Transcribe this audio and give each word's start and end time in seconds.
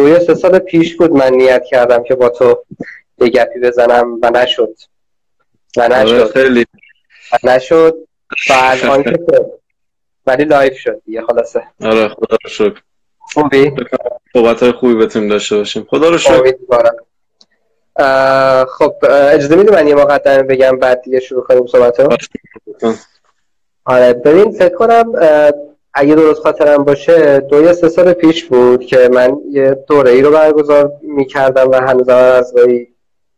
دو 0.00 0.08
یا 0.08 0.20
سه 0.20 0.34
سال 0.34 0.58
پیش 0.58 0.96
بود 0.96 1.12
من 1.12 1.32
نیت 1.32 1.64
کردم 1.64 2.02
که 2.02 2.14
با 2.14 2.28
تو 2.28 2.64
یه 3.18 3.28
گپی 3.28 3.60
بزنم 3.60 4.18
و 4.22 4.30
نشد. 4.30 4.74
و 5.76 5.80
آره، 5.80 5.98
نشد. 5.98 6.32
خیلی. 6.32 6.66
نشد. 7.42 7.96
و 8.50 8.52
الان 8.52 9.02
که. 9.02 9.18
ولی 10.26 10.44
live 10.44 10.78
شد 10.78 11.02
دیگه 11.06 11.22
خلاصه. 11.22 11.62
آره 11.80 12.08
خدا 12.08 12.36
رو 12.44 12.50
شکر. 12.50 12.82
خوبی؟ 13.18 13.72
صحبت 14.32 14.62
های 14.62 14.72
خوبی 14.72 14.94
بتونیم 14.94 15.28
داشته 15.28 15.56
باشیم. 15.56 15.86
خدا 15.90 16.10
رو 16.10 16.18
شکر. 16.18 16.54
خب 18.78 18.94
اجازه 19.10 19.56
میدی 19.56 19.72
من 19.72 19.88
یه 19.88 19.94
مقدمه 19.94 20.42
بگم 20.42 20.78
بعد 20.78 21.02
دیگه 21.02 21.20
شروع 21.20 21.42
کنیم 21.42 21.66
صحبت 21.66 22.00
رو 22.00 22.16
آره 23.84 24.12
ببین 24.12 24.52
فکر 24.52 24.74
کنم 24.74 25.12
اگه 25.94 26.14
درست 26.14 26.40
خاطرم 26.40 26.84
باشه 26.84 27.40
دو 27.40 27.62
یا 27.62 27.72
سه 27.72 27.88
سال 27.88 28.12
پیش 28.12 28.44
بود 28.44 28.86
که 28.86 29.08
من 29.12 29.36
یه 29.50 29.84
دوره 29.88 30.10
ای 30.10 30.22
رو 30.22 30.30
برگزار 30.30 30.92
می‌کردم 31.02 31.70
و 31.70 31.74
هنوز 31.74 32.08
هم 32.08 32.16
از 32.16 32.54
گاهی 32.54 32.88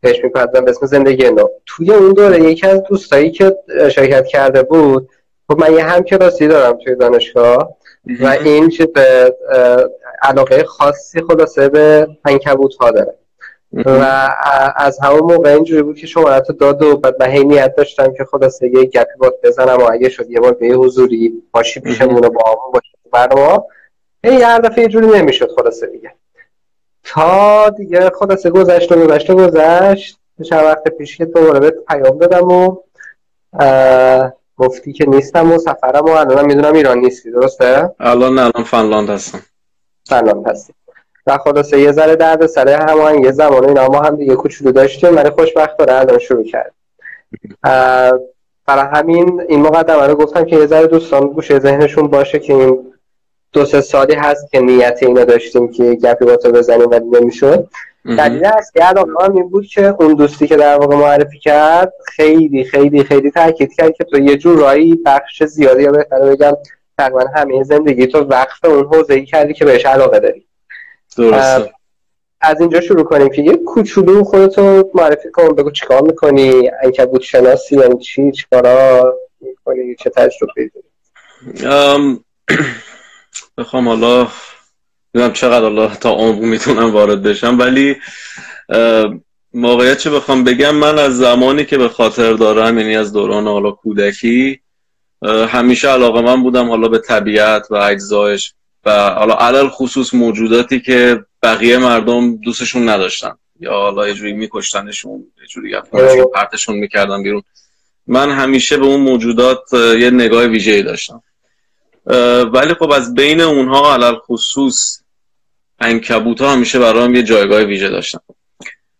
بهش 0.01 0.23
میپردم 0.23 0.65
به 0.65 0.71
اسم 0.71 0.85
زندگی 0.85 1.29
نو. 1.29 1.47
توی 1.65 1.91
اون 1.91 2.13
دوره 2.13 2.39
یکی 2.39 2.67
از 2.67 2.83
دوستایی 2.83 3.31
که 3.31 3.55
شرکت 3.91 4.25
کرده 4.25 4.63
بود 4.63 5.09
خب 5.47 5.59
من 5.59 5.73
یه 5.73 5.83
همکلاسی 5.83 6.47
دارم 6.47 6.77
توی 6.77 6.95
دانشگاه 6.95 7.77
و 8.21 8.27
این 8.27 8.69
چیز 8.69 8.87
اه، 8.95 9.83
علاقه 10.21 10.63
خاصی 10.63 11.21
خلاصه 11.21 11.69
به 11.69 12.07
عنکبوت 12.25 12.75
ها 12.75 12.91
داره. 12.91 13.15
و 13.73 14.29
از 14.77 14.99
همون 14.99 15.19
موقع 15.19 15.49
اینجوری 15.53 15.81
بود 15.81 15.97
که 15.97 16.07
شمارت 16.07 16.49
رو 16.49 16.55
داد 16.55 16.81
و 16.81 16.97
بعد 16.97 17.23
من 17.23 17.29
نیت 17.29 17.75
داشتم 17.75 18.13
که 18.13 18.25
خلاصه 18.25 18.67
یه 18.67 18.83
گپی 18.83 19.17
بات 19.19 19.33
بزنم 19.43 19.77
و 19.77 19.91
اگه 19.91 20.09
شد 20.09 20.29
یه 20.29 20.39
بار 20.39 20.53
به 20.53 20.67
حضوری 20.67 21.43
باشی 21.51 21.79
پیشمون 21.79 22.21
با 22.21 22.43
همون 22.45 22.71
باشی 22.73 22.91
برنامه 23.11 23.63
هی 24.23 24.41
هر 24.41 24.59
دفعه 24.59 24.83
یه 24.83 24.89
جوری 24.89 25.07
نمی‌شد 25.07 25.51
خلاصه 25.55 25.87
دیگه. 25.87 26.11
تا 27.03 27.69
دیگه 27.69 28.09
خلاصه 28.09 28.49
گذشت 28.49 28.91
و 28.91 28.95
گذشت 28.95 29.29
و 29.29 29.35
گذشت. 29.35 30.17
چند 30.49 30.63
وقت 30.63 30.87
پیش 30.97 31.17
که 31.17 31.25
دوباره 31.25 31.59
بهت 31.59 31.73
پیام 31.87 32.17
دادم 32.17 32.47
و 32.47 32.77
گفتی 34.57 34.93
که 34.93 35.05
نیستم 35.05 35.51
و 35.51 35.57
سفرم 35.57 36.05
و 36.05 36.09
الانم 36.09 36.45
می‌دونم 36.45 36.73
ایران 36.73 36.97
نیستی 36.97 37.31
درسته؟ 37.31 37.91
الان 37.99 38.39
الان 38.39 38.63
فنلاند 38.63 39.09
هستم. 39.09 39.39
سلام 40.03 40.45
هستی. 40.47 40.73
و 41.27 41.37
خلاصه 41.37 41.79
یه 41.79 41.91
ذره 41.91 42.15
درد 42.15 42.45
سر 42.45 42.69
همون 42.69 43.23
یه 43.23 43.31
زمان 43.31 43.65
اینا 43.65 43.87
ما 43.87 43.99
هم 43.99 44.15
دیگه 44.15 44.35
کوچولو 44.35 44.71
داشتیم 44.71 45.15
ولی 45.15 45.29
خوشبختانه 45.29 45.93
الان 45.93 46.19
شروع 46.19 46.43
کرد. 46.43 46.73
برای 48.67 48.85
همین 48.93 49.41
این 49.49 49.61
مقدمه 49.61 50.07
رو 50.07 50.15
گفتم 50.15 50.45
که 50.45 50.55
یه 50.55 50.65
ذره 50.65 50.87
دوستان 50.87 51.27
گوشه 51.27 51.59
ذهنشون 51.59 52.07
باشه 52.07 52.39
که 52.39 52.53
این 52.53 52.93
دو 53.53 53.65
سه 53.65 53.81
سالی 53.81 54.13
هست 54.13 54.51
که 54.51 54.59
نیت 54.59 54.97
اینو 55.01 55.25
داشتیم 55.25 55.71
که 55.71 55.83
گپی 55.93 56.25
با 56.25 56.35
تو 56.35 56.51
بزنیم 56.51 56.89
ولی 56.89 57.05
نمی‌شد. 57.05 57.67
دلیل 58.17 58.45
اصلی 58.45 58.81
هم 58.81 59.35
این 59.35 59.49
بود 59.49 59.65
که 59.65 59.95
اون 59.99 60.13
دوستی 60.13 60.47
که 60.47 60.55
در 60.55 60.77
واقع 60.77 60.95
معرفی 60.95 61.39
کرد 61.39 61.93
خیلی 62.05 62.63
خیلی 62.63 63.03
خیلی 63.03 63.31
تاکید 63.31 63.73
کرد 63.73 63.93
که 63.93 64.03
تو 64.03 64.19
یه 64.19 64.37
جور 64.37 64.59
رایی 64.59 64.99
بخش 65.05 65.43
زیادی 65.43 65.83
یا 65.83 65.91
بهتره 65.91 66.35
بگم 66.35 66.57
تقریبا 66.97 67.25
همه 67.35 67.63
زندگی 67.63 68.07
تو 68.07 68.19
وقف 68.19 68.65
اون 68.65 68.85
حوزه 68.85 69.13
ای 69.13 69.25
کردی 69.25 69.53
که 69.53 69.65
بهش 69.65 69.85
علاقه 69.85 70.19
داری. 70.19 70.45
درسته. 71.13 71.73
از 72.41 72.61
اینجا 72.61 72.81
شروع 72.81 73.03
کنیم 73.03 73.29
که 73.29 73.41
یه 73.41 73.55
کوچولو 73.55 74.23
خودتو 74.23 74.91
معرفی 74.93 75.31
کن 75.31 75.55
بگو 75.55 75.71
چیکار 75.71 76.01
می‌کنی؟ 76.01 76.69
عنکبوت 76.83 77.21
شناسی 77.21 77.75
یعنی 77.75 77.97
چی؟ 77.97 78.31
چیکارا 78.31 79.13
می‌کنی؟ 79.41 79.95
چه 79.95 80.09
تجربه 80.09 80.53
داری؟ 80.55 81.67
ام، 81.73 82.23
بخوام 83.57 83.87
حالا 83.87 84.27
نمی‌دونم 85.13 85.33
چقدر 85.33 85.61
حالا 85.61 85.87
تا 85.87 86.11
عمق 86.11 86.39
می‌تونم 86.39 86.93
وارد 86.93 87.23
بشم 87.23 87.59
ولی 87.59 87.95
اه، 88.69 89.13
موقعیت 89.53 89.97
چه 89.97 90.09
بخوام 90.09 90.43
بگم 90.43 90.75
من 90.75 90.99
از 90.99 91.17
زمانی 91.17 91.65
که 91.65 91.77
به 91.77 91.89
خاطر 91.89 92.33
دارم 92.33 92.79
یعنی 92.79 92.95
از 92.95 93.13
دوران 93.13 93.47
حالا 93.47 93.71
کودکی 93.71 94.59
همیشه 95.47 95.87
علاقه 95.87 96.21
من 96.21 96.43
بودم 96.43 96.69
حالا 96.69 96.87
به 96.87 96.99
طبیعت 96.99 97.67
و 97.71 97.75
اجزایش 97.75 98.53
و 98.85 99.09
حالا 99.09 99.33
علل 99.33 99.67
خصوص 99.69 100.13
موجوداتی 100.13 100.79
که 100.79 101.25
بقیه 101.43 101.77
مردم 101.77 102.35
دوستشون 102.37 102.89
نداشتن. 102.89 103.37
یا 103.59 103.71
حالا 103.71 104.07
یه 104.07 104.13
جوری 104.13 104.33
میکشتنشون 104.33 105.25
یه 105.41 105.47
جوری 105.47 105.75
افکارشون 105.75 106.25
پرتشون 106.33 106.75
می‌کردن 106.75 107.23
بیرون. 107.23 107.43
من 108.07 108.31
همیشه 108.31 108.77
به 108.77 108.85
اون 108.85 108.99
موجودات 108.99 109.73
یه 109.73 110.09
نگاه 110.09 110.43
ویژه‌ای 110.43 110.83
داشتم. 110.83 111.23
ولی 112.53 112.73
خب 112.73 112.91
از 112.91 113.13
بین 113.13 113.41
اونها 113.41 113.93
علل 113.93 114.15
خصوص 114.15 114.99
انکبوت 115.79 116.41
ها 116.41 116.51
همیشه 116.51 116.79
برام 116.79 117.15
یه 117.15 117.23
جایگاه 117.23 117.61
ویژه 117.61 117.89
داشتن. 117.89 118.19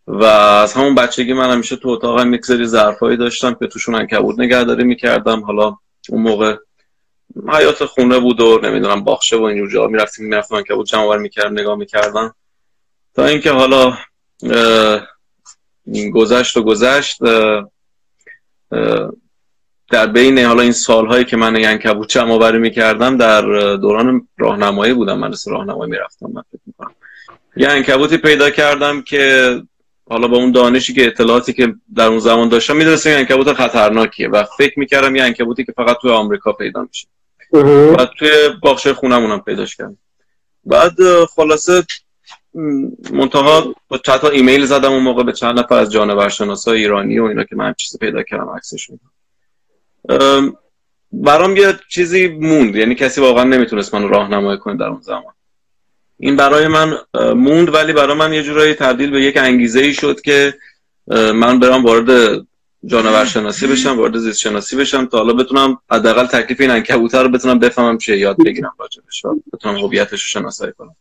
و 0.07 0.23
از 0.23 0.73
همون 0.73 0.95
بچگی 0.95 1.33
من 1.33 1.51
همیشه 1.51 1.75
تو 1.75 1.89
اتاقم 1.89 2.33
یک 2.33 2.45
سری 2.45 2.65
ظرفایی 2.65 3.17
داشتم 3.17 3.53
که 3.53 3.67
توشون 3.67 3.95
انکبوت 3.95 4.39
نگهداری 4.39 4.83
می‌کردم. 4.83 5.41
حالا 5.41 5.77
اون 6.09 6.21
موقع 6.21 6.55
حیات 7.53 7.85
خونه 7.85 8.19
بود 8.19 8.41
و 8.41 8.59
نمی‌دونم 8.63 9.03
باخشه 9.03 9.37
و 9.37 9.43
اینجور 9.43 9.71
جا 9.71 9.87
می‌رفتیم 9.87 10.25
می‌رفتم 10.25 10.55
انکبوت 10.55 10.87
جمع 10.87 11.01
آور 11.01 11.17
می‌کردم 11.17 11.59
نگاه 11.59 11.75
می‌کردم 11.75 12.35
تا 13.15 13.25
اینکه 13.25 13.51
حالا 13.51 13.97
گذشت 16.13 16.57
و 16.57 16.63
گذشت 16.63 17.19
در 19.89 20.07
بین 20.07 20.39
حالا 20.39 20.61
این 20.61 20.71
سالهایی 20.71 21.25
که 21.25 21.37
من 21.37 21.55
ینکبوت 21.55 22.09
جمع 22.09 22.31
آوری 22.31 22.57
می‌کردم 22.57 23.17
در 23.17 23.41
دوران 23.75 24.27
راهنمایی 24.37 24.93
بودم. 24.93 25.19
مدرسه 25.19 25.51
راهنمایی 25.51 25.91
می‌رفتم 25.91 26.29
من 26.33 26.41
فکر 26.51 26.61
می‌کنم. 26.65 26.95
یه 27.55 28.17
پیدا 28.17 28.49
کردم 28.49 29.01
که 29.01 29.61
حالا 30.09 30.27
با 30.27 30.37
اون 30.37 30.51
دانشی 30.51 30.93
که 30.93 31.07
اطلاعاتی 31.07 31.53
که 31.53 31.73
در 31.95 32.07
اون 32.07 32.19
زمان 32.19 32.49
داشتم 32.49 32.75
می‌دونستم 32.75 33.09
یه 33.09 33.15
انکبوت 33.15 33.53
خطرناکیه 33.53 34.29
و 34.29 34.43
فکر 34.57 34.79
می‌کردم 34.79 35.15
یه 35.15 35.23
انکبوتی 35.23 35.65
که 35.65 35.71
فقط 35.71 35.97
توی 36.01 36.11
آمریکا 36.11 36.51
پیدا 36.51 36.81
میشه. 36.81 37.07
و 37.53 38.05
توی 38.19 38.29
باغچه 38.61 38.93
خونمونم 38.93 39.39
پیداش 39.39 39.75
کردم. 39.75 39.97
بعد 40.65 41.25
خلاصه 41.35 41.83
منتها 43.13 43.75
با 43.87 43.97
چند 43.97 44.19
تا 44.19 44.29
ایمیل 44.29 44.65
زدم 44.65 44.91
اون 44.91 45.03
موقع 45.03 45.23
به 45.23 45.31
چند 45.31 45.59
نفر 45.59 45.75
از 45.75 45.91
جانورشناسای 45.91 46.79
ایرانی 46.79 47.19
و 47.19 47.23
اینا 47.23 47.43
که 47.43 47.55
من 47.55 47.67
هم 47.67 47.73
چیزی 47.77 47.97
پیدا 47.97 48.23
کردم 48.23 48.49
عکسشون 48.49 48.99
ام، 50.09 50.57
برام 51.11 51.57
یه 51.57 51.79
چیزی 51.89 52.27
موند 52.27 52.75
یعنی 52.75 52.95
کسی 52.95 53.21
واقعا 53.21 53.43
نمی‌تونست 53.43 53.95
من 53.95 54.09
راهنمایی 54.09 54.57
کنه 54.57 54.77
در 54.77 54.87
اون 54.87 55.01
زمان. 55.01 55.33
این 56.19 56.35
برای 56.35 56.67
من 56.67 56.97
موند 57.15 57.73
ولی 57.73 57.93
برای 57.93 58.17
من 58.17 58.33
یه 58.33 58.43
جورایی 58.43 58.73
تبدیل 58.73 59.11
به 59.11 59.21
یک 59.21 59.37
انگیزه 59.37 59.79
ای 59.79 59.93
شد 59.93 60.21
که 60.21 60.53
من 61.07 61.59
برام 61.59 61.83
وارد 61.83 62.41
جانور 62.85 63.25
شناسی 63.25 63.67
بشم 63.67 63.97
وارد 63.97 64.17
زیست 64.17 64.39
شناسی 64.39 64.75
بشم 64.75 65.05
تا 65.05 65.17
حالا 65.17 65.33
بتونم 65.33 65.77
حداقل 65.91 66.25
تکلیف 66.25 66.61
این 66.61 66.71
عنکبوت 66.71 67.15
رو 67.15 67.29
بتونم 67.29 67.59
بفهمم 67.59 67.97
چیه 67.97 68.17
یاد 68.17 68.37
بگیرم 68.45 68.75
راجبش 68.79 69.25
و 69.25 69.35
بتونم 69.53 69.77
هویتش 69.77 70.11
رو 70.11 70.17
شناسایی 70.17 70.73
کنم. 70.77 70.95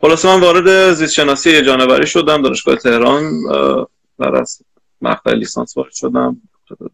خلاصه 0.00 0.28
من 0.28 0.40
وارد 0.40 0.92
زیست 0.92 1.12
شناسی 1.12 1.62
جانوری 1.62 2.06
شدم 2.06 2.42
دانشگاه 2.42 2.76
تهران 2.76 3.32
در 4.18 4.36
از 4.36 4.62
مقطع 5.00 5.32
لیسانس 5.32 5.76
وارد 5.76 5.92
شدم. 5.92 6.40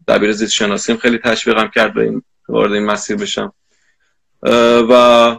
دبیر 0.07 0.31
زیست 0.31 0.51
شناسیم 0.51 0.97
خیلی 0.97 1.17
تشویقم 1.17 1.67
کرد 1.67 1.93
به 1.93 2.01
این 2.01 2.21
وارد 2.49 2.73
این 2.73 2.85
مسیر 2.85 3.17
بشم. 3.17 3.53
و 4.89 5.35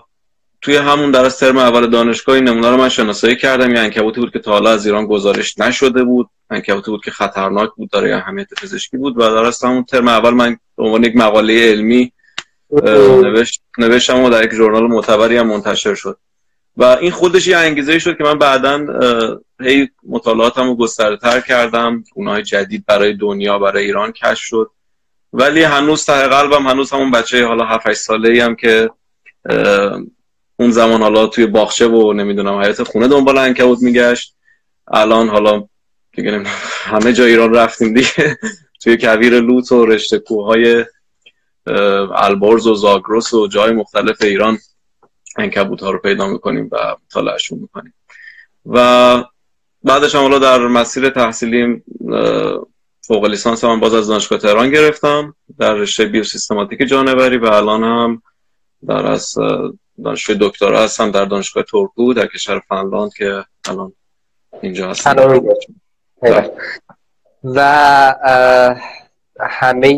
توی 0.66 0.76
همون 0.76 1.10
در 1.10 1.24
از 1.24 1.38
ترم 1.38 1.56
اول 1.56 1.86
دانشگاه 1.86 2.34
این 2.34 2.44
نمونه 2.44 2.70
رو 2.70 2.76
من 2.76 2.88
شناسایی 2.88 3.36
کردم. 3.36 3.74
یه 3.74 3.80
عنکبوتی 3.80 4.20
بود 4.20 4.32
که 4.32 4.38
تا 4.38 4.50
حالا 4.50 4.70
از 4.70 4.86
ایران 4.86 5.06
گزارش 5.06 5.58
نشده 5.58 6.04
بود. 6.04 6.28
عنکبوتی 6.50 6.90
بود 6.90 7.04
که 7.04 7.10
خطرناک 7.10 7.70
بود 7.76 7.90
داره 7.90 8.16
اهمیت 8.16 8.48
پزشکی 8.62 8.96
بود. 8.96 9.18
و 9.18 9.20
در 9.20 9.44
از 9.44 9.64
همون 9.64 9.84
ترم 9.84 10.08
اول 10.08 10.30
من 10.30 10.56
به 10.76 10.84
عنوان 10.84 11.04
یک 11.04 11.16
مقاله 11.16 11.70
علمی 11.70 12.12
نوشت 13.22 13.62
نوشتم 13.78 14.22
و 14.22 14.30
در 14.30 14.44
یک 14.44 14.54
ژورنال 14.54 14.86
معتبری 14.86 15.36
هم 15.36 15.46
منتشر 15.46 15.94
شد. 15.94 16.18
و 16.76 16.84
این 16.84 17.10
خودش 17.10 17.46
یه 17.46 17.56
انگیزه 17.56 17.98
شد 17.98 18.18
که 18.18 18.24
من 18.24 18.38
بعدا 18.38 18.86
هی 19.60 19.88
مطالعاتم 20.08 20.66
رو 20.66 20.76
گسترتر 20.76 21.40
کردم. 21.40 22.04
اونهای 22.14 22.42
جدید 22.42 22.84
برای 22.86 23.12
دنیا 23.12 23.58
برای 23.58 23.84
ایران 23.84 24.12
کشف 24.12 24.44
شد. 24.44 24.70
ولی 25.32 25.62
هنوز 25.62 26.04
ته 26.04 26.28
قلبم 26.28 26.66
هنوز 26.66 26.92
همون 26.92 27.10
بچه 27.10 27.46
حالا 27.46 27.64
7 27.64 27.86
8 27.86 28.00
ساله 28.00 28.44
هم 28.44 28.56
که 28.56 28.90
اون 30.56 30.70
زمان 30.70 31.02
حالا 31.02 31.26
توی 31.26 31.46
باغچه 31.46 31.88
و 31.88 32.12
نمی‌دونم 32.12 32.58
حیات 32.58 32.82
خونه 32.82 33.08
دنبال 33.08 33.38
عنکبوت 33.38 33.82
میگشت. 33.82 34.36
الان 34.88 35.28
حالا 35.28 35.68
دیگه 36.12 36.42
همه 36.84 37.12
جای 37.12 37.30
ایران 37.30 37.54
رفتیم 37.54 37.94
دیگه. 37.94 38.38
توی 38.82 38.96
کویر 38.96 39.40
لوت 39.40 39.72
و 39.72 39.86
رشته 39.86 40.18
کوههای 40.18 40.84
البرز 42.16 42.66
و 42.66 42.74
زاگرس 42.74 43.34
و 43.34 43.46
جای 43.46 43.72
مختلف 43.72 44.22
ایران 44.22 44.58
انکبوت 45.38 45.82
ها 45.82 45.90
رو 45.90 45.98
پیدا 45.98 46.28
می‌کنیم 46.28 46.68
و 46.72 46.96
مطالعهشون 47.04 47.58
می‌کنیم. 47.58 47.94
و 48.66 49.24
بعدش 49.82 50.14
هم 50.14 50.20
حالا 50.20 50.38
در 50.38 50.58
مسیر 50.58 51.10
تحصیلیم 51.10 51.84
فوق 53.00 53.24
لیسانس 53.24 53.64
من 53.64 53.80
باز 53.80 53.94
از 53.94 54.06
دانشگاه 54.06 54.38
تهران 54.38 54.70
گرفتم. 54.70 55.34
در 55.58 55.74
رشته 55.74 56.04
بیوسیستماتیک 56.04 56.88
جانوری 56.88 57.36
و 57.36 57.44
الان 57.44 57.84
هم 57.84 58.22
در 58.86 59.06
از 59.06 59.34
دانشجوی 60.04 60.36
دکترا 60.40 60.82
هستم 60.82 61.10
در 61.10 61.24
دانشگاه 61.24 61.62
تورکو 61.62 62.14
در 62.14 62.26
کشور 62.26 62.62
فنلاند 62.68 63.14
که 63.14 63.44
الان 63.68 63.92
اینجا 64.62 64.90
هستم. 64.90 65.42
و 67.44 68.14
همه 69.40 69.88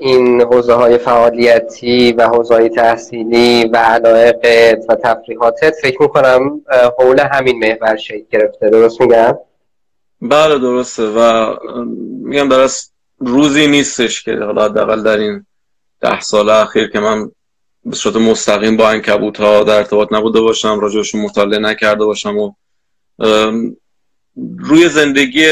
این 0.00 0.42
حوزه 0.42 0.74
های 0.74 0.98
فعالیتی 0.98 2.12
و 2.12 2.28
حوزه 2.28 2.54
های 2.54 2.68
تحصیلی 2.68 3.64
و 3.64 3.76
علاقت 3.76 4.84
و 4.88 4.94
تفریحاتت 4.94 5.74
فکر 5.82 6.02
می‌کنم 6.02 6.60
حول 6.98 7.20
همین 7.20 7.58
محور 7.58 7.96
شکل 7.96 8.24
گرفته 8.30 8.70
درست 8.70 9.00
میگم؟ 9.00 9.38
بله 10.22 10.58
درسته 10.58 11.02
و 11.02 11.54
میگم 12.22 12.48
در 12.48 12.68
روزی 13.18 13.66
نیستش 13.66 14.22
که 14.22 14.36
حالا 14.36 14.64
حداقل 14.64 15.02
در 15.02 15.16
این 15.16 15.46
ده 16.00 16.20
سال 16.20 16.50
اخیر 16.50 16.90
که 16.90 17.00
من 17.00 17.30
به 17.84 17.96
صورت 17.96 18.16
مستقیم 18.16 18.76
با 18.76 18.88
انکبوت 18.88 19.40
ها 19.40 19.64
در 19.64 19.76
ارتباط 19.76 20.12
نبوده 20.12 20.40
باشم 20.40 20.80
راجعشون 20.80 21.20
مطالعه 21.20 21.58
نکرده 21.58 22.04
باشم 22.04 22.38
و 22.38 22.52
روی 24.58 24.88
زندگی 24.88 25.46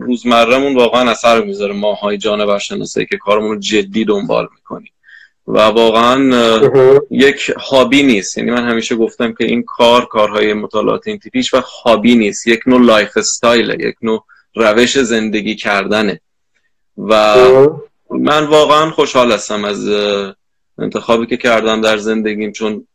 روزمرهمون 0.00 0.74
واقعا 0.74 1.10
اثر 1.10 1.44
می‌ذاره. 1.44 1.72
ماهای 1.72 2.18
جانور 2.18 2.58
شناسایی 2.58 3.06
که 3.06 3.16
کارمون 3.16 3.50
رو 3.50 3.58
جدی 3.58 4.04
دنبال 4.04 4.48
می‌کنیم. 4.54 4.92
و 5.46 5.58
واقعا 5.58 6.60
یک 7.10 7.52
hobby 7.70 8.02
نیست. 8.02 8.38
یعنی 8.38 8.50
من 8.50 8.68
همیشه 8.68 8.96
گفتم 8.96 9.32
که 9.32 9.44
این 9.44 9.62
کار 9.62 10.04
کارهای 10.04 10.54
مطالعات 10.54 11.08
این 11.08 11.18
تیپیش 11.18 11.54
و 11.54 11.60
hobby 11.84 12.14
نیست. 12.14 12.46
یک 12.46 12.60
نوع 12.66 12.80
lifestyle 12.80 13.80
یک 13.80 13.96
نوع 14.02 14.24
روش 14.54 14.98
زندگی 14.98 15.56
کردنه. 15.56 16.20
و 16.98 17.36
من 18.10 18.46
واقعا 18.46 18.90
خوشحال 18.90 19.32
هستم 19.32 19.64
از 19.64 19.88
انتخابی 20.78 21.26
که 21.26 21.36
کردم 21.36 21.80
در 21.80 21.96
زندگیم 21.96 22.52
چون 22.52 22.86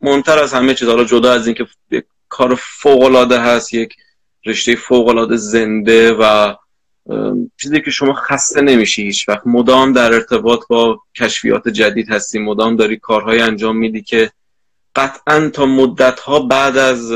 منتر 0.00 0.38
از 0.38 0.54
همه 0.54 0.74
چیز 0.74 0.88
حالا 0.88 1.04
جدا 1.04 1.32
از 1.32 1.46
اینکه 1.46 1.66
یک 1.90 2.04
کار 2.28 2.54
فوق 2.54 3.02
العاده 3.02 3.40
هست 3.40 3.74
یک 3.74 3.96
رشته 4.46 4.76
فوق 4.76 5.08
العاده 5.08 5.36
زنده 5.36 6.12
و 6.12 6.54
چیزی 7.56 7.80
که 7.80 7.90
شما 7.90 8.12
خسته 8.12 8.60
نمیشی 8.60 9.02
هیچ 9.02 9.28
وقت. 9.28 9.46
مدام 9.46 9.92
در 9.92 10.12
ارتباط 10.12 10.60
با 10.68 11.00
کشفیات 11.16 11.68
جدید 11.68 12.10
هستی 12.10 12.38
مدام 12.38 12.76
داری 12.76 12.96
کارهای 12.96 13.40
انجام 13.40 13.76
میدی 13.76 14.02
که 14.02 14.30
قطعا 14.96 15.48
تا 15.48 15.66
مدت 15.66 16.20
ها 16.20 16.40
بعد 16.40 16.76
از 16.76 17.12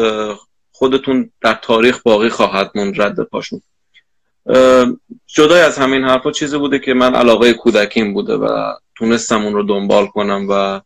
خودتون 0.72 1.30
در 1.40 1.54
تاریخ 1.54 2.02
باقی 2.02 2.28
خواهد 2.28 2.70
موند 2.74 3.02
رد 3.02 3.20
پاشون. 3.20 3.62
جدای 5.26 5.60
از 5.60 5.78
همین 5.78 6.04
حرفا 6.04 6.30
چیزی 6.30 6.58
بوده 6.58 6.78
که 6.78 6.94
من 6.94 7.14
علاقه 7.14 7.52
کودکیم 7.52 8.14
بوده 8.14 8.34
و 8.34 8.72
تونستم 9.00 9.44
اون 9.44 9.54
رو 9.54 9.62
دنبال 9.62 10.06
کنم 10.06 10.46
و 10.50 10.80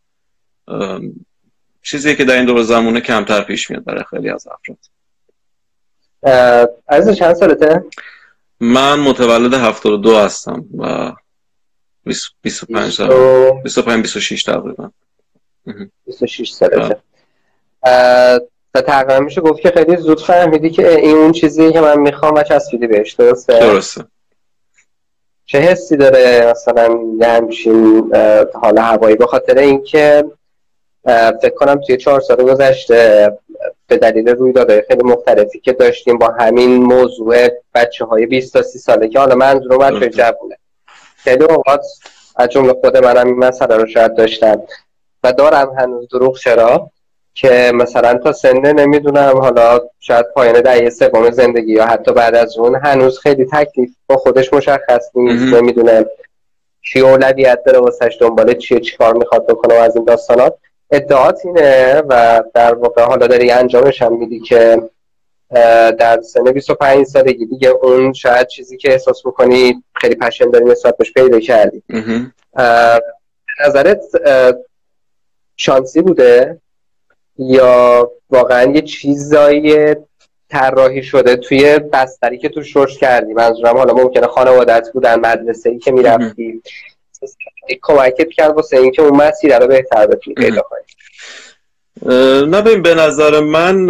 چیزی 1.83 2.15
که 2.15 2.25
در 2.25 2.35
این 2.35 2.45
دور 2.45 2.63
زمونه 2.63 3.01
کمتر 3.01 3.41
پیش 3.41 3.69
میاد 3.69 3.83
برای 3.83 4.03
خیلی 4.09 4.29
از 4.29 4.47
افراد. 4.47 4.77
از 6.87 7.17
چند 7.17 7.33
سالته؟ 7.33 7.83
من 8.59 8.99
متولد 8.99 9.53
72 9.53 10.17
هستم 10.17 10.65
و 10.77 11.11
25 12.41 12.93
سال. 12.93 13.51
25 13.63 14.01
26 14.01 14.43
تقریبا. 14.43 14.91
26 16.05 16.51
سالته. 16.51 16.97
و 18.73 18.81
تقریبا 18.81 19.19
میشه 19.19 19.41
گفت 19.41 19.61
که 19.61 19.71
خیلی 19.71 19.97
زود 19.97 20.21
فهمیدی 20.21 20.69
که 20.69 20.95
این 20.95 21.17
اون 21.17 21.31
چیزی 21.31 21.73
که 21.73 21.81
من 21.81 21.99
می‌خوام 21.99 22.33
و 22.33 22.43
چسبیدی 22.43 22.87
بهش 22.87 23.13
درسته؟ 23.13 23.59
درسته. 23.59 24.05
چه 25.55 25.61
حسی 25.61 25.97
داره 25.97 26.51
مثلا 26.51 26.99
یه 27.19 27.27
همچین 27.27 28.15
حال 28.53 28.77
هوایی 28.77 29.15
به 29.15 29.25
خاطر 29.25 29.57
اینکه 29.57 30.25
فکر 31.41 31.53
کنم 31.55 31.81
توی 31.81 31.97
چهار 31.97 32.19
سال 32.19 32.43
گذشته 32.43 33.31
به 33.87 33.97
دلیل 33.97 34.29
رویدادهای 34.29 34.81
خیلی 34.87 35.03
مختلفی 35.03 35.59
که 35.59 35.73
داشتیم 35.73 36.17
با 36.17 36.27
همین 36.39 36.83
موضوع 36.83 37.49
بچه 37.75 38.05
های 38.05 38.25
20 38.25 38.53
تا 38.53 38.61
30 38.61 38.79
ساله 38.79 39.07
که 39.07 39.19
حالا 39.19 39.35
منظورم 39.35 39.99
بچه 39.99 40.09
جوونه. 40.09 40.57
خیلی 41.17 41.43
اوقات 41.43 41.85
از 42.35 42.49
جمله 42.49 42.73
خود 42.73 42.97
منم 42.97 43.27
این 43.27 43.35
مسئله 43.35 43.75
رو 43.75 43.87
شاید 43.87 44.15
داشتم. 44.15 44.61
و 45.23 45.33
دارم 45.33 45.73
هنوز 45.79 46.07
دروغ 46.11 46.37
چرا؟ 46.37 46.91
که 47.37 47.71
مثلا 47.73 48.13
تا 48.17 48.31
سنه 48.33 48.73
نمی‌دونم 48.73 49.37
حالا 49.37 49.79
شاید 49.99 50.25
پایان 50.35 50.61
دهه 50.61 50.89
سوم 50.89 51.31
زندگی 51.31 51.71
یا 51.71 51.85
حتی 51.85 52.13
بعد 52.13 52.35
از 52.35 52.57
اون 52.57 52.75
هنوز 52.75 53.19
خیلی 53.19 53.45
تکلیف 53.45 53.89
با 54.07 54.17
خودش 54.17 54.53
مشخص 54.53 55.09
نیست. 55.15 55.53
نمی‌دونه 55.53 56.05
چی 56.81 56.99
اولویت 56.99 57.63
داره 57.65 57.79
واسش 57.79 58.17
دنباله 58.21 58.53
چیه 58.53 58.79
چیکار 58.79 59.13
می‌خواد 59.13 59.47
بکنه 59.47 59.79
و 59.79 59.81
از 59.81 59.95
این 59.95 60.05
داستانات. 60.05 60.55
ادعات 60.91 61.45
اینه 61.45 62.03
و 62.09 62.43
در 62.53 62.73
واقع 62.73 63.03
حالا 63.03 63.27
داری 63.27 63.51
انجامش 63.51 64.01
هم 64.01 64.19
میدی 64.19 64.39
که 64.39 64.81
در 65.99 66.21
سن 66.21 66.43
25 66.43 67.05
سالگی 67.05 67.45
دیگه 67.45 67.69
اون 67.69 68.13
شاید 68.13 68.47
چیزی 68.47 68.77
که 68.77 68.91
احساس 68.91 69.25
می‌کنی 69.25 69.83
خیلی 69.95 70.15
پشن 70.15 70.49
داری 70.49 70.65
نسبت 70.65 70.97
بهش 70.97 71.13
پیدا 71.13 71.39
کردی. 71.39 71.83
نظرت 73.65 74.03
شانسی 75.57 76.01
بوده؟ 76.01 76.57
یا 77.37 78.11
واقعا 78.29 78.71
یه 78.71 78.81
چیزای 78.81 79.95
طراحی 80.49 81.03
شده 81.03 81.35
توی 81.35 81.79
بستری 81.79 82.37
که 82.37 82.49
تو 82.49 82.63
شرش 82.63 82.97
کردی. 82.97 83.33
منظورم 83.33 83.77
حالا 83.77 83.93
ممکنه 83.93 84.27
خانوادت 84.27 84.87
بودن 84.93 85.19
مدرسه 85.19 85.69
ای 85.69 85.79
که 85.79 85.91
می‌رفتی. 85.91 86.61
کمکت 87.81 88.29
کرد 88.29 88.55
واسه 88.55 88.77
اینکه 88.77 89.01
اون 89.01 89.21
مسیر 89.21 89.59
رو 89.59 89.67
بهتر 89.67 90.07
بتونی 90.07 90.35
پیدا 90.35 90.61
کنی. 90.61 90.81
نه 92.45 92.61
ببین 92.61 92.81
به 92.81 92.95
نظر 92.95 93.39
من 93.39 93.89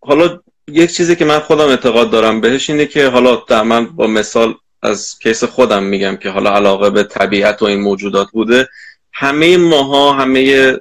حالا 0.00 0.40
یک 0.68 0.92
چیزی 0.92 1.16
که 1.16 1.24
من 1.24 1.38
خودم 1.38 1.68
اعتقاد 1.68 2.10
دارم 2.10 2.40
بهش 2.40 2.70
اینه 2.70 2.86
که 2.86 3.08
حالا 3.08 3.42
در 3.48 3.62
من 3.62 3.86
با 3.86 4.06
مثال 4.06 4.54
از 4.82 5.18
کیس 5.22 5.44
خودم 5.44 5.82
میگم 5.82 6.16
که 6.16 6.28
حالا 6.30 6.50
علاقه 6.50 6.90
به 6.90 7.02
طبیعت 7.02 7.62
و 7.62 7.64
این 7.64 7.80
موجودات 7.80 8.26
بوده. 8.32 8.68
همه 9.12 9.56
ماها 9.56 10.12
همه 10.12 10.72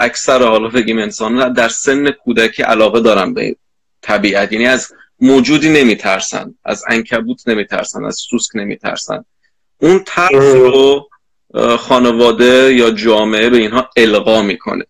اکثر 0.00 0.42
حالا 0.42 0.68
بگیم 0.68 0.98
انسان 0.98 1.52
در 1.52 1.68
سن 1.68 2.10
کودکی 2.10 2.62
علاقه 2.62 3.00
دارن 3.00 3.34
به 3.34 3.56
طبیعت. 4.02 4.52
یعنی 4.52 4.66
از 4.66 4.92
موجودی 5.20 5.68
نمیترسن 5.68 6.54
از 6.64 6.84
انکبوت 6.88 7.48
نمیترسن 7.48 8.04
از 8.04 8.16
سوسک 8.16 8.56
نمیترسن. 8.56 9.24
اون 9.78 10.02
ترس 10.06 10.54
رو 10.54 11.08
خانواده 11.78 12.74
یا 12.74 12.90
جامعه 12.90 13.50
به 13.50 13.56
اینها 13.56 13.90
القا 13.96 14.42
می‌کنه. 14.42 14.84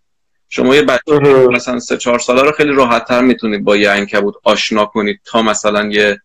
شما 0.48 0.74
یه 0.74 0.82
بچه 0.82 1.18
مثلا 1.50 1.80
سه 1.80 1.96
چهار 1.96 2.18
ساله 2.18 2.42
رو 2.42 2.52
خیلی 2.52 2.72
راحت 2.72 3.04
تر 3.04 3.20
می‌تونید 3.20 3.64
با 3.64 3.76
یه 3.76 3.90
انکبوت 3.90 4.34
آشنا 4.44 4.84
کنید 4.84 5.20
تا 5.24 5.42
مثلا 5.42 5.86
یه 5.86 6.20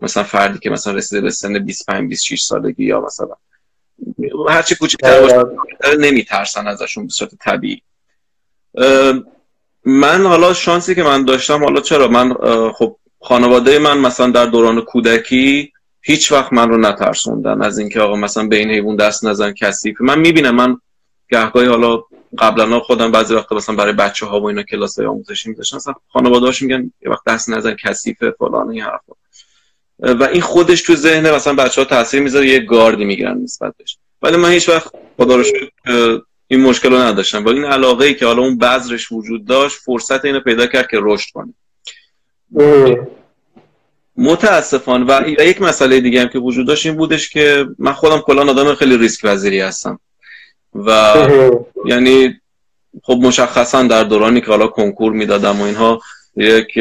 مثلا 0.00 0.22
فردی 0.22 0.58
که 0.58 0.70
مثلا 0.70 0.92
رسیده 0.92 1.20
به 1.20 1.30
سن 1.30 1.58
25 1.58 2.08
26 2.08 2.42
سالگی 2.42 2.84
یا 2.84 3.00
مثلا 3.00 3.34
هرچی 4.48 4.74
کوچیک‌تر 4.74 5.20
باشه 5.20 5.96
نمیترسن 5.98 6.66
ازشون 6.66 7.06
به 7.06 7.12
صورت 7.12 7.34
طبیعی. 7.34 7.82
من 9.84 10.26
حالا 10.26 10.54
شانسی 10.54 10.94
که 10.94 11.02
من 11.02 11.24
داشتم 11.24 11.64
حالا 11.64 11.80
چرا؟ 11.80 12.08
من 12.08 12.34
خب 12.72 12.96
خانواده 13.20 13.78
من 13.78 13.98
مثلا 13.98 14.30
در 14.30 14.46
دوران 14.46 14.80
کودکی 14.80 15.72
هیچ 16.00 16.32
وقت 16.32 16.52
من 16.52 16.68
رو 16.68 16.76
نترسوندن 16.76 17.62
از 17.62 17.78
اینکه 17.78 18.00
آقا 18.00 18.16
مثلا 18.16 18.46
به 18.46 18.56
این 18.56 18.70
حیوان 18.70 18.96
دست 18.96 19.24
نزن 19.24 19.52
کسی 19.52 19.94
من 20.00 20.18
می‌بینم 20.18 20.54
من 20.54 20.76
گهگاهی 21.30 21.66
حالا 21.66 22.02
قبلا 22.38 22.80
خودم 22.80 23.12
بعضی 23.12 23.34
وقت 23.34 23.52
مثلا 23.52 23.74
برای 23.74 23.92
بچه 23.92 24.26
ها 24.26 24.40
و 24.40 24.44
اینا 24.44 24.62
کلاس 24.62 24.98
های 24.98 25.08
آموزشی 25.08 25.48
میذاشتن 25.48 25.76
مثلا 25.76 25.94
خانواده‌هاش 26.12 26.62
میگن 26.62 26.92
یه 27.02 27.10
وقت 27.10 27.24
دست 27.26 27.50
نزن 27.50 27.76
کثیف 27.84 28.24
فلان 28.38 28.70
این 28.70 28.82
حرفا. 28.82 29.12
و 29.98 30.24
این 30.24 30.40
خودش 30.40 30.82
تو 30.82 30.94
ذهن 30.94 31.30
مثلا 31.30 31.54
بچه 31.54 31.80
ها 31.80 31.84
تاثیر 31.84 32.20
می‌ذاره 32.20 32.48
یه 32.48 32.60
گاردی 32.60 33.04
می‌گیرن 33.04 33.38
نسبت 33.38 33.74
بهش. 33.78 33.98
ولی 34.22 34.36
من 34.36 34.50
هیچ 34.50 34.68
وقت 34.68 34.92
خدا 35.16 35.36
رو 35.36 35.44
این 36.54 36.64
مشکل 36.64 36.90
رو 36.90 36.98
نداشتم 36.98 37.44
ولی 37.44 37.54
این 37.54 37.64
علاقه 37.64 38.04
ای 38.04 38.14
که 38.14 38.26
حالا 38.26 38.42
اون 38.42 38.58
بذرش 38.58 39.12
وجود 39.12 39.46
داشت 39.46 39.78
فرصت 39.78 40.24
اینو 40.24 40.40
پیدا 40.40 40.66
کرد 40.66 40.90
که 40.90 40.98
رشد 41.02 41.30
کنه. 41.34 41.54
متاسفانه. 44.16 45.04
و 45.04 45.28
یک 45.28 45.62
مسئله 45.62 46.00
دیگه 46.00 46.20
هم 46.20 46.28
که 46.28 46.38
وجود 46.38 46.66
داشت 46.66 46.86
این 46.86 46.96
بودش 46.96 47.30
که 47.30 47.66
من 47.78 47.92
خودم 47.92 48.18
کلا 48.18 48.50
آدم 48.50 48.74
خیلی 48.74 48.96
ریسک 48.96 49.20
وزیری 49.24 49.60
هستم. 49.60 50.00
و 50.74 51.14
یعنی 51.86 52.40
خب 53.02 53.18
مشخصا 53.22 53.82
در 53.82 54.04
دورانی 54.04 54.40
که 54.40 54.46
حالا 54.46 54.66
کنکور 54.66 55.12
می‌دادم 55.12 55.60
و 55.60 55.64
اینها 55.64 56.00
یک 56.36 56.78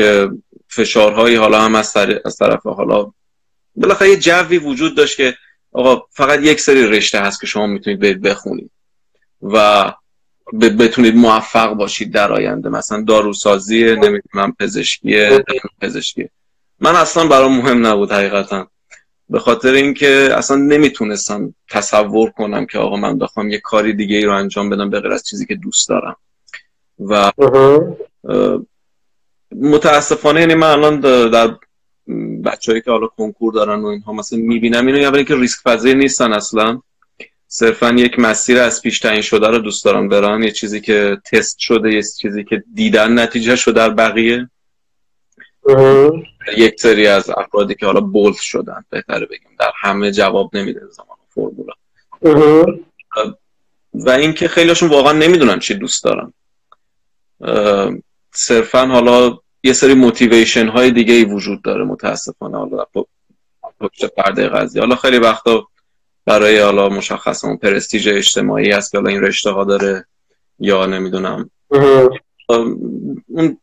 فشارهایی 0.67 1.35
حالا 1.35 1.61
هم 1.61 1.75
از, 1.75 1.97
از 2.25 2.37
طرف 2.37 2.63
حالا 2.63 3.11
بالاخره 3.75 4.09
یه 4.09 4.17
جوی 4.17 4.57
وجود 4.57 4.97
داشت 4.97 5.17
که 5.17 5.35
آقا 5.71 6.05
فقط 6.11 6.39
یک 6.39 6.61
سری 6.61 6.87
رشته 6.87 7.19
هست 7.19 7.41
که 7.41 7.47
شما 7.47 7.67
می‌تونید 7.67 7.99
برید 7.99 8.21
بخونید. 8.21 8.71
و 9.43 9.93
بتونید 10.61 11.15
موفق 11.15 11.73
باشید 11.73 12.13
در 12.13 12.31
آینده. 12.31 12.69
مثلا 12.69 13.03
داروسازی 13.03 13.83
نمی‌دونم 13.83 14.55
پزشکی 14.59 15.39
پزشکی. 15.81 16.29
من 16.79 16.95
اصلا 16.95 17.27
برام 17.27 17.57
مهم 17.57 17.87
نبود 17.87 18.11
حقیقتا. 18.11 18.67
به 19.29 19.39
خاطر 19.39 19.73
اینکه 19.73 20.29
اصلا 20.31 20.57
نمی‌تونستم 20.57 21.55
تصور 21.69 22.29
کنم 22.29 22.65
که 22.65 22.79
آقا 22.79 22.95
من 22.95 23.17
بخوام 23.17 23.49
یه 23.49 23.59
کاری 23.59 23.93
دیگه 23.93 24.15
ای 24.15 24.25
رو 24.25 24.33
انجام 24.33 24.69
بدم 24.69 24.89
به 24.89 24.99
غیر 24.99 25.11
از 25.11 25.23
چیزی 25.23 25.45
که 25.45 25.55
دوست 25.55 25.89
دارم. 25.89 26.15
و 26.99 27.31
متاسفانه 29.55 30.39
یعنی 30.39 30.55
من 30.55 30.67
الان 30.67 30.99
در 31.29 31.55
بچههایی 32.45 32.81
که 32.81 32.91
حالا 32.91 33.07
کنکور 33.07 33.53
دارن 33.53 33.79
و 33.79 33.85
اینها 33.85 34.13
مثلا 34.13 34.39
می‌بینم 34.39 34.85
اینو 34.85 35.07
اولی 35.07 35.25
که 35.25 35.35
ریسک 35.35 35.63
پذیر 35.63 35.95
نیستن 35.95 36.33
اصلا. 36.33 36.81
صرفا 37.55 37.89
یک 37.89 38.19
مسیر 38.19 38.59
از 38.59 38.81
پیش 38.81 38.99
تعیین 38.99 39.21
شده 39.21 39.47
رو 39.47 39.57
دوست 39.57 39.85
دارم 39.85 40.09
برن. 40.09 40.43
یه 40.43 40.51
چیزی 40.51 40.81
که 40.81 41.17
تست 41.31 41.59
شده 41.59 41.93
یه 41.93 42.03
چیزی 42.21 42.43
که 42.43 42.63
دیدن 42.73 43.19
نتیجه 43.19 43.55
شده 43.55 43.73
در 43.73 43.89
بقیه. 43.89 44.49
یک 46.57 46.79
سری 46.79 47.07
از 47.07 47.29
افرادی 47.29 47.75
که 47.75 47.85
حالا 47.85 48.01
بولت 48.01 48.35
شدن 48.35 48.85
بهتره 48.89 49.25
بگیم 49.25 49.49
در 49.59 49.71
همه 49.81 50.11
جواب 50.11 50.55
نمیده 50.55 50.79
زمان 50.91 51.17
فرمولا. 51.29 51.73
و 53.93 54.09
اینکه 54.09 54.47
خیلیشون 54.47 54.89
واقعا 54.89 55.11
نمی‌دونن 55.11 55.59
چی 55.59 55.73
دوست 55.73 56.03
دارن. 56.03 56.33
صرفا 58.31 58.85
حالا 58.85 59.37
یه 59.63 59.73
سری 59.73 59.93
موتیویشن 59.93 60.67
های 60.67 60.91
دیگه 60.91 61.13
ای 61.13 61.25
وجود 61.25 61.61
داره 61.61 61.83
متاسفانه. 61.83 62.57
حالا 62.57 62.85
پشت 63.79 64.05
پرده 64.05 64.49
قضیه. 64.49 64.81
حالا 64.81 64.95
خیلی 64.95 65.17
وقتا 65.17 65.67
برای 66.25 66.59
حالا 66.59 66.89
مشخص 66.89 67.45
اون 67.45 67.57
پرستیژ 67.57 68.07
اجتماعی 68.07 68.71
است 68.71 68.91
که 68.91 68.97
حالا 68.97 69.09
این 69.09 69.21
رشته 69.21 69.51
ها 69.51 69.63
داره 69.63 70.05
یا 70.59 70.85
نمی‌دونم. 70.85 71.49
اون 73.27 73.57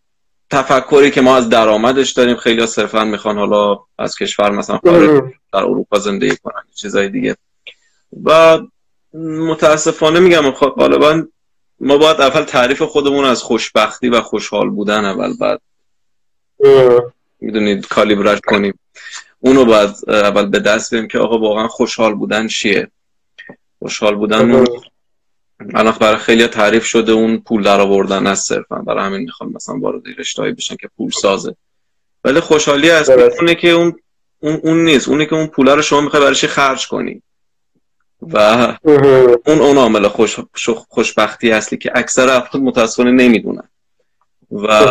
تفکری 0.50 1.10
که 1.10 1.20
ما 1.20 1.36
از 1.36 1.48
درآمدش 1.48 2.10
داریم 2.10 2.36
خیلی 2.36 2.66
صرفا 2.66 3.04
می‌خوان 3.04 3.38
حالا 3.38 3.78
از 3.98 4.16
کشور 4.16 4.50
مثلا 4.50 4.78
خارج 4.78 5.22
در 5.52 5.58
اروپا 5.58 5.98
زندگی 5.98 6.36
کنن 6.36 6.62
چیزای 6.74 7.08
دیگه. 7.08 7.36
و 8.24 8.58
متاسفانه 9.14 10.20
میگم 10.20 10.52
خب 10.52 10.68
غالبا 10.68 11.22
ما 11.80 11.98
باید 11.98 12.20
اول 12.20 12.42
تعریف 12.42 12.82
خودمون 12.82 13.24
از 13.24 13.42
خوشبختی 13.42 14.08
و 14.08 14.20
خوشحال 14.20 14.70
بودن 14.70 15.04
اول 15.04 15.36
بعد. 15.40 15.60
می‌دونید 17.40 17.86
کالیبرش 17.86 18.40
کنیم. 18.46 18.78
اونو 19.40 19.64
باید 19.64 19.90
اول 20.08 20.46
به 20.46 20.58
دست 20.58 20.94
بیم 20.94 21.08
که 21.08 21.18
آقا 21.18 21.38
واقعا 21.38 21.68
خوشحال 21.68 22.14
بودن 22.14 22.48
چیه؟ 22.48 22.90
خوشحال 23.78 24.14
بودن 24.14 24.64
الان 25.74 25.96
برای 26.00 26.16
خیلی 26.16 26.46
تعریف 26.46 26.84
شده 26.84 27.12
اون 27.12 27.38
پول 27.38 27.62
در 27.62 27.80
آوردن 27.80 28.26
از 28.26 28.40
صرفا 28.40 28.76
برای 28.76 29.04
همین 29.06 29.20
می‌خوام 29.20 29.52
مثلا 29.52 29.78
وارد 29.78 30.02
رشتهایی 30.18 30.52
بشن 30.52 30.76
که 30.76 30.88
پول 30.96 31.10
سازه. 31.10 31.56
ولی 32.24 32.40
خوشحالی 32.40 32.90
از 32.90 33.10
اونه 33.10 33.54
که 33.54 33.70
اون 33.70 33.96
اون, 34.40 34.60
اون 34.62 34.84
نیست. 34.84 35.08
اونه 35.08 35.26
که 35.26 35.34
اون 35.34 35.46
پول 35.46 35.68
رو 35.68 35.82
شما 35.82 36.00
می‌خوای 36.00 36.22
برای 36.22 36.34
خرج 36.34 36.88
کنی؟ 36.88 37.22
و 38.22 38.38
اون 38.82 39.60
اون 39.60 39.76
عامل 39.76 40.08
خوش 40.08 40.36
خوشبختی 40.88 41.52
اصلی 41.52 41.78
که 41.78 41.92
اکثر 41.94 42.28
افراد 42.28 42.62
متاسفانه 42.62 43.10
نمی‌دونن. 43.10 43.68
و 44.50 44.90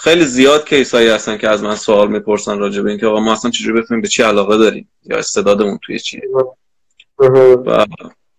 خیلی 0.00 0.24
زیاد 0.24 0.68
کیسایی 0.68 1.08
هستن 1.08 1.38
که 1.38 1.48
از 1.48 1.62
من 1.62 1.76
سوال 1.76 2.08
می‌پرسن 2.08 2.58
راجع 2.58 2.82
به 2.82 2.90
اینکه 2.90 3.06
آقا 3.06 3.20
ما 3.20 3.32
اصلا 3.32 3.50
چجوری 3.50 3.80
بتونیم 3.80 4.02
به 4.02 4.08
چی 4.08 4.22
علاقه 4.22 4.56
داریم 4.56 4.90
یا 5.04 5.16
استعدادمون 5.16 5.78
توی 5.82 5.98
چیه. 5.98 6.22
و 7.66 7.86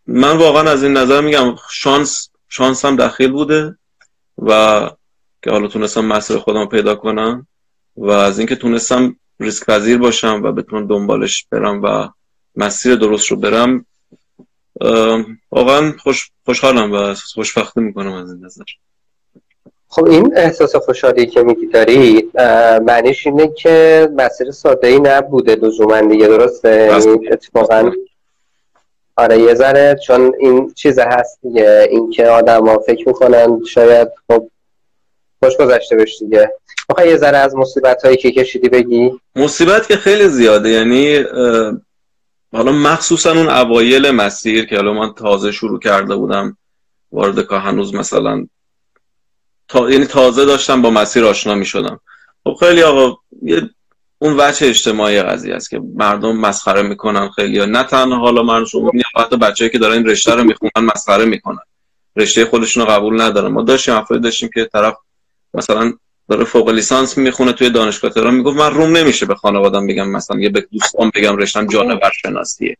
من 0.07 0.37
واقعا 0.37 0.71
از 0.71 0.83
این 0.83 0.97
نظر 0.97 1.21
میگم 1.21 1.55
شانس 1.71 2.29
شانسم 2.49 2.95
دخیل 2.95 3.31
بوده 3.31 3.77
و 4.37 4.89
که 5.43 5.51
حالا 5.51 5.67
تونستم 5.67 6.05
مسیر 6.05 6.37
خودم 6.37 6.65
پیدا 6.65 6.95
کنم 6.95 7.47
و 7.97 8.09
از 8.09 8.39
اینکه 8.39 8.55
تونستم 8.55 9.15
ریسک 9.39 9.65
پذیر 9.65 9.97
باشم 9.97 10.41
و 10.43 10.51
بتونم 10.51 10.87
دنبالش 10.87 11.45
برم 11.51 11.81
و 11.83 12.09
مسیر 12.55 12.95
درست 12.95 13.31
رو 13.31 13.37
برم 13.37 13.85
واقعا 15.51 15.93
خوش 16.03 16.31
خوشحالم 16.45 16.91
و 16.91 17.13
خوشبختی 17.13 17.81
می‌کنم 17.81 18.13
از 18.13 18.31
این 18.33 18.45
نظر. 18.45 18.63
خب 19.89 20.05
این 20.05 20.37
احساس 20.37 20.75
خوشحالی 20.75 21.25
که 21.25 21.43
میگی 21.43 21.65
داری 21.65 22.31
معنیش 22.87 23.27
اینه 23.27 23.47
که 23.47 24.09
مسیر 24.15 24.51
ساده 24.51 24.87
ای 24.87 24.99
نبوده 24.99 25.55
لزوما 25.55 26.01
دیگه 26.01 26.27
درسته؟ 26.27 26.87
یعنی 26.91 27.29
اتفاقا 27.31 27.91
آره 29.15 29.39
یه 29.39 29.53
ذره 29.53 29.99
چون 30.07 30.33
این 30.39 30.73
چیز 30.73 30.99
هست 30.99 31.39
دیگه 31.41 31.87
اینکه 31.91 32.27
آدم 32.27 32.67
ها 32.67 32.79
فکر 32.79 33.07
می‌کنن 33.07 33.63
شاید 33.63 34.07
خب 34.27 34.49
خوش 35.43 35.57
گذشته 35.57 35.95
بشه 35.95 36.25
دیگه. 36.25 36.51
بخوای 36.89 37.09
یه 37.09 37.17
ذره 37.17 37.37
از 37.37 37.55
مصیبت 37.55 38.05
هایی 38.05 38.17
که 38.17 38.31
کشیدی 38.31 38.69
بگی؟ 38.69 39.11
مصیبت 39.35 39.87
که 39.87 39.95
خیلی 39.95 40.27
زیاده 40.27 40.69
یعنی 40.69 41.23
حالا 42.53 42.71
مخصوصا 42.71 43.31
اون 43.31 43.49
اوایل 43.49 44.11
مسیر 44.11 44.65
که 44.65 44.75
حالا 44.75 44.93
من 44.93 45.13
تازه 45.13 45.51
شروع 45.51 45.79
کرده 45.79 46.15
بودم 46.15 46.57
وارد 47.11 47.47
که 47.47 47.55
هنوز 47.55 47.95
مثلا 47.95 48.45
تا... 49.67 49.91
یعنی 49.91 50.05
تازه 50.05 50.45
داشتم 50.45 50.81
با 50.81 50.89
مسیر 50.89 51.25
آشنا 51.25 51.55
می 51.55 51.65
شدم 51.65 51.99
خب 52.43 52.57
خیلی 52.59 52.83
آقا 52.83 53.17
یه 53.41 53.69
اون 54.19 54.35
وجه 54.39 54.67
اجتماعی 54.67 55.21
قضیه 55.21 55.55
است 55.55 55.69
که 55.69 55.81
مردم 55.95 56.37
مسخره 56.37 56.81
می‌کنن 56.81 57.29
خیلی. 57.29 57.65
نه 57.65 57.83
تنها 57.83 58.17
حالا 58.17 58.43
من 58.43 58.65
شما 58.65 58.91
حتی 59.15 59.37
بچه‌ای 59.37 59.69
که 59.69 59.77
دارن 59.77 59.93
این 59.93 60.05
رشته 60.05 60.35
رو 60.35 60.43
می‌خونن 60.43 60.85
مسخره 60.95 61.25
می‌کنن. 61.25 61.59
رشته 62.15 62.45
خودشون 62.45 62.85
رو 62.85 62.91
قبول 62.91 63.21
ندارن. 63.21 63.51
ما 63.51 63.61
داشتیم 63.61 63.93
افراد 63.93 64.23
داشتیم 64.23 64.49
که 64.53 64.65
طرف 64.65 64.97
مثلا 65.53 65.93
داره 66.29 66.43
فوق 66.43 66.69
لیسانس 66.69 67.17
می‌خونه 67.17 67.53
توی 67.53 67.69
دانشگاه 67.69 68.11
تهران 68.11 68.35
می‌گفت 68.35 68.57
من 68.57 68.73
روم 68.73 68.97
نمیشه 68.97 69.25
به 69.25 69.35
خانوادم 69.35 69.87
بگم 69.87 70.09
مثلا 70.09 70.39
یه 70.39 70.49
به 70.49 70.67
دوستان 70.71 71.11
بگم 71.15 71.37
رشتم 71.37 71.67
جانور 71.67 72.11
شناسیه 72.21 72.77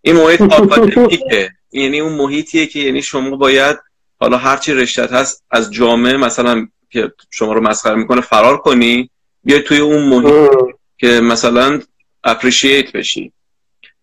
این 0.00 0.16
محیط 0.16 0.40
آکادمیکه 0.40 1.50
یعنی 1.72 2.00
اون 2.00 2.12
محیطیه 2.12 2.66
که 2.66 2.78
یعنی 2.78 3.02
شما 3.02 3.36
باید 3.36 3.78
حالا 4.22 4.36
هرچی 4.36 4.74
رشتت 4.74 5.12
هست 5.12 5.44
از 5.50 5.72
جامعه 5.72 6.16
مثلا 6.16 6.68
که 6.90 7.12
شما 7.30 7.52
رو 7.52 7.60
مسخره 7.60 7.94
می‌کنه 7.94 8.20
فرار 8.20 8.56
کنی 8.56 9.10
بیای 9.44 9.62
توی 9.62 9.78
اون 9.78 10.02
محیط 10.02 10.50
که 10.98 11.20
مثلا 11.20 11.80
اپریشیت 12.24 12.92
بشی. 12.92 13.32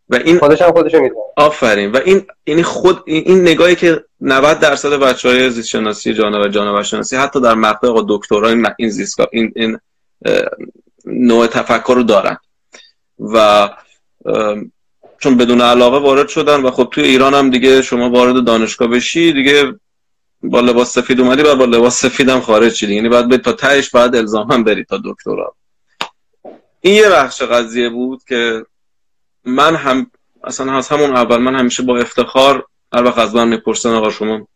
و 0.09 0.15
این 0.15 0.39
خودش 0.39 0.61
هم 0.61 0.71
خودش 0.71 0.91
آفرین. 1.37 1.91
و 1.91 1.99
این 2.05 2.25
یعنی 2.47 2.63
خود 2.63 3.03
این 3.05 3.41
نگاهی 3.41 3.75
که 3.75 4.03
90 4.21 4.59
درصد 4.59 4.89
بچه 4.89 5.29
های 5.29 5.49
زیست 5.49 5.67
شناسی 5.67 6.13
جانور 6.13 6.49
جانور 6.49 6.83
شناسی 6.83 7.15
حتی 7.15 7.41
در 7.41 7.53
مقطع 7.53 8.03
دکترا 8.07 8.49
این 8.49 8.67
این 8.77 8.89
زیست 8.89 9.19
این 9.31 9.53
این 9.55 9.79
نوع 11.05 11.47
تفکر 11.47 11.93
رو 11.95 12.03
دارن. 12.03 12.37
و 13.19 13.69
چون 15.19 15.37
بدون 15.37 15.61
علاقه 15.61 15.97
وارد 15.97 16.27
شدن 16.27 16.61
و 16.61 16.71
خب 16.71 16.89
توی 16.91 17.03
ایران 17.03 17.33
هم 17.33 17.49
دیگه 17.49 17.81
شما 17.81 18.09
وارد 18.09 18.45
دانشگاه 18.45 18.87
بشی 18.87 19.33
دیگه 19.33 19.73
با 20.43 20.59
لباس 20.59 20.93
سفید 20.93 21.19
اومدی 21.19 21.41
و 21.41 21.55
با 21.55 21.65
لباس 21.65 22.01
سفید 22.01 22.29
هم 22.29 22.41
خارج 22.41 22.73
شدی. 22.73 22.95
یعنی 22.95 23.09
بعد 23.09 23.37
تا 23.37 23.53
تهش 23.53 23.89
بعد 23.89 24.15
الزام 24.15 24.63
بری 24.63 24.83
تا 24.83 25.01
دکترا. 25.05 25.55
این 26.81 26.95
یه 26.95 27.09
بخش 27.09 27.41
قضیه 27.41 27.89
بود 27.89 28.23
که 28.23 28.65
من 29.45 29.75
هم 29.75 30.11
اصلا 30.43 30.77
از 30.77 30.87
همون 30.87 31.15
اول 31.15 31.37
من 31.37 31.55
همیشه 31.55 31.83
با 31.83 31.97
افتخار 31.97 32.65
هر 32.93 33.03
وقت 33.03 33.17
از 33.17 33.35
من 33.35 33.47
می‌پرسن 33.47 33.89
آقا 33.89 34.11
شما 34.11 34.47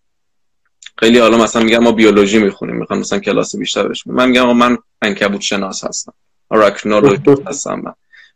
خیلی 0.98 1.20
حالا 1.20 1.38
مثلا 1.38 1.64
میگم 1.64 1.84
ما 1.84 1.92
بیولوژی 1.92 2.40
می‌خونیم 2.40 2.76
می‌خوام 2.76 3.00
مثلا 3.00 3.20
کلاس 3.20 3.56
بیشتر 3.56 3.88
بشم 3.88 4.12
من 4.12 4.30
میگم 4.30 4.44
آقا 4.44 4.54
من 4.54 4.78
انکبوت 5.02 5.42
شناس 5.42 5.84
هستم. 5.84 6.14
راکنولوژی 6.52 7.44
هستم. 7.48 7.80
من 7.80 7.94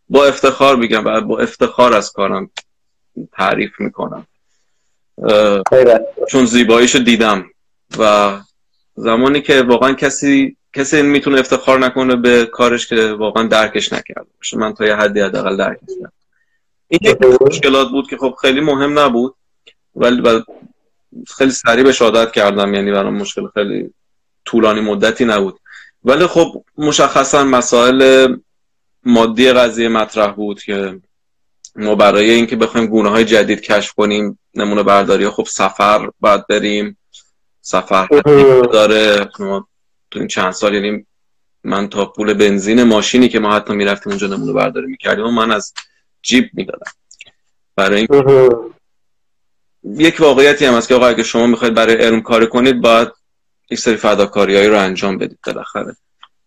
با 0.10 0.25
افتخار 0.25 0.75
میگم 0.75 1.06
و 1.06 1.22
با 1.22 1.39
افتخار 1.39 1.94
از 1.94 2.12
کارم 2.12 2.50
تعریف 3.34 3.72
می‌کنم. 3.80 4.27
چون 6.30 6.46
زیباییشو 6.46 7.00
دیدم. 7.00 7.46
و 8.00 8.32
زمانی 8.96 9.42
که 9.42 9.62
واقعا 9.62 9.94
کسی 9.94 10.58
کسی 10.74 11.02
می‌تونه 11.02 11.40
افتخار 11.40 11.80
نکنه 11.80 12.16
به 12.16 12.46
کارش 12.46 12.88
که 12.88 13.12
واقعا 13.12 13.48
درکش 13.48 13.94
نکرده 13.94 14.30
باشه. 14.38 14.58
من 14.58 14.74
تا 14.74 14.86
یه 14.86 14.96
حدی 14.96 15.22
حداقل 15.22 15.58
درکش 15.58 15.88
کردم. 15.88 16.12
این 16.88 17.00
یک 17.04 17.18
مشکلات 17.42 17.90
بود 17.90 18.10
که 18.10 18.18
خب 18.18 18.36
خیلی 18.42 18.62
مهم 18.62 19.00
نبود. 19.00 19.36
ولی 19.96 20.44
خیلی 21.38 21.52
سریع 21.52 21.84
به 21.84 21.92
شادت 21.92 22.32
کردم. 22.32 22.74
یعنی 22.74 22.92
برام 22.92 23.14
مشکل 23.14 23.48
خیلی 23.54 23.94
طولانی 24.46 24.82
مدتی 24.82 25.26
نبود. 25.26 25.60
ولی 26.04 26.28
خب 26.28 26.64
مشخصا 26.78 27.44
مسائل 27.44 28.36
مادی 29.04 29.52
قضیه 29.52 29.88
مطرح 29.88 30.32
بود 30.32 30.64
که 30.64 31.00
ما 31.78 31.96
برای 31.96 32.30
اینکه 32.30 32.56
بخوایم 32.56 32.88
گونه 32.88 33.10
های 33.10 33.26
جدید 33.26 33.62
کشف 33.62 33.94
کنیم 33.94 34.40
نمونه 34.54 34.84
برداری 34.84 35.30
خب 35.30 35.46
سفر 35.50 36.10
باید 36.20 36.48
بریم. 36.48 36.98
سفر 37.62 38.08
داره. 38.74 39.30
ما 39.40 39.68
تو 40.12 40.20
این 40.20 40.28
چند 40.28 40.52
سال 40.52 40.74
یعنی 40.74 41.06
من 41.64 41.90
تا 41.90 42.06
پول 42.06 42.34
بنزین 42.34 42.84
ماشینی 42.84 43.30
که 43.30 43.40
ما 43.40 43.56
حتی 43.56 43.74
می‌رفتیم 43.74 44.12
اونجا 44.12 44.28
نمونه 44.28 44.54
برداری 44.54 44.88
می‌کردیم 44.88 45.26
و 45.26 45.32
من 45.32 45.52
از 45.52 45.74
جیب 46.22 46.50
می‌دادم. 46.54 46.92
برای 47.76 48.08
این 48.10 48.50
یک 49.84 50.16
واقعیتی 50.20 50.66
هم 50.66 50.74
هست 50.74 50.88
که 50.88 50.96
آقا 50.96 51.08
اگه 51.08 51.24
شما 51.24 51.48
می‌خواید 51.48 51.74
برای 51.74 51.96
علم 51.96 52.22
کار 52.22 52.46
کنید 52.46 52.82
باید 52.82 53.08
یک 53.70 53.80
سری 53.80 53.96
فداکاریایی 53.96 54.68
رو 54.68 54.80
انجام 54.80 55.18
بدید 55.18 55.40
بالاخره. 55.46 55.96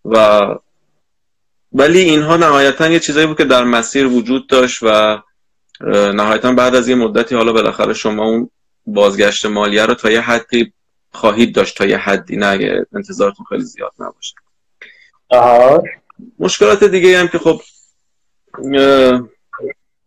و 0.04 0.46
ولی 1.72 2.00
اینها 2.00 2.36
نهایتا 2.36 2.88
یه 2.88 3.00
چیزایی 3.00 3.26
بود 3.26 3.36
که 3.36 3.44
در 3.44 3.64
مسیر 3.64 4.06
وجود 4.06 4.46
داشت 4.46 4.82
و 4.82 5.18
نهایتا 6.14 6.52
بعد 6.52 6.74
از 6.74 6.88
یه 6.88 6.94
مدتی 6.94 7.34
حالا 7.34 7.52
بالاخره 7.52 7.94
شما 7.94 8.24
اون 8.24 8.50
بازگشت 8.86 9.46
مالیه 9.46 9.86
رو 9.86 9.94
تا 9.94 10.10
یه 10.10 10.20
حدی 10.20 10.72
خواهید 11.12 11.54
داشت 11.54 11.76
تا 11.76 11.86
یه 11.86 11.96
حدی 11.96 12.36
نه 12.36 12.84
انتظارتون 12.94 13.46
خیلی 13.48 13.62
زیاد 13.62 13.92
نباشه. 13.98 14.34
آها. 15.28 15.82
مشکلات 16.38 16.84
دیگه 16.84 17.18
هم 17.18 17.28
که 17.28 17.38
خب 17.38 17.60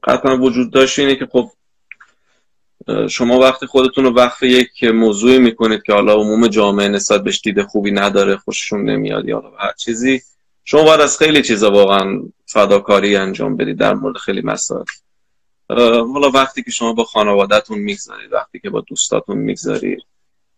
قطعا 0.04 0.38
وجود 0.38 0.72
داشت 0.72 1.00
اینه 1.00 1.16
که 1.16 1.26
خب 1.32 1.50
شما 3.10 3.40
وقتی 3.40 3.66
خودتون 3.66 4.04
رو 4.04 4.14
وقف 4.14 4.44
یک 4.44 4.84
موضوعی 4.84 5.40
می‌کنید 5.40 5.84
که 5.84 5.94
حالا 5.94 6.14
عموم 6.14 6.48
جامعه 6.48 6.88
نسبت 6.88 7.24
بهش 7.24 7.42
دیده 7.42 7.64
خوبی 7.64 7.92
نداره 7.92 8.38
خوششون 8.38 8.90
نمیاد 8.90 9.28
یا 9.28 9.54
هر 9.60 9.74
چیزی 9.78 10.22
شما 10.66 10.84
باید 10.84 11.02
از 11.02 11.18
خیلی 11.18 11.42
چیزا 11.42 11.72
واقعا 11.72 12.22
فداکاری 12.46 13.16
انجام 13.16 13.58
بدید 13.58 13.78
در 13.78 13.94
مورد 13.94 14.18
خیلی 14.18 14.42
مسائل. 14.42 14.86
حالا 15.70 16.30
وقتی 16.30 16.64
که 16.64 16.72
شما 16.72 16.94
با 16.94 17.04
خانوادهتون 17.04 17.80
می‌گذارید 17.80 18.34
وقتی 18.34 18.60
که 18.60 18.70
با 18.70 18.82
دوستاتون 18.82 19.38
می‌گذارید 19.38 20.04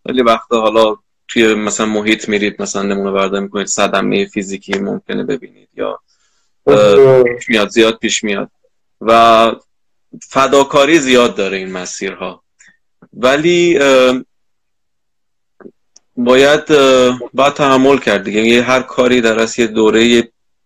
ولی 0.06 0.22
وقتا 0.22 0.62
حالا 0.62 0.96
توی 1.28 1.54
مثلا 1.54 1.86
محیط 1.86 2.30
میرید 2.30 2.62
مثلا 2.62 2.82
نمونه 2.82 3.12
برداری 3.12 3.44
می‌کنید 3.44 3.68
صدمه 3.68 4.26
فیزیکی 4.26 4.80
ممکنه 4.80 5.24
ببینید 5.24 5.70
یا 5.74 6.00
پیش 7.38 7.50
میاد 7.50 7.70
زیاد 7.70 7.98
پیش 7.98 8.24
میاد. 8.24 8.52
و 9.02 9.52
فداکاری 10.30 11.00
زیاد 11.00 11.36
داره 11.36 11.58
این 11.58 11.72
مسیرها. 11.72 12.44
ولی 13.14 13.80
باید 16.18 16.68
باید 17.34 17.54
تحمل 17.54 17.98
کرد 17.98 18.24
دیگه. 18.24 18.42
یه 18.42 18.64
هر 18.64 18.82
کاری 18.82 19.22
در 19.22 19.40
از 19.40 19.60
یه 19.60 19.68
دوره 19.68 20.04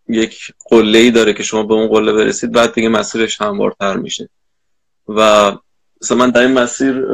یک 0.08 0.53
قله 0.70 1.00
ای 1.00 1.12
داره 1.12 1.34
که 1.34 1.44
شما 1.44 1.63
به 1.63 1.74
اون 1.74 1.88
قله 1.88 2.13
برسید 2.13 2.51
بعد 2.51 2.74
دیگه 2.74 2.89
مسیرش 2.89 3.41
هموارتر 3.41 3.98
میشه. 3.98 4.29
و 5.08 5.51
مثلا 6.01 6.18
من 6.18 6.29
در 6.29 6.41
این 6.41 6.51
مسیر 6.51 7.06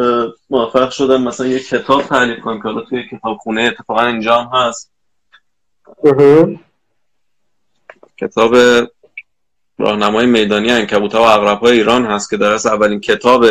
موفق 0.50 0.90
شدم. 0.90 1.22
مثلا 1.22 1.48
یه 1.48 1.60
کتاب 1.60 2.04
تعلیف 2.04 2.40
کنم 2.40 2.58
که 2.58 2.64
حالا 2.64 2.82
توی 2.82 3.04
کتابخونه 3.12 3.62
اتفاقا 3.62 4.06
اینجا 4.06 4.42
هم 4.42 4.50
هست. 4.54 4.92
کتاب 8.18 8.56
راهنمای 9.78 10.26
میدانی 10.26 10.72
انکبوت 10.72 11.16
و 11.16 11.22
اغرب 11.22 11.60
های 11.60 11.78
ایران 11.78 12.06
هست 12.06 12.30
که 12.30 12.38
در 12.38 12.54
اولین 12.54 13.00
کتاب 13.00 13.46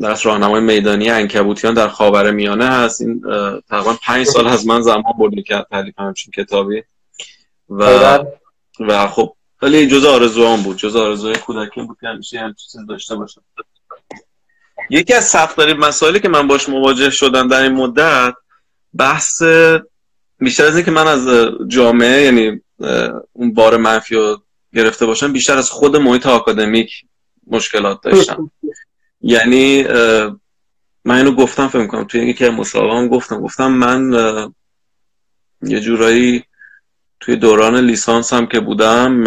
درس 0.00 0.26
راهنمای 0.26 0.60
میدانی 0.60 1.10
انکبوتیان 1.10 1.74
در 1.74 1.88
خاور 1.88 2.30
میانه 2.30 2.66
هست. 2.66 3.00
این 3.00 3.22
تقریبا 3.68 3.96
پنج 4.04 4.26
سال 4.26 4.46
از 4.46 4.66
من 4.66 4.80
زمان 4.80 5.12
برد 5.18 5.34
که 5.46 5.64
تعلیف 5.70 5.94
همچین 5.98 6.32
کتابی. 6.36 6.82
و 7.68 8.18
و 8.80 9.06
خب 9.06 9.36
خیلی 9.60 9.86
جز 9.86 10.04
آرزوام 10.04 10.62
بود. 10.62 10.76
جز 10.76 10.96
آرزوی 10.96 11.34
کودکی 11.34 11.82
بود 11.82 11.96
که 12.00 12.08
همیشه 12.08 12.40
هم 12.40 12.54
چیز 12.54 12.76
داشته 12.88 13.16
باشم. 13.16 13.42
یکی 14.90 15.14
از 15.14 15.24
سخت 15.24 15.58
مسائلی 15.58 16.20
که 16.20 16.28
من 16.28 16.48
باش 16.48 16.68
مواجه 16.68 17.10
شدم 17.10 17.48
در 17.48 17.62
این 17.62 17.72
مدت 17.72 18.34
بحث 18.94 19.42
بیشتر 20.38 20.64
از 20.64 20.76
اینکه 20.76 20.90
من 20.90 21.06
از 21.06 21.28
جامعه 21.68 22.22
یعنی 22.22 22.60
اون 23.32 23.54
بار 23.54 23.76
منفی 23.76 24.14
رو 24.14 24.42
گرفته 24.74 25.06
باشم 25.06 25.32
بیشتر 25.32 25.58
از 25.58 25.70
خود 25.70 25.96
محیط 25.96 26.26
آکادمیک 26.26 27.04
مشکلات 27.46 28.00
داشتم. 28.02 28.50
یعنی 29.20 29.82
من 31.04 31.16
اینو 31.16 31.32
گفتم 31.32 31.68
فکر 31.68 31.86
کنم 31.86 32.04
توی 32.04 32.20
یکی 32.20 32.48
مصاحبه 32.48 32.94
هم 32.94 33.08
گفتم 33.08 33.40
گفتم 33.40 33.72
من 33.72 34.12
یه 35.62 35.80
جورایی 35.80 36.44
توی 37.20 37.36
دوران 37.36 37.76
لیسانس 37.76 38.32
هم 38.32 38.46
که 38.46 38.60
بودم 38.60 39.24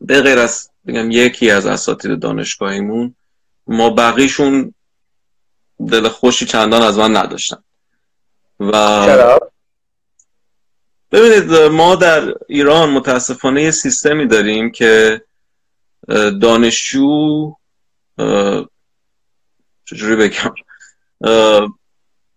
به 0.00 0.22
غیر 0.22 0.38
از 0.38 0.70
بگم 0.86 1.10
یکی 1.10 1.50
از 1.50 1.66
اساتید 1.66 2.18
دانشگاهیمون 2.18 3.14
ما 3.66 3.90
بقیشون 3.90 4.74
دل 5.88 6.08
خوشی 6.08 6.46
چندان 6.46 6.82
از 6.82 6.98
من 6.98 7.16
نداشتن. 7.16 7.62
و 8.60 9.40
ببینید 11.12 11.52
ما 11.52 11.94
در 11.94 12.34
ایران 12.48 12.90
متاسفانه 12.90 13.62
یه 13.62 13.70
سیستمی 13.70 14.26
داریم 14.26 14.70
که 14.70 15.22
دانشجو 16.40 17.54
چجوری 19.84 20.16
بگم؟ 20.16 20.54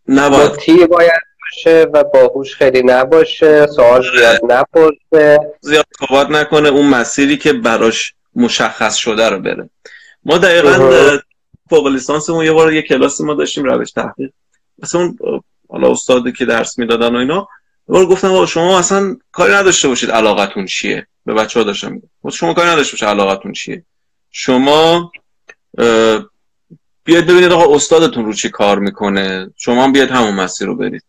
نباید. 0.07 0.87
باید 0.89 1.21
باشه 1.41 1.87
و 1.93 2.03
باهوش 2.03 2.55
خیلی 2.55 2.81
نباشه 2.83 3.67
سوال 3.67 4.07
آره. 4.07 4.17
زیاد 4.17 4.41
نپرسه. 4.49 5.39
زیاد 5.61 5.85
صحبت 5.99 6.29
نکنه 6.29 6.69
اون 6.69 6.89
مسیری 6.89 7.37
که 7.37 7.53
براش 7.53 8.13
مشخص 8.35 8.95
شده 8.95 9.29
رو 9.29 9.39
بره. 9.39 9.69
ما 10.23 10.37
دقیقا 10.37 11.19
فوق 11.69 11.87
لیسانسمون 11.87 12.45
یه 12.45 12.51
بار 12.51 12.73
یه 12.73 12.81
کلاسی 12.81 13.23
ما 13.23 13.33
داشتیم 13.33 13.63
روش 13.63 13.91
تحقیق. 13.91 14.31
مثلا 14.79 15.01
اون 15.01 15.43
حالا 15.69 15.91
استادی 15.91 16.31
که 16.31 16.45
درس 16.45 16.79
می‌دادن 16.79 17.15
و 17.15 17.19
اینا 17.19 17.47
بار 17.87 18.05
گفتم 18.05 18.45
شما 18.45 18.79
اصلا 18.79 19.17
کاری 19.31 19.53
نداشته 19.53 19.87
باشید 19.87 20.11
علاقتون 20.11 20.65
چیه؟ 20.65 21.07
به 21.25 21.33
بچه 21.33 21.59
ها 21.59 21.65
داشتم 21.65 22.01
شما 22.31 22.53
کاری 22.53 22.69
نداشته 22.69 22.91
باشید 22.91 23.09
علاقتون 23.09 23.51
چیه؟ 23.51 23.85
شما 24.31 25.11
بیاید 27.03 27.25
ببینید 27.25 27.51
آقا 27.51 27.75
استادتون 27.75 28.25
رو 28.25 28.33
چی 28.33 28.49
کار 28.49 28.79
می‌کنه. 28.79 29.49
شما 29.55 29.83
هم 29.83 29.91
بیاید 29.91 30.09
همون 30.09 30.33
مسیر 30.33 30.67
رو 30.67 30.75
برید. 30.75 31.03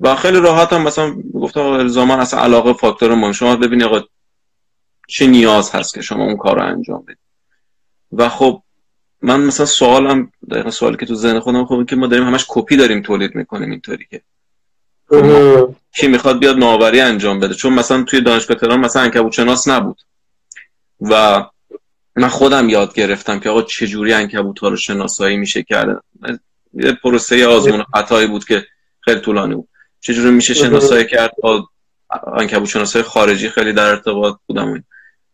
و 0.00 0.16
خیلی 0.16 0.40
راحت 0.40 0.72
هم 0.72 0.82
مثلا 0.82 1.14
گفتم 1.34 1.60
الزاما 1.60 2.14
اصلا 2.14 2.40
علاقه 2.40 2.72
فاکتور 2.72 3.14
مهم. 3.14 3.32
شما 3.32 3.56
ببینید 3.56 3.86
آقا 3.86 4.00
چه 5.08 5.26
نیاز 5.26 5.70
هست 5.70 5.94
که 5.94 6.00
شما 6.00 6.24
اون 6.24 6.36
کار 6.36 6.56
رو 6.56 6.66
انجام 6.66 7.02
بدید. 7.02 7.18
و 8.12 8.28
خب 8.28 8.62
من 9.22 9.40
مثلا 9.40 9.66
سوالم 9.66 10.32
دقیقا 10.50 10.70
سوالی 10.70 10.96
که 10.96 11.06
تو 11.06 11.14
ذهن 11.14 11.40
خودم 11.40 11.66
خب 11.66 11.86
که 11.88 11.96
ما 11.96 12.06
داریم 12.06 12.26
همش 12.26 12.44
کپی 12.48 12.76
داریم 12.76 13.02
تولید 13.02 13.34
می‌کنیم 13.34 13.70
اینطوری 13.70 14.06
که. 14.10 14.22
کی 15.92 16.08
می‌خواد 16.08 16.38
بیاد 16.38 16.56
نوآوری 16.56 17.00
انجام 17.00 17.40
بده؟ 17.40 17.54
چون 17.54 17.72
مثلا 17.72 18.02
توی 18.02 18.20
دانشگاه 18.20 18.56
تهران 18.56 18.80
مثلا 18.80 19.02
انکبوت 19.02 19.32
شناس 19.32 19.68
نبود. 19.68 20.00
و 21.00 21.44
من 22.18 22.28
خودم 22.28 22.68
یاد 22.68 22.94
گرفتم 22.94 23.40
که 23.40 23.50
آقا 23.50 23.62
چجوری 23.62 24.12
انکبوت 24.12 24.58
ها 24.58 24.68
رو 24.68 24.76
شناسایی 24.76 25.36
میشه 25.36 25.62
کرده. 25.62 26.00
یه 26.72 26.92
پروسه 26.92 27.46
آزمون 27.46 27.84
خطایی 27.94 28.26
بود 28.26 28.44
که 28.44 28.66
خیلی 29.00 29.20
طولانی 29.20 29.54
بود. 29.54 29.68
چجوری 30.00 30.30
میشه 30.30 30.54
شناسایی 30.54 31.06
کرد 31.06 31.32
با 31.42 31.68
انکبوت 32.36 32.68
شناسای 32.68 33.02
خارجی؟ 33.02 33.48
خیلی 33.48 33.72
در 33.72 33.84
ارتباط 33.84 34.36
بودم. 34.46 34.84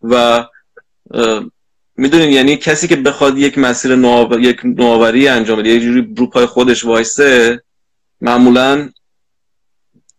و 0.02 0.44
می‌دونین 1.96 2.30
یعنی 2.30 2.56
کسی 2.56 2.88
که 2.88 2.96
بخواد 2.96 3.38
یک 3.38 3.58
مسیر 3.58 3.96
نوآور... 3.96 4.40
یک 4.40 4.60
نوآوری 4.64 5.28
انجام 5.28 5.58
بده 5.58 5.68
یه 5.68 5.80
جوری 5.80 6.14
رو 6.16 6.26
پای 6.26 6.46
خودش 6.46 6.84
وایسه 6.84 7.62
معمولا 8.20 8.90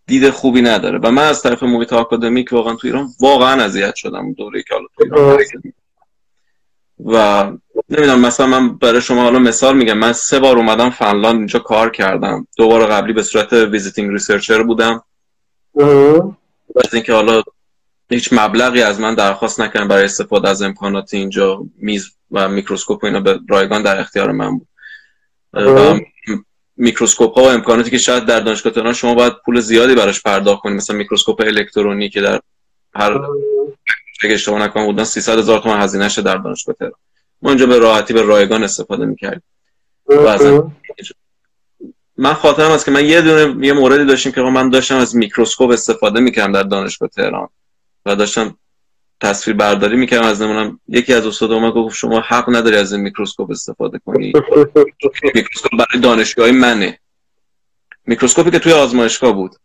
دید 0.08 0.30
خوبی 0.30 0.62
نداره. 0.62 1.00
و 1.00 1.12
من 1.12 1.24
از 1.24 1.42
طرف 1.42 1.64
محیط 1.64 1.94
آکادمیک 1.94 2.54
واقعا 2.54 2.76
تو 2.76 2.88
ایران 2.88 3.08
واقعا 3.20 3.64
اذیت 3.64 3.96
شدم 3.96 4.34
دوره 4.34 4.64
که 4.64 4.74
حالا 4.74 4.88
تو 4.98 5.04
ایران 5.04 5.74
و 7.06 7.44
نمی‌دونم 7.90 8.20
مثلا 8.20 8.48
من 8.48 8.78
برای 8.78 9.02
شما 9.02 9.24
حالا 9.24 9.40
مثال 9.40 9.78
میگم. 9.78 9.98
من 9.98 10.14
سه 10.14 10.40
بار 10.40 10.58
اومدم 10.58 10.90
فنلاند 10.90 11.38
اینجا 11.38 11.60
کار 11.60 11.90
کردم. 11.90 12.48
دو 12.58 12.68
بار 12.68 12.86
قبلی 12.86 13.14
به 13.14 13.24
صورت 13.24 13.54
visiting 13.54 14.12
researcher 14.12 14.64
بودم. 14.64 15.04
از 16.86 16.94
اینکه 16.94 17.14
حالا 17.14 17.42
هیچ 18.10 18.30
مبلغی 18.34 18.82
از 18.82 19.00
من 19.00 19.16
درخواست 19.16 19.62
نکردن 19.62 19.88
برای 19.88 20.06
استفاده 20.06 20.50
از 20.50 20.62
امکانات 20.62 21.14
اینجا 21.14 21.64
میز 21.78 22.12
و 22.32 22.50
میکروسکوپ 22.50 23.04
و 23.04 23.08
اینا 23.08 23.20
به 23.20 23.40
رایگان 23.50 23.84
در 23.84 24.00
اختیار 24.00 24.32
من 24.32 24.58
بود. 24.58 24.68
و 25.54 26.00
میکروسکوپ 26.78 27.38
ها 27.38 27.44
و 27.44 27.48
امکاناتی 27.48 27.90
که 27.90 27.98
شاید 27.98 28.26
در 28.26 28.40
دانشگاه 28.40 28.74
تهران 28.74 28.94
شما 28.94 29.16
باید 29.16 29.34
پول 29.46 29.60
زیادی 29.60 29.96
براش 29.96 30.22
پرداخت 30.22 30.62
کنید 30.62 30.78
مثلا 30.78 30.96
میکروسکوپ 30.96 31.42
الکترونی 31.42 32.10
که 32.10 32.22
در 32.22 32.40
هر 32.96 33.22
اگه 34.24 34.34
اشتباه 34.34 34.62
نکنم 34.62 34.86
بودن 34.86 35.04
300 35.04 35.40
هزار 35.40 35.60
تومان 35.60 35.82
هزینه 35.82 36.10
در 36.10 36.38
دانشگاه 36.38 36.76
تهران. 36.76 36.94
ما 37.42 37.50
اینجا 37.50 37.66
به 37.66 37.80
راحتی 37.80 38.14
به 38.14 38.22
رایگان 38.22 38.64
استفاده 38.64 39.06
می‌کردیم. 39.06 39.44
من 42.18 42.34
خاطرم 42.34 42.72
است 42.72 42.86
که 42.86 42.92
من 42.92 43.06
یه 43.06 43.22
دونه 43.22 43.66
یه 43.66 43.74
موردی 43.74 44.06
داشتیم 44.06 44.32
که 44.32 44.42
من 44.42 44.70
داشتم 44.70 44.98
از 44.98 45.16
میکروسکوپ 45.16 45.70
استفاده 45.70 46.20
می‌کردم 46.20 46.52
در 46.52 46.64
دانشگاه 46.64 47.10
تهران. 47.10 47.50
و 48.06 48.16
داشتم 48.16 48.58
تصویر 49.22 49.58
برداری 49.58 49.96
می‌کردم 49.98 50.28
از 50.28 50.42
نمونم. 50.42 50.80
یکی 50.88 51.14
از 51.14 51.28
استاد 51.28 51.52
ما 51.52 51.72
گفت 51.72 51.96
شما 51.96 52.20
حق 52.20 52.56
نداری 52.56 52.76
از 52.76 52.94
این 52.94 53.02
میکروسکوپ 53.02 53.52
استفاده 53.52 54.00
کنی. 54.06 54.34
میکروسکوپ 55.36 55.72
برای 55.72 56.04
دانشجوهای 56.04 56.52
منه. 56.52 57.00
میکروسکوپی 58.06 58.52
که 58.52 58.60
توی 58.60 58.74
آزمایشگاه 58.74 59.32
بود. 59.32 59.56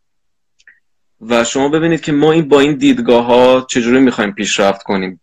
و 1.21 1.45
شما 1.45 1.69
ببینید 1.69 2.01
که 2.01 2.13
ما 2.13 2.33
این 2.33 2.49
با 2.49 2.61
این 2.61 2.75
دیدگاه 2.75 3.25
ها 3.25 3.67
چجوری 3.71 4.01
می‌خوایم 4.01 4.33
پیشرفت 4.33 4.83
کنیم. 4.83 5.21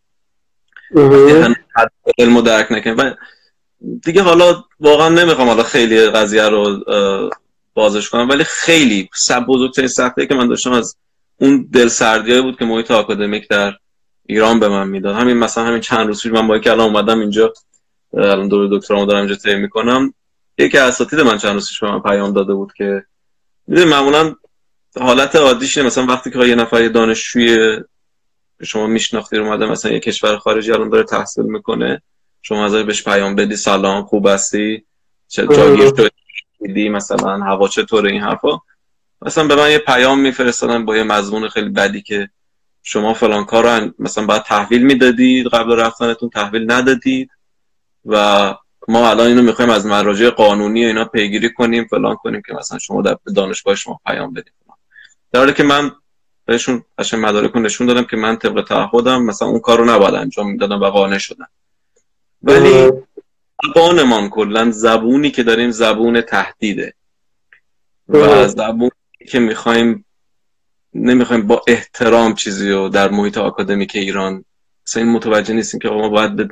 علم 2.17 2.41
درک 2.41 2.71
نکنیم. 2.71 2.97
و 2.97 3.11
دیگه 4.03 4.21
حالا 4.21 4.63
واقعا 4.79 5.09
نمی‌خوام 5.09 5.47
حالا 5.47 5.63
خیلی 5.63 6.09
قضیه 6.09 6.43
رو 6.43 6.83
بازش 7.73 8.09
کنم 8.09 8.29
ولی 8.29 8.43
خیلی 8.43 9.09
سب 9.13 9.45
بزرگترین 9.45 9.87
سختی 9.87 10.25
که 10.25 10.35
من 10.35 10.47
داشتم 10.47 10.71
از 10.71 10.95
اون 11.37 11.69
دل 11.73 11.87
سردی 11.87 12.41
بود 12.41 12.59
که 12.59 12.65
محیط 12.65 12.91
آکادمیک 12.91 13.47
در 13.47 13.73
ایران 14.25 14.59
به 14.59 14.67
من 14.67 14.87
می‌داد. 14.87 15.15
همین 15.15 15.37
مثلا 15.37 15.63
همین 15.63 15.79
چند 15.79 16.07
روز 16.07 16.23
پیش 16.23 16.31
من 16.31 16.47
با 16.47 16.59
که 16.59 16.71
الان 16.71 16.87
اومدم 16.87 17.19
اینجا 17.19 17.53
الان 18.13 18.47
دور 18.47 18.77
دکترامو 18.77 19.05
دارم 19.05 19.19
اینجا 19.19 19.35
طی 19.35 19.55
می‌کنم 19.55 20.13
یکی 20.57 20.77
اساتید 20.77 21.19
من 21.19 21.37
چند 21.37 21.53
روز 21.53 21.69
من 21.81 22.01
پیام 22.01 22.33
داده 22.33 22.53
بود 22.53 22.73
که 22.73 23.03
می‌دونی 23.67 23.89
معمولا 23.89 24.35
حالت 24.99 25.35
عادیش 25.35 25.77
مثلا 25.77 26.05
وقتی 26.05 26.31
که 26.31 26.39
یه 26.39 26.55
نفر 26.55 26.81
یه 26.81 26.89
دانشجوی 26.89 27.77
شما 28.63 28.87
میشناختی 28.87 29.37
اومده 29.37 29.65
مثلا 29.65 29.91
یه 29.91 29.99
کشور 29.99 30.37
خارجی 30.37 30.71
الان 30.71 30.89
داره 30.89 31.03
تحصیل 31.03 31.45
می‌کنه 31.45 32.01
شما 32.41 32.65
ازش 32.65 32.81
بهش 32.81 33.03
پیام 33.03 33.35
بدی 33.35 33.55
سلام 33.55 34.05
خوب 34.05 34.27
هستی؟ 34.27 34.85
چه 35.27 35.47
جاگیر 35.47 35.93
شدی 36.59 36.89
مثلا 36.89 37.37
هوا 37.37 37.67
چطوره؟ 37.67 38.11
این 38.11 38.21
حرفا. 38.21 38.59
مثلا 39.21 39.47
به 39.47 39.55
من 39.55 39.71
یه 39.71 39.77
پیام 39.77 40.19
میفرستادن 40.19 40.85
با 40.85 40.97
یه 40.97 41.03
مضمون 41.03 41.49
خیلی 41.49 41.69
بدی 41.69 42.01
که 42.01 42.29
شما 42.83 43.13
فلان 43.13 43.45
کار 43.45 43.79
رو 43.79 43.91
مثلا 43.99 44.25
باید 44.25 44.43
تحویل 44.43 44.83
می‌دادید 44.85 45.47
قبل 45.47 45.71
رفتنتون 45.71 46.29
تحویل 46.29 46.71
ندادید 46.71 47.29
و 48.05 48.55
ما 48.87 49.09
الان 49.09 49.27
اینو 49.27 49.41
می‌خوایم 49.41 49.71
از 49.71 49.85
مراجع 49.85 50.29
قانونی 50.29 50.85
اینا 50.85 51.05
پیگیری 51.05 51.53
کنیم 51.53 51.87
فلان 51.89 52.15
کنیم 52.15 52.41
که 52.47 52.53
مثلا 52.53 52.79
شما 52.79 53.01
در 53.01 53.17
دانشگاه 53.35 53.75
شما 53.75 53.99
پیام 54.05 54.33
بدید. 54.33 54.53
در 55.31 55.39
حالی 55.39 55.53
که 55.53 55.63
من 55.63 55.91
بهشون 56.45 56.83
قشنگ 56.97 57.25
مدارک 57.25 57.55
نشون 57.55 57.87
دادم 57.87 58.03
که 58.03 58.17
من 58.17 58.37
طبق 58.37 58.65
تعهدم 58.65 59.23
مثلا 59.23 59.47
اون 59.47 59.59
کار 59.59 59.77
رو 59.77 59.85
نباید 59.85 60.15
انجام 60.15 60.51
می‌دادم 60.51 60.81
و 60.81 60.85
قانع 60.85 61.17
شدم. 61.17 61.47
ولی 62.43 62.91
زبانمان 63.63 64.29
کلا 64.29 64.71
زبونی 64.71 65.31
که 65.31 65.43
داریم 65.43 65.71
زبون 65.71 66.21
تهدیده. 66.21 66.93
و 68.09 68.47
زبونی 68.47 68.91
که 69.27 69.39
می‌خوایم 69.39 70.05
نمی‌خوایم 70.93 71.47
با 71.47 71.61
احترام 71.67 72.35
چیزی 72.35 72.71
رو 72.71 72.89
در 72.89 73.09
محیط 73.09 73.37
آکادمیک 73.37 73.91
ایران 73.95 74.45
مثلا 74.87 75.03
این 75.03 75.11
متوجه 75.11 75.53
نیستیم 75.53 75.79
که 75.79 75.89
ما 75.89 76.09
باید 76.09 76.35
به 76.35 76.49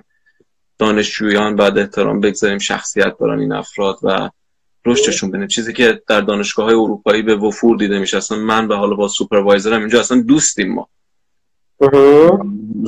دانشجویان 0.77 1.55
باید 1.55 1.77
احترام 1.77 2.19
بگذاریم 2.19 2.57
شخصیت 2.57 3.17
دارن 3.19 3.39
این 3.39 3.53
افراد 3.53 3.99
و 4.03 4.29
رشدشون 4.85 5.31
بینیم 5.31 5.47
چیزی 5.47 5.73
که 5.73 6.01
در 6.07 6.21
دانشگاه 6.21 6.65
های 6.65 6.75
اروپایی 6.75 7.21
به 7.21 7.35
وفور 7.35 7.77
دیده 7.77 7.99
میشه. 7.99 8.17
اصلا 8.17 8.37
من 8.37 8.67
به 8.67 8.75
حالا 8.75 8.95
با 8.95 9.07
سوپروایزرم 9.07 9.79
اینجا 9.79 9.99
اصلا 9.99 10.21
دوستیم 10.21 10.73
ما. 10.73 10.89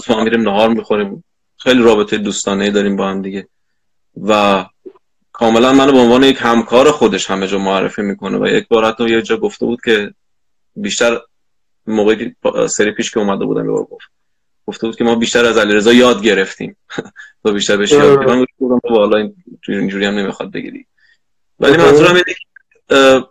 ما 0.10 0.23
میریم 0.23 0.41
نهار 0.41 0.69
می‌خوریم. 0.69 1.23
خیلی 1.57 1.83
رابطه 1.83 2.17
دوستانه 2.17 2.71
داریم 2.71 2.95
با 2.95 3.07
هم 3.07 3.21
دیگه. 3.21 3.47
و 4.23 4.65
کاملا 5.31 5.73
منو 5.73 5.91
به 5.91 5.97
عنوان 5.97 6.23
یک 6.23 6.38
همکار 6.39 6.91
خودش 6.91 7.29
همه 7.29 7.47
جا 7.47 7.60
معرفی 7.60 8.01
می‌کنه. 8.01 8.38
و 8.38 8.47
یک 8.47 8.67
بار 8.67 8.86
حتی 8.86 9.10
یه 9.10 9.21
جا 9.21 9.38
گفته 9.38 9.65
بود 9.65 9.81
که 9.86 10.13
بیشتر 10.75 11.19
موقعی 11.88 12.36
سری 12.69 12.91
پیش 12.91 13.12
که 13.12 13.19
اومده 13.19 13.45
بودم 13.45 13.65
یه 13.65 13.71
گفت. 13.71 14.07
گفته 14.67 14.88
بود 14.88 14.95
که 14.95 15.03
ما 15.03 15.15
بیشتر 15.15 15.45
از 15.45 15.57
علیرضا 15.57 15.93
یاد 15.93 16.21
گرفتیم. 16.21 16.77
تو 17.43 17.53
بیشتر 17.53 17.77
بهش 17.77 17.91
یاد 17.91 18.17
گرفتیم. 18.17 18.36
من 18.36 18.45
گفتم 18.60 19.33
اینجوری 19.67 20.05
هم 20.05 20.13
نمی‌خواد 20.13 20.51
بگیری. 20.51 20.86
ولی 21.59 21.77
منظورم 21.77 22.15
اینه 22.15 23.23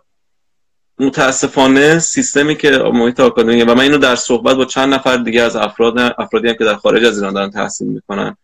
متاسفانه 0.99 1.99
سیستمی 1.99 2.55
که 2.55 2.69
محیط 2.71 3.19
آکادمی 3.19 3.61
و 3.61 3.73
من 3.73 3.83
اینو 3.83 3.97
در 3.97 4.15
صحبت 4.15 4.55
با 4.55 4.65
چند 4.65 4.93
نفر 4.93 5.17
دیگه 5.17 5.41
از 5.41 5.55
افراد 5.55 5.99
افرادی 5.99 6.47
هم 6.47 6.53
که 6.53 6.63
در 6.63 6.75
خارج 6.75 7.05
از 7.05 7.17
ایران 7.17 7.33
دارن 7.33 7.51
تحصیل 7.51 7.87
می‌کنن 7.87 8.37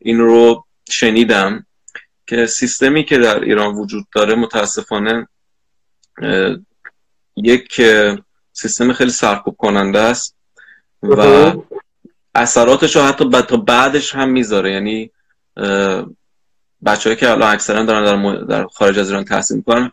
این 0.00 0.18
رو 0.18 0.64
شنیدم 0.90 1.66
که 2.26 2.46
سیستمی 2.46 3.04
که 3.04 3.18
در 3.18 3.40
ایران 3.40 3.74
وجود 3.74 4.06
داره 4.14 4.34
متاسفانه 4.34 5.28
یک 7.36 7.82
سیستم 8.52 8.92
خیلی 8.92 9.10
سرکوب 9.10 9.56
کننده 9.56 9.98
است 9.98 10.36
و 11.02 11.52
اثراتش 12.34 12.96
رو 12.96 13.02
حتی 13.02 13.24
بعدش 13.56 14.14
هم 14.14 14.28
می‌ذاره. 14.28 14.72
یعنی 14.72 15.10
بچه‌ای 16.86 17.16
که 17.16 17.30
الان 17.30 17.54
اکثرا 17.54 17.82
دارن 17.82 18.04
در, 18.04 18.44
در 18.44 18.66
خارج 18.66 18.98
از 18.98 19.08
ایران 19.08 19.24
تحصیل 19.24 19.56
می‌کنن 19.56 19.92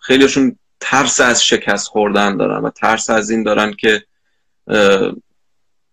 خیلیشون 0.00 0.58
ترس 0.80 1.20
از 1.20 1.44
شکست 1.44 1.88
خوردن 1.88 2.36
دارن 2.36 2.62
و 2.62 2.70
ترس 2.70 3.10
از 3.10 3.30
این 3.30 3.42
دارن 3.42 3.72
که 3.72 4.02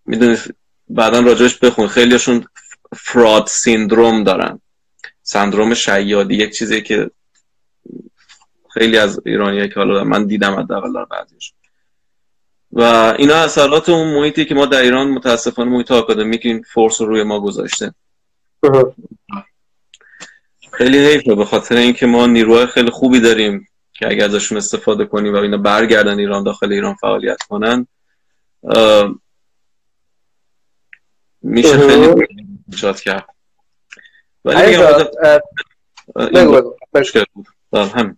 می‌دونید 0.05 0.55
بعدا 0.89 1.19
راجعش 1.19 1.57
بخون. 1.57 1.87
خیلیشون 1.87 2.45
فراد 2.95 3.47
سیندروم 3.47 4.23
دارن. 4.23 4.59
سندروم 5.23 5.73
شیادی 5.73 6.35
یک 6.35 6.57
چیزی 6.57 6.81
که 6.81 7.11
خیلی 8.73 8.97
از 8.97 9.19
ایرانی 9.25 9.69
که 9.69 9.75
حالا 9.75 10.03
من 10.03 10.25
دیدم 10.25 10.59
حداقل 10.59 10.93
در 10.93 11.05
بعضیش 11.05 11.53
و 12.71 12.81
اینا 13.17 13.35
اثرات 13.35 13.89
اون 13.89 14.13
محیطی 14.13 14.45
که 14.45 14.55
ما 14.55 14.65
در 14.65 14.81
ایران 14.81 15.11
متاسفانه 15.11 15.71
محیط 15.71 15.91
آکادمیک 15.91 16.41
این 16.45 16.61
فورس 16.73 17.01
رو 17.01 17.07
روی 17.07 17.23
ما 17.23 17.39
گذاشته. 17.39 17.93
خیلی 20.73 21.07
حیفه 21.07 21.35
به 21.35 21.45
خاطر 21.45 21.75
اینکه 21.75 22.05
ما 22.05 22.27
نیروهای 22.27 22.65
خیلی 22.65 22.91
خوبی 22.91 23.19
داریم 23.19 23.67
که 23.93 24.07
اگر 24.07 24.25
ازشون 24.25 24.57
استفاده 24.57 25.05
کنیم 25.05 25.33
و 25.33 25.37
اینا 25.37 25.57
برگردن 25.57 26.19
ایران 26.19 26.43
داخل 26.43 26.71
ایران 26.71 26.93
فعالیت 26.93 27.41
کنن 27.49 27.87
میشه 31.41 31.77
خیلی 31.77 32.27
ایجاد 32.71 32.99
کرد. 32.99 33.25
ولی 34.45 34.75
همین. 37.73 38.17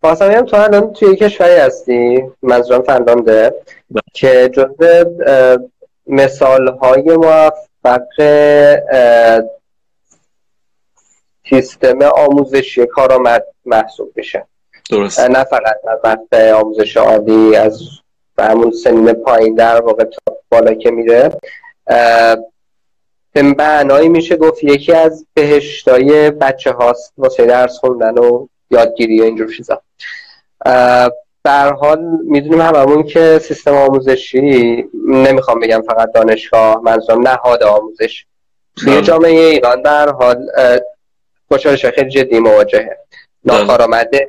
خواستم 0.00 0.40
تو 0.40 0.56
الان 0.56 0.92
توی 0.92 1.16
کشوری 1.16 1.54
هستی 1.54 2.22
منظورم 2.42 2.82
فنلانده 2.82 3.54
بله. 3.90 4.02
که 4.14 4.50
جزء 4.54 5.04
مثال 6.06 6.68
های 6.68 7.16
موفق 7.16 8.06
سیستم 11.50 12.02
آموزشی 12.02 12.86
کارآمد 12.86 13.44
محسوب 13.64 14.12
بشه 14.16 14.46
درست. 14.90 15.20
نه 15.20 15.44
فقط 15.44 15.76
از 15.88 15.98
وقت 16.04 16.34
آموزش 16.34 16.96
عالی 16.96 17.56
از 17.56 17.80
همون 18.38 18.70
سنین 18.70 19.12
پایین 19.12 19.54
در 19.54 19.80
واقع 19.80 20.04
تا 20.04 20.36
بالا 20.48 20.74
که 20.74 20.90
میره. 20.90 21.32
به 23.32 23.42
معنایی 23.42 24.08
میشه 24.08 24.36
گفت 24.36 24.64
یکی 24.64 24.92
از 24.92 25.26
بهشتای 25.34 26.30
بچه 26.30 26.72
هاست 26.72 27.12
واسه 27.18 27.46
درس 27.46 27.78
خوندن 27.78 28.18
و 28.18 28.46
یادگیری 28.70 29.20
و 29.20 29.24
اینجور 29.24 29.54
چیزا. 29.56 29.82
در 31.44 31.72
حال 31.72 32.00
می‌دونیم 32.24 32.60
هممون 32.60 33.02
که 33.02 33.40
سیستم 33.42 33.74
آموزشی 33.74 34.84
نمی‌خوام 35.08 35.60
بگم 35.60 35.82
فقط 35.82 36.12
دانشگاه 36.12 36.80
منظورم 36.82 37.28
نهاد 37.28 37.62
آموزش. 37.62 38.26
توی 38.76 38.92
بله. 38.92 39.02
جامعه 39.02 39.30
ایران 39.30 39.82
در 39.82 40.08
حال 40.08 40.46
خوشحالش 41.54 41.86
خیلی 41.86 42.10
جدی 42.10 42.38
مواجهه. 42.38 42.98
ناکارآمده 43.44 44.28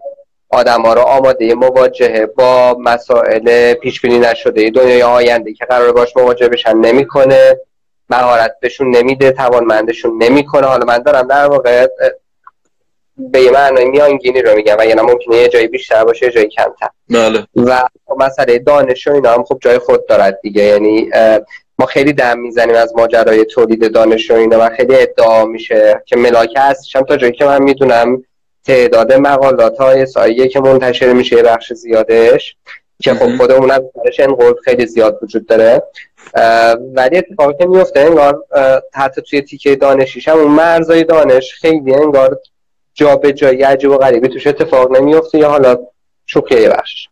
آدم 0.49 0.81
ها 0.81 0.93
رو 0.93 1.01
آماده 1.01 1.53
مواجهه 1.53 2.25
با 2.25 2.77
مسائل 2.79 3.73
پیش 3.73 4.01
بینی 4.01 4.19
نشده. 4.19 4.69
دنیای 4.69 5.03
آینده 5.03 5.53
که 5.53 5.65
قرار 5.65 5.91
باش 5.91 6.17
مواجه 6.17 6.47
بشن 6.47 6.77
نمی‌کنه. 6.77 7.59
مهارت 8.09 8.55
بهشون 8.61 8.95
نمیده 8.95 9.31
توانمندشون 9.31 10.23
نمی‌کنه. 10.23 10.67
حالا 10.67 10.85
من 10.85 10.97
دارم 10.97 11.27
در 11.27 11.47
واقع 11.47 11.88
به 13.17 13.41
یه 13.41 13.51
معنی 13.51 13.85
میانگینی 13.85 14.41
رو 14.41 14.55
میگم. 14.55 14.75
و 14.79 14.85
یعنی 14.85 15.01
ممکنه 15.01 15.38
یه 15.38 15.47
جایی 15.47 15.67
بیشتر 15.67 16.03
باشه 16.03 16.25
یه 16.25 16.31
جایی 16.31 16.47
کمتر. 16.47 16.88
بله. 17.09 17.47
و 17.55 17.81
مسئله 18.17 18.59
دانش 18.59 19.07
و 19.07 19.11
اینا 19.11 19.33
هم 19.33 19.43
خب 19.43 19.57
جای 19.61 19.79
خود 19.79 20.07
دارد 20.07 20.39
دیگه. 20.41 20.63
یعنی 20.63 21.09
ما 21.79 21.85
خیلی 21.85 22.13
دم 22.13 22.39
می‌زنیم 22.39 22.75
از 22.75 22.95
ماجرای 22.95 23.45
تولید 23.45 23.93
دانش 23.93 24.31
و 24.31 24.33
اینا 24.33 24.57
و 24.59 24.69
خیلی 24.69 24.95
ادعا 24.95 25.45
میشه 25.45 26.03
که 26.05 26.15
ملاکه 26.15 26.59
هستش. 26.59 26.95
هم 26.95 27.03
تا 27.03 27.17
جایی 27.17 27.33
که 27.33 27.45
من 27.45 27.63
می‌دونم 27.63 28.23
تعداد 28.65 29.13
مقالات 29.13 29.77
های 29.77 30.05
سایه 30.05 30.47
که 30.47 30.59
منتشر 30.59 31.13
میشه 31.13 31.43
بخش 31.43 31.73
زیادش 31.73 32.55
که 33.01 33.13
خب 33.13 33.38
خودمون 33.38 33.71
هم 33.71 33.81
این 34.19 34.55
خیلی 34.63 34.85
زیاد 34.85 35.19
وجود 35.23 35.47
داره. 35.47 35.83
ولی 36.93 37.17
اتفاقی 37.17 37.53
که 37.59 37.65
میفته 37.65 37.99
انگار 37.99 38.43
حتی 38.93 39.21
توی 39.21 39.41
تیکه 39.41 39.75
دانشیش 39.75 40.27
هم 40.27 40.38
اون 40.38 40.51
مرزای 40.51 41.03
دانش 41.03 41.53
خیلی 41.53 41.93
انگار 41.93 42.39
جا 42.93 43.15
به 43.15 43.33
جایی 43.33 43.63
عجیب 43.63 43.91
و 43.91 43.97
غریبی 43.97 44.27
توش 44.27 44.47
اتفاق 44.47 44.97
نمیفته 44.97 45.38
یا 45.38 45.49
حالا 45.49 45.77
شوکه 46.25 46.69
بخش 46.69 47.07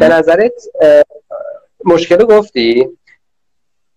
به 0.00 0.08
نظرت 0.08 0.52
مشکل 1.84 2.24
گفتی؟ 2.24 2.88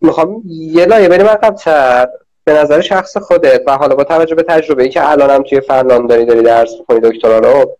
می‌خوام 0.01 0.41
یه 0.45 0.85
لایه 0.85 1.09
بریم 1.09 1.27
عقبتر 1.27 2.07
به 2.43 2.53
نظر 2.53 2.81
شخص 2.81 3.17
خودت 3.17 3.63
و 3.67 3.77
حالا 3.77 3.95
با 3.95 4.03
توجه 4.03 4.35
به 4.35 4.43
تجربه 4.43 4.83
ای 4.83 4.89
که 4.89 5.09
الانم 5.09 5.43
توی 5.43 5.61
فرلان 5.61 6.07
داری 6.07 6.25
داری 6.25 6.41
درس 6.41 6.73
می‌کنی 6.79 6.99
دکترا 6.99 7.39
رو 7.39 7.77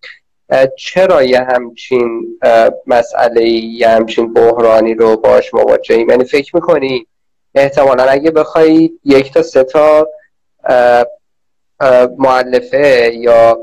چرا 0.78 1.24
یه 1.24 1.40
همچین 1.40 2.40
مسئله 2.88 3.50
یه 3.50 3.88
همچین 3.88 4.34
بحرانی 4.34 4.94
رو 4.94 5.18
باش 5.18 5.54
مواجهیم 5.54 6.10
یعنی 6.10 6.24
فکر 6.24 6.56
می‌کنی 6.56 7.08
احتمالا 7.56 8.04
اگه 8.04 8.32
بخوای 8.32 8.92
یک 9.06 9.34
تا 9.34 9.42
سه 9.42 9.64
تا 9.64 10.08
معلفه 12.18 13.12
یا 13.14 13.58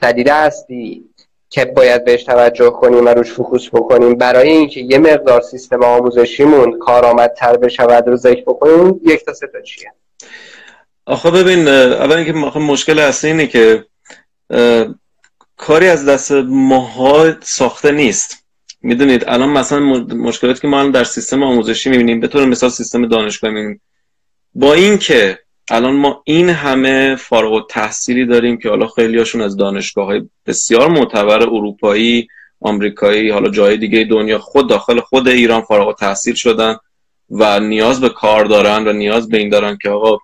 دلیل 0.00 0.28
هستی 0.28 1.04
که 1.50 1.64
باید 1.64 2.04
بهش 2.04 2.24
توجه 2.24 2.70
کنیم 2.70 3.06
و 3.06 3.08
روش 3.08 3.32
فکوس 3.32 3.68
بکنیم. 3.68 4.14
برای 4.14 4.48
اینکه 4.48 4.80
یه 4.80 4.98
مقدار 4.98 5.40
سیستم 5.40 5.82
آموزشیمون 5.82 6.78
کارآمدتر 6.78 7.56
بشود 7.56 8.08
رو 8.08 8.16
ذکر 8.16 8.42
بکنیم 8.42 9.00
یک 9.04 9.24
تا 9.24 9.34
سه 9.34 9.46
تا 9.46 9.60
چیه؟ 9.60 9.92
آخه 11.06 11.30
ببین 11.30 11.68
اول 11.68 12.16
اینکه 12.16 12.32
مشکل 12.58 12.98
اصلی 12.98 13.30
اینه 13.30 13.46
که 13.46 13.84
کاری 15.56 15.88
از 15.88 16.08
دست 16.08 16.32
ماها 16.46 17.40
ساخته 17.40 17.92
نیست. 17.92 18.36
می‌دونید 18.82 19.24
الان 19.26 19.48
مثلا 19.48 19.80
مشکلاتی 20.14 20.60
که 20.60 20.68
ما 20.68 20.78
الان 20.78 20.92
در 20.92 21.04
سیستم 21.04 21.42
آموزشی 21.42 21.90
می‌بینیم 21.90 22.20
به 22.20 22.28
طور 22.28 22.44
مثال 22.44 22.70
سیستم 22.70 23.08
دانشگاه 23.08 23.50
می‌بینیم. 23.50 23.80
با 24.54 24.74
اینکه 24.74 25.38
الان 25.70 25.96
ما 25.96 26.22
این 26.24 26.48
همه 26.50 27.16
فارغ 27.16 27.52
و 27.52 27.66
تحصیلی 27.70 28.26
داریم 28.26 28.58
که 28.58 28.68
حالا 28.68 28.86
خیلی 28.86 29.18
هاشون 29.18 29.40
از 29.40 29.56
دانشگاه 29.56 30.06
های 30.06 30.22
بسیار 30.46 30.88
معتبر 30.88 31.42
اروپایی 31.42 32.28
آمریکایی 32.60 33.30
حالا 33.30 33.50
جای 33.50 33.76
دیگه 33.76 34.04
دنیا 34.04 34.38
خود 34.38 34.68
داخل 34.68 35.00
خود 35.00 35.28
ایران 35.28 35.60
فارغ 35.60 35.88
و 35.88 35.92
تحصیل 35.92 36.34
شدن 36.34 36.76
و 37.30 37.60
نیاز 37.60 38.00
به 38.00 38.08
کار 38.08 38.44
دارن 38.44 38.88
و 38.88 38.92
نیاز 38.92 39.28
به 39.28 39.38
این 39.38 39.48
دارن 39.48 39.78
که 39.82 39.90
آقا 39.90 40.18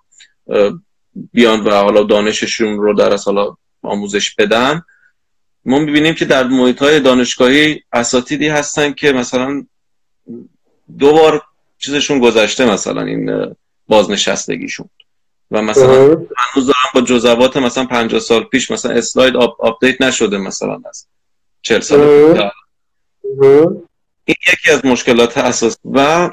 بیان 1.33 1.63
و 1.63 1.71
حالا 1.71 2.03
دانششون 2.03 2.77
رو 2.77 2.93
در 2.93 3.17
حالا 3.25 3.55
آموزش 3.81 4.35
بدن. 4.35 4.81
ما 5.65 5.79
می‌بینیم 5.79 6.13
که 6.13 6.25
در 6.25 6.47
محیط 6.47 6.81
های 6.81 6.99
دانشگاهی 6.99 7.83
اساتیدی 7.93 8.47
هستن 8.47 8.93
که 8.93 9.11
مثلا 9.11 9.65
دو 10.99 11.11
بار 11.11 11.41
چیزشون 11.77 12.19
گذشته 12.19 12.65
مثلا 12.65 13.01
این 13.01 13.55
بازنشستگیشون. 13.87 14.89
و 15.51 15.61
مثلا 15.61 16.25
هنوز 16.37 16.67
دارن 16.67 16.89
با 16.93 17.01
جزوات 17.01 17.57
مثلا 17.57 17.85
50 17.85 18.19
سال 18.19 18.43
پیش 18.43 18.71
مثلا 18.71 18.91
اسلاید 18.91 19.35
up 19.35 19.61
update 19.61 20.01
نشده 20.01 20.37
مثلا 20.37 20.81
از 20.89 21.07
40 21.61 21.79
سال 21.79 21.99
این 24.25 24.37
یکی 24.53 24.71
از 24.71 24.85
مشکلات 24.85 25.37
اساسی 25.37 25.77
و 25.91 26.29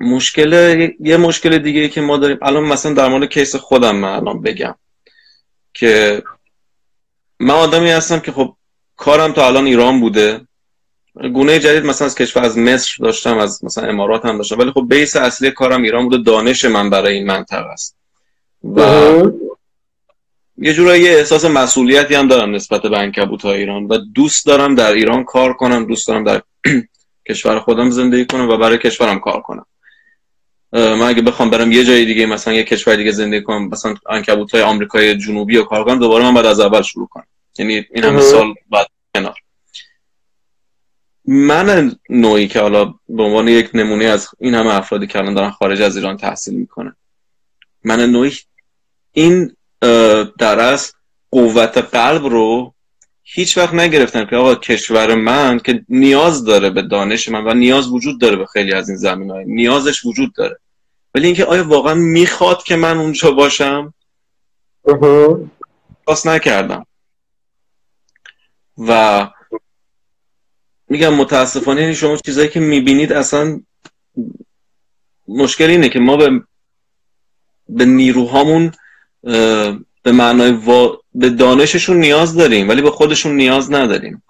مشکل 0.00 0.52
یه 1.00 1.16
مشکل 1.16 1.58
دیگه 1.58 1.80
ای 1.80 1.88
که 1.88 2.00
ما 2.00 2.16
داریم 2.16 2.38
الان 2.42 2.64
مثلا 2.64 2.92
در 2.92 3.08
مورد 3.08 3.28
کیس 3.28 3.56
خودم 3.56 3.96
من 3.96 4.08
الان 4.08 4.42
بگم 4.42 4.74
که 5.74 6.22
من 7.40 7.54
آدمی 7.54 7.90
هستم 7.90 8.20
که 8.20 8.32
خب 8.32 8.56
کارم 8.96 9.32
تا 9.32 9.46
الان 9.46 9.66
ایران 9.66 10.00
بوده. 10.00 10.40
گونه 11.22 11.58
جدید 11.58 11.84
مثلا 11.84 12.06
از 12.06 12.14
کشور 12.14 12.44
از 12.44 12.58
مصر 12.58 12.96
داشتم 13.00 13.38
از 13.38 13.64
مثلا 13.64 13.88
امارات 13.88 14.24
هم 14.24 14.36
داشتم. 14.36 14.58
ولی 14.58 14.70
خب 14.70 14.86
بیس 14.88 15.16
اصلی 15.16 15.50
کارم 15.50 15.82
ایران 15.82 16.08
بوده 16.08 16.22
دانش 16.22 16.64
من 16.64 16.90
برای 16.90 17.14
این 17.14 17.26
منطقه 17.26 17.66
است. 17.66 17.96
و 18.76 18.80
یه 20.58 20.72
جورایی 20.72 21.02
یه 21.02 21.10
احساس 21.10 21.44
مسئولیتی 21.44 22.14
هم 22.14 22.28
دارم 22.28 22.54
نسبت 22.54 22.82
به 22.82 22.98
انکبوت 22.98 23.42
های 23.42 23.58
ایران 23.58 23.86
و 23.86 23.98
دوست 23.98 24.46
دارم 24.46 24.74
در 24.74 24.92
ایران 24.92 25.24
کار 25.24 25.52
کنم 25.52 25.86
دوست 25.86 26.08
دارم 26.08 26.24
در 26.24 26.42
کشور 27.28 27.58
خودم 27.58 27.90
زندگی 27.90 28.24
کنم 28.24 28.48
و 28.48 28.56
برای 28.56 28.78
کشورم 28.78 29.18
کار 29.18 29.40
کنم. 29.40 29.66
من 30.72 31.02
اگه 31.02 31.22
بخوام 31.22 31.50
برم 31.50 31.72
یه 31.72 31.84
جای 31.84 32.04
دیگه 32.04 32.26
مثلا 32.26 32.54
یه 32.54 32.64
کشور 32.64 32.96
دیگه 32.96 33.12
زندگی 33.12 33.42
کنم 33.42 33.68
مثلا 33.68 33.94
انکبوت 34.08 34.54
های 34.54 34.62
آمریکای 34.62 35.18
جنوبی 35.18 35.56
و 35.56 35.62
کار 35.62 35.84
کنم 35.84 35.98
دوباره 35.98 36.24
من 36.24 36.34
بعد 36.34 36.46
از 36.46 36.60
اول 36.60 36.82
شروع 36.82 37.06
کنم. 37.06 37.26
یعنی 37.58 37.84
این 37.94 38.04
همه 38.04 38.20
سال 38.20 38.54
بعد 38.70 38.86
کنار. 39.14 39.34
من 41.26 41.96
نوعی 42.10 42.48
که 42.48 42.60
حالا 42.60 42.84
به 43.08 43.22
عنوان 43.22 43.48
یک 43.48 43.70
نمونه 43.74 44.04
از 44.04 44.28
این 44.38 44.54
همه 44.54 44.74
افرادی 44.74 45.06
که 45.06 45.18
الان 45.18 45.34
دارن 45.34 45.50
خارج 45.50 45.82
از 45.82 45.96
ایران 45.96 46.16
تحصیل 46.16 46.54
می‌کنن. 46.54 46.96
من 47.84 48.00
نوعی 48.10 48.32
این 49.12 49.56
در 50.38 50.78
قوت 51.30 51.78
قلب 51.78 52.26
رو 52.26 52.74
هیچ 53.22 53.58
وقت 53.58 53.74
نگرفتم 53.74 54.24
که 54.24 54.36
آقا 54.36 54.54
کشور 54.54 55.14
من 55.14 55.58
که 55.58 55.84
نیاز 55.88 56.44
داره 56.44 56.70
به 56.70 56.82
دانش 56.82 57.28
من 57.28 57.44
و 57.44 57.54
نیاز 57.54 57.88
وجود 57.88 58.20
داره 58.20 58.36
به 58.36 58.46
خیلی 58.46 58.72
از 58.72 58.88
این 58.88 58.98
زمین 58.98 59.30
های 59.30 59.44
نیازش 59.44 60.04
وجود 60.04 60.34
داره. 60.34 60.58
ولی 61.14 61.26
اینکه 61.26 61.44
آیا 61.44 61.68
واقعا 61.68 61.94
می‌خواد 61.94 62.62
که 62.62 62.76
من 62.76 62.98
اونجا 62.98 63.30
باشم؟ 63.30 63.94
پاس 66.06 66.26
نکردم. 66.26 66.86
و 68.78 69.28
میگم 70.88 71.14
متاسفانه 71.14 71.80
یعنی 71.80 71.94
شما 71.94 72.16
چیزایی 72.16 72.48
که 72.48 72.60
می‌بینید 72.60 73.12
اصلا 73.12 73.60
مشکل 75.28 75.64
اینه 75.64 75.88
که 75.88 75.98
ما 75.98 76.16
به 76.16 76.42
به 77.68 77.84
نیروهامون 77.84 78.72
به 80.02 80.12
معنای 80.12 80.50
وا... 80.50 81.00
به 81.14 81.30
دانششون 81.30 81.96
نیاز 81.96 82.34
داریم 82.34 82.68
ولی 82.68 82.82
به 82.82 82.90
خودشون 82.90 83.36
نیاز 83.36 83.72
نداریم. 83.72 84.22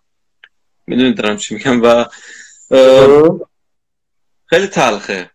می‌دونید 0.86 1.16
دارم 1.16 1.36
چی 1.36 1.54
میگم؟ 1.54 1.82
و 1.82 2.04
خیلی 4.46 4.66
تلخه. 4.66 5.30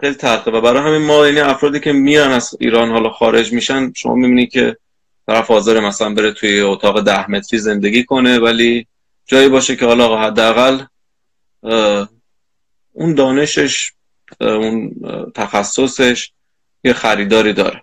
خیلی 0.00 0.14
تلخه. 0.14 0.50
و 0.50 0.60
برای 0.60 0.82
همین 0.82 1.06
ما 1.06 1.26
یعنی 1.26 1.40
افرادی 1.40 1.80
که 1.80 1.92
میان 1.92 2.32
از 2.32 2.56
ایران 2.60 2.90
حالا 2.90 3.10
خارج 3.10 3.52
میشن 3.52 3.92
شما 3.92 4.14
می‌بینید 4.14 4.50
که 4.50 4.76
طرف 5.26 5.46
حاضر 5.46 5.80
مثلا 5.80 6.14
بره 6.14 6.32
توی 6.32 6.60
اتاق 6.60 7.00
ده 7.04 7.30
متری 7.30 7.58
زندگی 7.58 8.04
کنه 8.04 8.38
ولی 8.38 8.86
جایی 9.28 9.48
باشه 9.48 9.76
که 9.76 9.86
حالا 9.86 10.18
حداقل 10.18 10.84
اون 12.92 13.14
دانشش 13.14 13.92
اون 14.40 14.94
تخصصش 15.34 16.32
یه 16.84 16.92
خریداری 16.92 17.52
داره. 17.52 17.82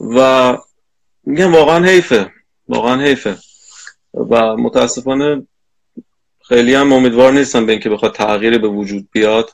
و 0.00 0.58
میگم 1.24 1.52
واقعا 1.54 1.84
حیفه 1.84 2.32
واقعا 2.68 3.00
حیفه. 3.00 3.38
و 4.14 4.56
متاسفانه 4.56 5.46
خیلی 6.44 6.74
هم 6.74 6.92
امیدوار 6.92 7.32
نیستم 7.32 7.66
به 7.66 7.72
اینکه 7.72 7.90
بخواد 7.90 8.14
تغییری 8.14 8.58
به 8.58 8.68
وجود 8.68 9.08
بیاد. 9.12 9.50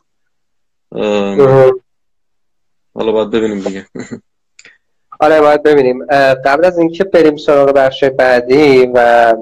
حالا 2.94 3.12
باید 3.12 3.30
ببینیم 3.30 3.60
دیگه. 3.60 3.86
آره 5.20 5.40
باید 5.40 5.62
ببینیم. 5.62 6.06
قبل 6.44 6.64
از 6.64 6.78
اینکه 6.78 7.04
بریم 7.04 7.36
سراغ 7.36 7.72
بخش 7.72 8.04
بعدی 8.04 8.90
و 8.94 9.34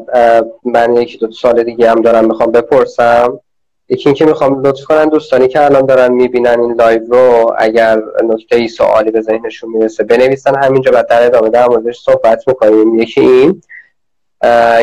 من 0.65 0.97
یکی 0.97 1.19
دو 1.19 1.33
سال 1.33 1.63
دیگه 1.63 1.91
هم 1.91 2.03
دارم 2.03 2.25
می‌خوام 2.25 2.53
بپرسم. 2.53 3.41
یکی 3.89 4.09
اینکه 4.09 4.25
می‌خوام 4.25 4.67
لطف 4.67 4.85
کنن 4.85 5.09
دوستانی 5.09 5.49
که 5.49 5.65
الان 5.65 5.87
دارن 5.87 6.13
می‌بینن 6.13 6.61
این 6.61 6.73
live 6.73 7.05
رو 7.09 7.55
اگر 7.59 8.03
نکته 8.25 8.57
ای 8.57 8.69
سوالی 8.69 9.11
به 9.11 9.21
ذهنشون 9.21 9.71
می‌رسه 9.71 10.05
بنویسن. 10.05 10.65
همینجا 10.65 10.91
بعد 10.91 11.09
در 11.09 11.27
ادامه 11.27 11.51
در 11.51 11.69
موردش 11.69 11.99
صحبت 11.99 12.49
می‌کنیم. 12.49 12.95
یکی 12.95 13.21
این 13.21 13.63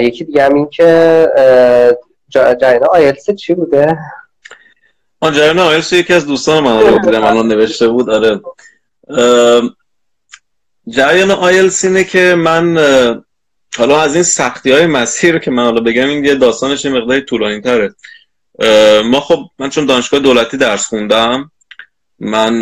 یکی 0.01 0.23
دیگه 0.23 0.43
هم 0.43 0.53
این 0.53 0.69
که 0.69 1.27
جرینا 2.29 2.87
آیلتس 2.87 3.31
چی 3.31 3.53
بوده؟ 3.53 3.97
آن 5.19 5.33
جرینا 5.33 5.65
آیلتس 5.65 5.93
یکی 5.93 6.13
از 6.13 6.25
دوستان 6.25 6.63
من 6.63 6.79
رو 6.79 6.99
دیدم 6.99 7.23
الان 7.23 7.47
نوشته 7.47 7.87
بود. 7.87 8.09
آره. 8.09 8.39
جریان 10.89 11.31
آیلتس 11.31 11.85
اینه 11.85 12.03
که 12.03 12.35
من 12.37 12.77
حالا 13.77 14.01
از 14.01 14.13
این 14.13 14.23
سختی 14.23 14.71
های 14.71 14.85
مسیر 14.85 15.39
که 15.39 15.51
من 15.51 15.63
حالا 15.63 15.81
بگم 15.81 16.07
این 16.07 16.25
یه 16.25 16.35
داستانش 16.35 16.85
مقداری 16.85 17.21
طولانی 17.21 17.61
تره 17.61 17.95
ما 19.03 19.19
خب 19.19 19.39
من 19.59 19.69
چون 19.69 19.85
دانشگاه 19.85 20.19
دولتی 20.19 20.57
درس 20.57 20.85
خوندم 20.85 21.51
من 22.19 22.61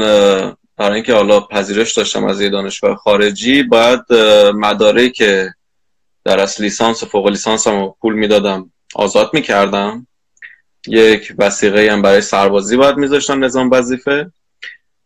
برای 0.78 0.96
اینکه 0.96 1.14
حالا 1.14 1.40
پذیرش 1.40 1.94
داشتم 1.94 2.26
از 2.26 2.42
یه 2.42 2.50
دانشگاه 2.50 2.96
خارجی 2.96 3.64
باید 3.64 4.14
مداره 4.56 5.10
که 5.10 5.54
در 6.24 6.40
از 6.40 6.62
لیسانس 6.62 7.04
و 7.04 7.06
فوق 7.06 7.28
لیسانس 7.28 7.68
هم 7.68 7.94
پول 8.02 8.14
می‌دادم 8.14 8.72
آزاد 8.96 9.30
می‌کردم. 9.34 10.08
یک 10.88 11.34
وسیقه 11.38 11.92
هم 11.92 12.02
برای 12.02 12.22
سربازی 12.22 12.78
باید 12.78 12.98
میذاشتم 12.98 13.44
نظام 13.44 13.72
وظیفه 13.72 14.32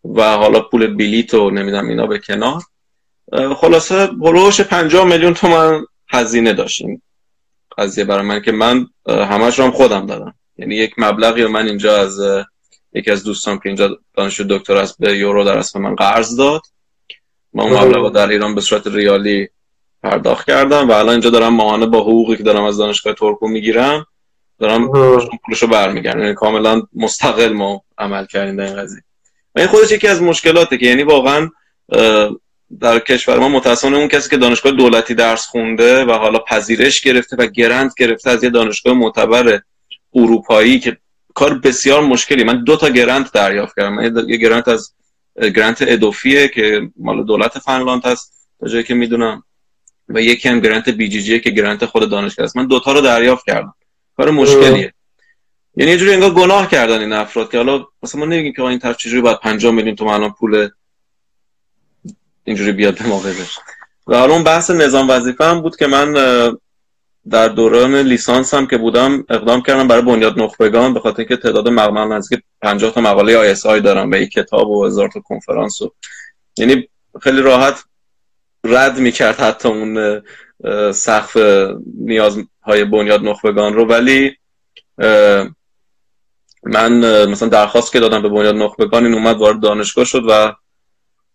و 0.04 0.22
حالا 0.24 0.60
پول 0.60 0.88
بلیت 0.88 1.34
و 1.34 1.50
نمی‌دونم 1.50 1.88
اینا 1.88 2.08
به 2.08 2.20
کنار. 2.20 2.62
خلاصه 3.34 4.08
بلوش 4.08 4.62
پنجاه 4.62 5.06
میلیون 5.06 5.34
تومن 5.34 5.86
هزینه 6.10 6.54
داشتیم. 6.54 7.02
قضیه 7.78 8.04
برای 8.06 8.26
من 8.26 8.42
که 8.42 8.52
من 8.52 8.88
همش 9.08 9.60
رو 9.60 9.66
هم 9.66 9.72
خودم 9.72 10.06
دادم. 10.06 10.36
یعنی 10.58 10.76
یک 10.76 10.94
مبلغی 10.98 11.44
و 11.44 11.50
من 11.50 11.68
اینجا 11.68 11.98
از 11.98 12.20
یکی 12.94 13.12
از 13.12 13.24
دوستان 13.24 13.58
که 13.58 13.66
اینجا 13.66 13.98
دانشجو 14.14 14.44
دکتر 14.50 14.78
است 14.78 14.96
به 15.00 15.18
یورو 15.18 15.44
در 15.44 15.58
اسم 15.58 15.82
من 15.82 15.96
قرض 15.96 16.36
داد. 16.36 16.62
من 17.54 17.64
اون 17.64 17.74
مبلغ 17.74 18.14
در 18.14 18.30
ایران 18.30 18.56
به 18.56 18.62
صورت 18.62 18.88
ریالی 18.88 19.50
پرداخت 20.04 20.48
کردم 20.48 20.90
و 20.90 20.92
الان 20.92 21.10
اینجا 21.10 21.30
دارم 21.30 21.54
ماهانه 21.54 21.86
با 21.86 22.02
حقوقی 22.02 22.38
که 22.38 22.44
دارم 22.44 22.64
از 22.64 22.78
دانشگاه 22.78 23.14
ترکو 23.14 23.48
می‌گیرم 23.48 24.06
دارم 24.60 24.88
پولشو 25.46 25.68
برمیگردم. 25.68 26.20
یعنی 26.20 26.34
کاملا 26.34 26.82
مستقل 26.94 27.54
ما 27.54 27.84
عمل 27.98 28.26
کردیم 28.26 28.56
در 28.56 28.64
این 28.64 28.76
قضیه. 28.76 29.02
و 29.56 29.60
این 29.60 29.68
خودش 29.68 29.92
یکی 29.92 30.08
از 30.08 30.22
مشکلاته 30.22 30.78
که 30.78 30.86
یعنی 30.86 31.04
واقعا 31.04 31.50
در 32.82 33.00
کشور 33.00 33.40
ما 33.40 33.50
متاسفانه 33.50 33.98
اون 33.98 34.08
کسی 34.08 34.30
که 34.30 34.38
دانشگاه 34.38 34.72
دولتی 34.72 35.14
درس 35.16 35.46
خونده 35.46 36.06
و 36.06 36.12
حالا 36.12 36.40
پذیرش 36.40 37.02
گرفته 37.02 37.36
و 37.36 37.46
گرند 37.46 37.92
گرفته 37.98 38.30
از 38.30 38.44
یه 38.44 38.50
دانشگاه 38.50 38.94
معتبر 38.94 39.62
اروپایی 40.14 40.80
که 40.80 40.98
کار 41.34 41.60
بسیار 41.60 42.02
مشکلی. 42.02 42.44
من 42.44 42.64
دو 42.64 42.78
تا 42.78 42.90
گرانت 42.90 43.32
دریافت 43.32 43.76
کردم. 43.76 44.28
یه 44.30 44.38
گرانت 44.38 44.68
از 44.68 44.94
گرانت 45.56 45.78
ادوفیه 45.82 46.48
که 46.48 46.82
مال 46.98 47.24
دولت 47.24 47.60
فنلاند 47.60 48.06
هست 48.06 48.34
تا 48.60 48.68
جایی 48.68 48.84
که 48.84 48.94
می‌دونم. 48.94 49.44
و 50.10 50.22
یکی 50.22 50.50
هم 50.50 50.60
گرانت 50.60 50.90
بی 50.90 51.10
جی 51.10 51.22
جی 51.22 51.40
که 51.40 51.50
گرانت 51.50 51.86
خود 51.86 52.10
دانشگاه 52.10 52.44
است. 52.44 52.58
من 52.58 52.68
دوتا 52.68 52.92
رو 52.92 53.02
دریافت 53.02 53.46
کردم. 53.46 53.74
کار 54.18 54.32
مشکلیه. 54.32 54.94
یعنی 55.78 55.92
یه 55.92 55.98
جوری 55.98 56.14
انگار 56.14 56.34
گناه 56.34 56.70
کردن 56.70 57.00
این 57.00 57.14
افراد 57.14 57.52
که 57.52 57.58
حالا 57.58 57.86
مثلا 58.04 58.20
ما 58.20 58.26
نمیگیم 58.26 58.54
که 58.54 58.64
این 58.64 58.80
طرف 58.80 58.98
چجوری 58.98 59.22
باید 59.22 59.40
5 59.40 59.66
میلیون 59.66 59.96
تومان 59.96 60.32
پول 60.32 60.70
اینجوری 62.46 62.72
بیاد 62.72 62.98
به 62.98 63.08
موقعش 63.08 63.60
و 64.08 64.18
حالا 64.18 64.34
اون 64.34 64.44
بحث 64.44 64.72
نظام 64.72 65.10
وظیفه 65.10 65.46
هم 65.46 65.62
بود 65.62 65.76
که 65.76 65.88
من 65.88 66.14
در 67.30 67.48
دوران 67.48 67.96
لیسانس 67.96 68.54
هم 68.54 68.68
که 68.68 68.78
بودم 68.78 69.26
اقدام 69.30 69.62
کردم 69.62 69.88
برای 69.88 70.02
بنیاد 70.02 70.40
نخبگان 70.40 70.94
به 70.94 71.00
خاطر 71.00 71.20
اینکه 71.20 71.38
تعداد 71.38 71.68
مقاله 71.68 72.16
نزدیک 72.16 72.40
50 72.62 72.92
تا 72.92 73.02
مقاله 73.02 73.38
ISI 73.38 73.82
دارم 73.82 74.10
یه 74.10 74.28
کتاب 74.28 74.70
و 74.70 74.86
هزار 74.86 75.10
تا 75.10 75.20
کنفرانس 75.20 75.82
و 75.82 75.94
یعنی 76.58 76.90
خیلی 77.22 77.42
راحت 77.42 77.84
رد 78.64 79.00
می‌کرد 79.00 79.40
حتی 79.40 79.70
اون 79.70 80.22
سقف 80.92 81.38
نیازهای 81.98 82.86
بنیاد 82.86 83.24
نخبگان 83.24 83.74
رو. 83.74 83.86
ولی 83.86 84.38
من 86.64 87.26
مثلا 87.26 87.50
درخواست 87.50 87.92
که 87.92 88.00
دادم 88.00 88.22
به 88.22 88.30
بنیاد 88.30 88.56
نخبگان 88.56 89.06
این 89.06 89.14
اومد 89.14 89.38
وارد 89.38 89.60
دانشگاه 89.60 90.06
شد 90.06 90.24
و 90.30 90.56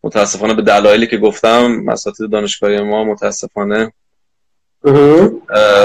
متاسفانه 0.04 0.54
به 0.54 0.62
دلایلی 0.62 1.06
که 1.06 1.18
گفتم 1.18 1.88
اساتید 1.88 2.30
دانشگاهی 2.30 2.80
ما 2.80 3.04
متاسفانه 3.04 3.92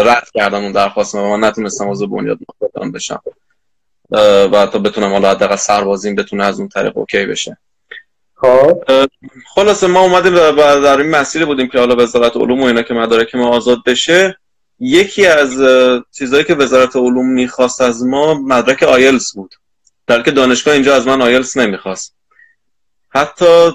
رد 0.05 0.29
کردم 0.33 0.63
اون 0.63 0.71
درخواست 0.71 1.15
و 1.15 1.37
من 1.37 1.47
نتونستم 1.47 1.89
عضو 1.89 2.07
بنیاد 2.07 2.37
نخبگان 2.49 2.91
بشم. 2.91 3.21
و 4.11 4.61
حتی 4.61 4.79
بتونم 4.79 5.11
حالا 5.11 5.31
حداقل 5.31 5.55
سربازیم 5.55 6.15
بتونه 6.15 6.43
از 6.43 6.59
اون 6.59 6.69
طریق 6.69 6.97
اوکی 6.97 7.25
بشه. 7.25 7.57
خب. 8.35 8.83
خلاصه 9.47 9.87
ما 9.87 9.99
اومدیم 9.99 10.33
و 10.33 10.81
در 10.81 10.97
این 10.97 11.09
مسیر 11.09 11.45
بودیم 11.45 11.67
که 11.67 11.79
حالا 11.79 11.95
وزارت 11.95 12.37
علوم 12.37 12.61
و 12.61 12.65
اینا 12.65 12.81
که 12.81 12.93
مدارک 12.93 13.35
ما 13.35 13.49
آزاد 13.49 13.77
بشه 13.85 14.37
یکی 14.79 15.27
از 15.27 15.49
چیزهایی 16.17 16.43
که 16.43 16.55
وزارت 16.55 16.95
علوم 16.95 17.29
می‌خواست 17.29 17.81
از 17.81 18.03
ما 18.03 18.33
مدرک 18.33 18.83
آیلس 18.83 19.33
بود. 19.35 19.55
در 20.07 20.21
که 20.21 20.31
دانشگاه 20.31 20.73
اینجا 20.73 20.95
از 20.95 21.07
من 21.07 21.21
آیلس 21.21 21.57
نمی‌خواست. 21.57 22.15
حتی 23.09 23.71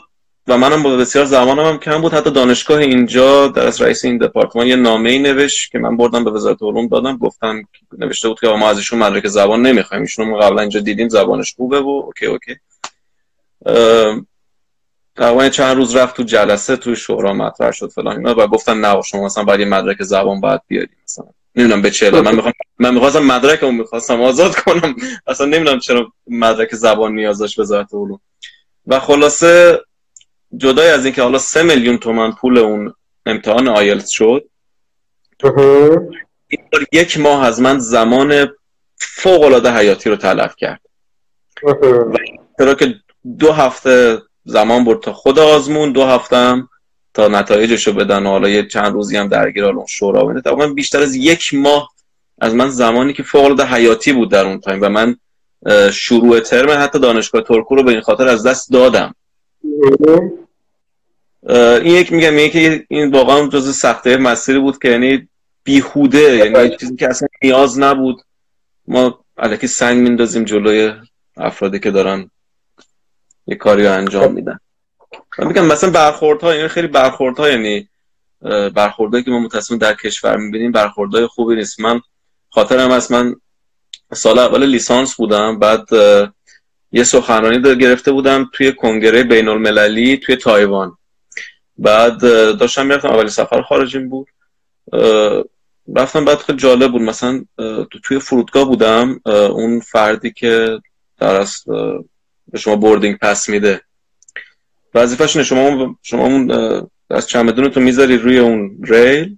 و 0.51 0.57
منم 0.57 0.83
با 0.83 0.97
بسیار 0.97 1.25
زمانم 1.25 1.67
هم 1.67 1.79
کم 1.79 2.01
بود. 2.01 2.15
حتی 2.15 2.31
دانشگاه 2.31 2.79
اینجا 2.79 3.49
در 3.49 3.67
از 3.67 3.83
رئیس 3.83 4.05
این 4.05 4.19
دپارتمان 4.19 4.67
یه 4.67 4.77
نامه 4.77 5.11
ای 5.11 5.19
نوشت 5.19 5.71
که 5.73 5.79
من 5.79 5.97
بردم 5.97 6.25
به 6.25 6.31
وزارت 6.31 6.63
علوم 6.63 6.89
دادم. 6.89 7.17
گفتم 7.17 7.63
نوشته 7.99 8.29
بود 8.29 8.41
که 8.41 8.47
ما 8.47 8.71
از 8.71 8.79
ایشون 8.79 8.99
مدرک 8.99 9.27
زبان 9.27 9.63
نمی‌خوایم. 9.63 10.03
ایشون 10.03 10.41
قبلا 10.41 10.61
اینجا 10.61 10.81
دیدیم 10.81 11.09
زبانش 11.09 11.55
خوبه 11.55 11.81
و 11.81 12.03
OK 12.07 12.27
OK. 12.27 12.57
تقریبا 15.17 15.49
چند 15.49 15.77
روز 15.77 15.97
رفت 15.97 16.17
تو 16.17 16.23
جلسه 16.23 16.77
تو 16.77 16.95
شورا 16.95 17.33
مطرح 17.33 17.71
شد 17.71 17.91
فلان 17.91 18.17
اینا 18.17 18.35
و 18.39 18.47
گفتن 18.47 18.81
نه 18.81 19.03
شما 19.03 19.25
مثلا 19.25 19.45
باید 19.45 19.69
مدرک 19.69 20.03
زبان 20.03 20.41
باید 20.41 20.61
بیاری 20.69 20.91
مثلا. 21.05 21.27
نمی‌دونم 21.57 21.83
به 21.83 21.91
چه 21.91 22.11
من 22.11 22.35
می‌خوام 22.35 22.53
من 22.79 22.95
می‌خواستم 22.95 23.23
مدرک 23.23 23.63
اون 23.63 23.75
می‌خواستم 23.75 24.23
آزاد 24.23 24.55
کنم. 24.55 24.97
اصلا 25.27 25.47
نمی‌دونم 25.47 25.79
چرا 25.79 26.13
مدرک 26.27 26.75
زبان 26.75 27.15
نیاز 27.15 27.39
داشت 27.39 27.59
وزارت 27.59 27.95
علوم. 27.95 28.21
و 28.87 29.01
خلاصه 29.01 29.81
جدای 30.57 30.89
از 30.89 31.05
اینکه 31.05 31.23
حالا 31.23 31.39
سه 31.39 31.63
میلیون 31.63 31.99
تومن 31.99 32.33
پول 32.33 32.59
اون 32.59 32.95
امتحان 33.27 33.69
آیلتس 33.69 34.09
شد 34.11 34.45
یک 36.93 37.21
ماه 37.21 37.45
از 37.45 37.61
من 37.61 37.79
زمان 37.79 38.49
فوق 38.97 39.43
العاده 39.43 39.73
حیاتی 39.73 40.11
رو 40.11 40.17
تلف 40.17 40.55
کرد. 40.57 40.81
چرا 42.59 42.75
که 42.75 42.95
دو 43.39 43.53
هفته 43.53 44.19
زمان 44.45 44.85
برد 44.85 45.01
تا 45.01 45.13
خود 45.13 45.39
آزمون 45.39 45.93
دو 45.93 46.05
هفتم 46.05 46.69
تا 47.15 47.29
نتایجش 47.29 47.87
رو 47.87 47.93
بدن 47.93 48.27
حالا 48.27 48.49
یه 48.49 48.67
چند 48.67 48.93
روزی 48.93 49.17
هم 49.17 49.29
درگیر 49.29 49.65
حالا 49.65 49.85
شورا 49.89 50.25
بده 50.25 50.41
تقریبا 50.41 50.67
بیشتر 50.67 51.03
از 51.03 51.15
یک 51.15 51.55
ماه 51.55 51.91
از 52.41 52.55
من 52.55 52.69
زمانی 52.69 53.13
که 53.13 53.23
فوق 53.23 53.45
العاده 53.45 53.65
حیاتی 53.65 54.13
بود 54.13 54.31
در 54.31 54.47
اون 54.47 54.61
time. 54.61 54.83
و 54.83 54.89
من 54.89 55.17
شروع 55.93 56.41
ترم 56.41 56.83
حتی 56.83 56.99
دانشگاه 56.99 57.43
تورکو 57.43 57.75
رو 57.75 57.83
به 57.83 57.91
این 57.91 58.01
خاطر 58.01 58.29
از 58.29 58.47
دست 58.47 58.73
دادم. 58.73 59.15
این 61.83 61.95
یک 61.95 62.13
میگم 62.13 62.39
یکی 62.39 62.87
این 62.89 63.11
واقعا 63.11 63.49
جز 63.49 63.77
سختی 63.77 64.17
مسیری 64.17 64.59
بود 64.59 64.79
که 64.79 64.89
یعنی 64.89 65.29
بیهوده 65.65 66.37
یعنی 66.37 66.77
چیزی 66.77 66.97
که 66.97 67.09
اصلا 67.09 67.29
نیاز 67.43 67.79
نبود. 67.79 68.23
ما 68.89 69.25
الکی 69.39 69.67
سنگ 69.67 69.99
میندازیم 70.03 70.45
جلوی 70.45 70.93
افرادی 71.37 71.79
که 71.79 71.91
دارن 71.91 72.31
یه 73.47 73.57
کاری 73.57 73.87
رو 73.87 73.93
انجام 73.93 74.33
میدن. 74.33 74.59
من 75.39 75.47
میگم 75.47 75.67
مثلا 75.67 75.91
برخوردها 75.91 76.55
یعنی 76.55 76.69
خیلی 76.69 76.87
برخوردها 76.87 77.49
یعنی 77.49 77.89
برخوردهایی 78.75 79.25
که 79.25 79.31
ما 79.31 79.39
متاسفانه 79.39 79.81
در 79.81 79.95
کشور 79.95 80.37
می‌بینیم 80.37 80.73
برخوردهای 80.73 81.27
خوبی 81.27 81.55
نیست. 81.55 81.81
من 81.81 82.01
خاطرم 82.51 82.91
از 82.91 83.13
من 83.13 83.35
سال 84.13 84.39
اول 84.39 84.67
لیسانس 84.67 85.15
بودم 85.15 85.59
بعد 85.59 85.89
یه 86.93 87.05
سخنرانی 87.05 87.77
گرفته 87.77 88.13
بودم 88.13 88.51
توی 88.53 88.73
کنگره 88.73 89.23
بین 89.23 89.49
المللی 89.49 90.17
توی 90.17 90.37
تایوان. 90.37 90.97
بعد 91.79 92.21
داشتم 92.59 92.87
می‌رفتم 92.87 93.09
اولی 93.09 93.29
سفر 93.29 93.63
خارجیم 93.63 94.09
بود. 94.09 94.29
رفتم 95.97 96.25
بعد 96.25 96.39
خیلی 96.39 96.59
جالب 96.59 96.93
بود. 96.93 97.03
مثلا 97.03 97.45
توی 98.05 98.19
فرودگاه 98.19 98.65
بودم 98.65 99.21
اون 99.27 99.81
فردی 99.81 100.31
که 100.31 100.81
در 101.19 101.35
از 101.35 101.65
به 102.49 102.59
شما 102.59 102.77
boarding 102.77 103.19
pass 103.19 103.49
میده. 103.49 103.81
وظیفه‌ش 104.95 105.37
شما 105.37 105.97
شما 106.03 106.27
اون 106.27 106.51
از 107.11 107.27
چمدون 107.27 107.69
تو 107.69 107.81
می‌ذاری 107.81 108.19
روی 108.19 108.39
اون 108.39 108.79
ریل 108.83 109.37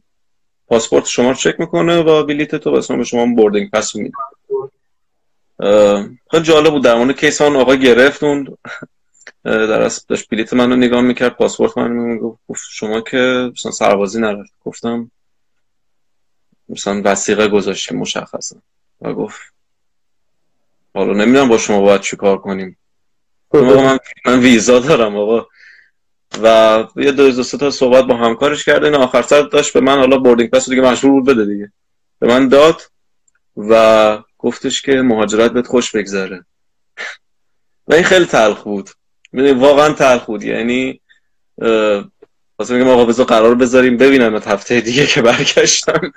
پاسپورت 0.67 1.07
شما 1.07 1.29
رو 1.29 1.35
چک 1.35 1.61
می‌کنه 1.61 1.99
و 1.99 2.25
بلیت 2.25 2.55
تو 2.55 2.71
به 2.71 3.05
شما 3.05 3.27
boarding 3.27 3.71
pass 3.71 3.97
میده. 3.97 4.15
خیلی 6.31 6.42
جالب 6.42 6.70
بود 6.70 6.85
در 6.85 6.94
مورد 6.94 7.20
case 7.21 7.40
اون 7.40 7.57
آقا 7.57 7.75
گرفت 7.75 8.22
اون 8.22 8.57
در 9.44 9.83
اصل 9.83 10.03
داشت 10.09 10.29
بلیت 10.29 10.55
منو 10.55 10.77
نگاه 10.77 11.01
می‌کرد 11.01 11.37
پاسپورت 11.37 11.79
من 11.79 12.18
گفت 12.18 12.62
شما 12.70 13.01
که 13.01 13.51
مثلا 13.53 13.72
سربازی 13.72 14.20
نرفتی. 14.21 14.53
گفتم 14.64 15.11
مثلا 16.68 17.03
وثیقه 17.05 17.49
گذاشتیم 17.48 17.98
مشخصا. 17.98 18.57
و 19.01 19.12
گفت 19.12 19.40
حالا 20.94 21.12
نمی‌دونم 21.12 21.48
با 21.48 21.59
شما 21.59 21.81
باید 21.81 22.01
چی 22.01 22.16
کار 22.16 22.38
کنیم. 22.38 22.79
من, 23.55 23.98
من 24.27 24.38
ویزا 24.38 24.79
دارم 24.79 25.16
آقا. 25.16 25.46
و 26.42 26.85
یه 26.96 27.12
دو 27.12 27.31
دو 27.31 27.42
تا 27.42 27.70
صحبت 27.70 28.05
با 28.05 28.16
همکارش 28.16 28.64
کرده 28.64 28.87
این 28.87 28.94
آخر 28.94 29.22
سر 29.22 29.42
داشت 29.42 29.72
به 29.72 29.81
من 29.81 29.98
حالا 29.98 30.18
boarding 30.18 30.51
pass 30.51 30.71
دیگه 30.70 30.83
مجبور 30.83 31.12
بود 31.12 31.27
بده 31.27 31.44
دیگه. 31.44 31.72
به 32.18 32.27
من 32.27 32.48
داد 32.48 32.83
و 33.57 34.22
گفتش 34.42 34.83
که 34.83 34.92
مهاجرت 34.92 35.52
بهت 35.52 35.66
خوش 35.66 35.96
بگذره. 35.96 36.44
و 37.87 37.94
این 37.94 38.05
خیلی 38.05 38.24
تلخ 38.26 38.62
بود. 38.62 38.90
می‌دونی 39.33 39.61
واقعا 39.61 39.92
تلخ 39.92 40.24
بود. 40.24 40.42
یعنی 40.42 41.00
واسه 42.59 42.74
میگم 42.74 42.88
آقا 42.88 43.05
بذار 43.05 43.26
قرار 43.26 43.55
بذاریم 43.55 43.96
ببینم 43.96 44.37
هفته 44.37 44.81
دیگه 44.81 45.07
که 45.07 45.22
برگشتم. 45.22 46.12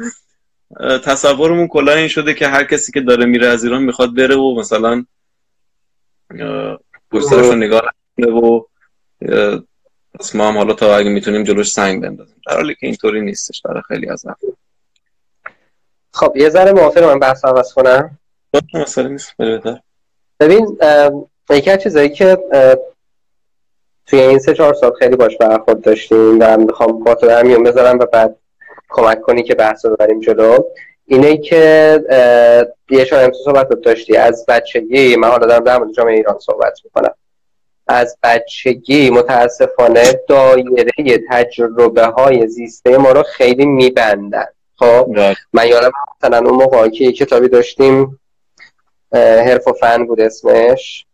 تصورمون 1.03 1.67
کلا 1.67 1.93
این 1.93 2.07
شده 2.07 2.33
که 2.33 2.47
هر 2.47 2.63
کسی 2.63 2.91
که 2.91 3.01
داره 3.01 3.25
میره 3.25 3.47
از 3.47 3.63
ایران 3.63 3.83
می‌خواد 3.83 4.15
بره 4.15 4.35
و 4.35 4.55
مثلا 4.59 5.05
پشترش 7.11 7.45
رو 7.45 7.55
نگاه 7.55 7.81
و 8.17 8.61
پس 10.19 10.35
ما 10.35 10.51
حالا 10.51 10.73
تا 10.73 10.97
اگه 10.97 11.09
می‌تونیم 11.09 11.43
جلوش 11.43 11.71
سنگ 11.71 12.01
بندازیم. 12.01 12.41
در 12.47 12.55
حالی 12.55 12.75
که 12.75 12.87
اینطوری 12.87 13.21
نیستش. 13.21 13.61
برای 13.65 13.81
خیلی 13.87 14.09
از 14.09 14.25
افراد 14.25 14.57
خب 16.15 16.37
یه 16.37 16.49
ذره 16.49 16.71
موافق 16.71 17.03
من 17.03 17.19
بحث 17.19 17.45
عوض 17.45 17.73
کنم. 17.73 18.17
مسئله 18.73 19.09
نیست 19.09 19.33
ببین 20.39 20.77
یکی 21.49 21.71
از 21.71 21.79
چیزایی 21.79 22.09
که 22.09 22.37
توی 24.05 24.19
این 24.19 24.39
سه 24.39 24.53
چهار 24.53 24.73
سال 24.73 24.93
خیلی 24.99 25.15
باش 25.15 25.37
برخورد 25.37 25.81
داشتیم 25.81 26.37
و 26.41 26.57
می‌خوام 26.57 27.03
با 27.03 27.15
تو 27.15 27.29
همیون 27.29 27.63
بذارم 27.63 27.99
و 27.99 28.05
بعد 28.05 28.35
کمک 28.89 29.21
کنی 29.21 29.43
که 29.43 29.55
بحث 29.55 29.85
رو 29.85 29.95
بریم 29.95 30.19
جلو 30.19 30.59
اینه 31.05 31.37
که 31.37 31.99
یه 32.89 33.05
شان 33.05 33.23
امسو 33.23 33.43
صحبت 33.43 33.69
داشتی 33.69 34.17
از 34.17 34.45
بچگی 34.47 35.15
من 35.15 35.27
حالا 35.27 35.47
دارم 35.47 35.63
در 35.63 35.77
مورد 35.77 35.91
جامعه 35.93 36.15
ایران 36.15 36.39
صحبت 36.39 36.79
می‌کنم. 36.83 37.13
از 37.87 38.17
بچگی 38.23 39.09
متاسفانه 39.09 40.21
دایره 40.27 41.19
تجربه 41.29 42.05
های 42.05 42.47
زیسته 42.47 42.97
ما 42.97 43.11
رو 43.11 43.23
خیلی 43.23 43.65
میبندن. 43.65 44.47
خب 44.79 45.05
بله. 45.15 45.35
من 45.53 45.67
یادم 45.67 45.91
مثلا 46.23 46.37
اون 46.37 46.63
موقع 46.63 46.89
که 46.89 47.11
کتابی 47.11 47.47
داشتیم 47.47 48.19
حرف 49.13 49.67
و 49.67 49.73
فن 49.73 50.05
بود 50.05 50.21
اسمش. 50.21 51.05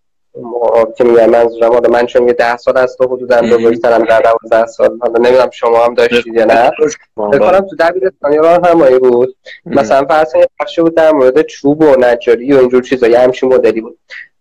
که 0.98 1.04
میگم 1.04 1.30
منظورم 1.30 1.74
حالا 1.74 1.90
من 1.90 2.06
چون 2.06 2.28
یه 2.28 2.34
ده 2.34 2.58
سال 2.58 2.78
از 2.78 2.98
تو 2.98 3.04
حدودا 3.04 3.42
بزرگترم 3.42 4.04
در 4.04 4.22
دوازده 4.22 4.66
سال. 4.66 4.98
حالا 5.02 5.20
نمی‌دونم 5.20 5.50
شما 5.50 5.86
هم 5.86 5.94
داشتید 5.94 6.36
یا 6.36 6.46
نه. 6.46 6.72
بکنم 7.18 7.60
تو 7.60 7.76
دبیرستانی 7.80 8.38
راه 8.38 8.60
همایی 8.70 9.00
بود. 9.00 9.36
مثلا 9.66 10.06
فرض 10.06 10.36
یه 10.36 10.48
بخشی 10.60 10.82
بود 10.82 10.96
در 10.96 11.12
مورد 11.12 11.42
چوب 11.42 11.82
و 11.82 11.96
نجاری 12.00 12.54
و 12.54 12.58
اینجور 12.58 12.84
چیزا. 12.84 13.08
یه 13.08 13.20
همچین 13.20 13.54
مدلی 13.54 13.82
بود. 13.82 14.00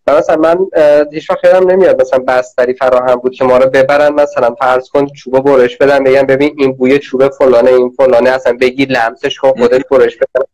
مثلا 0.08 0.36
من 0.36 0.66
هیچ 1.12 1.30
وقت 1.30 1.44
یادم 1.44 1.70
نمیاد 1.70 2.00
مثلا 2.00 2.18
بستری 2.18 2.74
فراهم 2.74 3.14
بود 3.14 3.34
که 3.34 3.44
ما 3.44 3.58
رو 3.58 3.70
ببرن 3.70 4.12
مثلا 4.12 4.54
فرض 4.54 4.88
کن 4.88 5.06
چوب 5.06 5.40
برش 5.40 5.76
بدن 5.76 6.04
بگن 6.04 6.22
ببین 6.22 6.54
این 6.58 6.72
بوی 6.72 6.98
چوب 6.98 7.28
فلانه 7.28 7.70
این 7.70 7.90
فلانه 7.90 8.30
اصلا 8.30 8.56
بگی 8.60 8.84
لمسش 8.84 9.38
کن 9.38 9.50
خودت 9.50 9.88
برش 9.88 10.16
بدن 10.16 10.44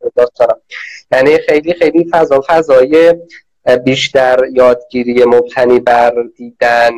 یعنی 1.12 1.38
خیلی 1.38 1.74
خیلی 1.74 2.08
فضا 2.12 2.44
فضای 2.48 3.14
بیشتر 3.84 4.38
یادگیری 4.52 5.24
مبتنی 5.24 5.80
بر 5.80 6.14
دیدن 6.36 6.92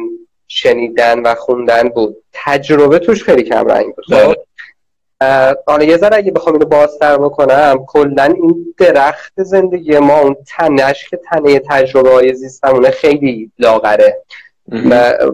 شنیدن 0.49 1.22
و 1.22 1.34
خوندن 1.34 1.88
بود. 1.88 2.16
تجربه 2.32 2.99
توش 2.99 3.24
خیلی 3.24 3.42
کم 3.42 3.66
رنگ 3.68 3.94
بود. 3.94 4.38
حالا 5.66 5.84
یه 5.84 5.96
ذره 5.96 6.16
اگه 6.16 6.32
بخوام 6.32 6.54
اینو 6.54 6.66
بازتر 6.66 7.16
بکنم 7.16 7.84
کلا 7.86 8.24
این 8.24 8.74
درخت 8.78 9.32
زندگی 9.36 9.98
ما 9.98 10.18
اون 10.20 10.36
تنش 10.46 11.08
که 11.08 11.20
تنه 11.30 11.58
تجربه 11.58 12.10
های 12.10 12.34
زیستمونه 12.34 12.90
خیلی 12.90 13.50
لاغره. 13.58 14.22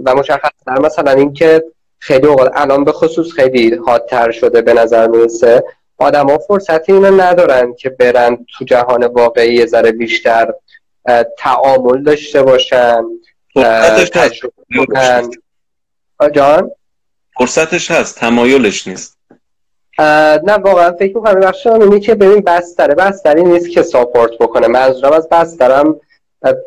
و 0.05 0.15
مشخص 0.17 0.51
مثلا 0.81 1.11
اینکه 1.11 1.65
خیلی 1.99 2.27
اوقات 2.27 2.53
الان 2.55 2.85
به 2.85 2.93
خصوص 2.93 3.33
خیلی 3.33 3.75
حادتر 3.75 4.31
شده 4.31 4.63
به 4.63 4.75
نظر 4.75 5.07
می‌رسه 5.07 5.65
ها 6.01 6.39
فرصت 6.39 6.91
اینو 6.91 7.21
ندارن 7.21 7.75
که 7.75 7.91
برن 7.91 8.47
تو 8.59 8.65
جهان 8.65 9.05
واقعی 9.05 9.55
یه 9.55 9.67
ذره 9.67 9.93
بیشتر 9.93 10.55
تعامل 11.39 12.03
داشته 12.03 12.43
باشن 12.43 13.05
جان؟ 16.33 16.71
فرصتش 17.39 17.91
هست. 17.91 18.19
تمایلش 18.19 18.89
نیست. 18.89 19.14
نه 20.45 20.53
واقعا 20.53 20.93
فکر 20.93 21.17
می‌کنم 21.17 21.41
بخش 21.41 21.67
اینه 21.67 22.01
که 22.01 22.15
ببین 22.15 22.41
بستره. 22.41 22.95
بستری 22.95 23.43
نیست 23.43 23.71
که 23.71 23.83
ساپورت 23.83 24.33
بکنه. 24.41 24.67
منظورم 24.67 25.13
از 25.13 25.29
بسترم 25.29 26.01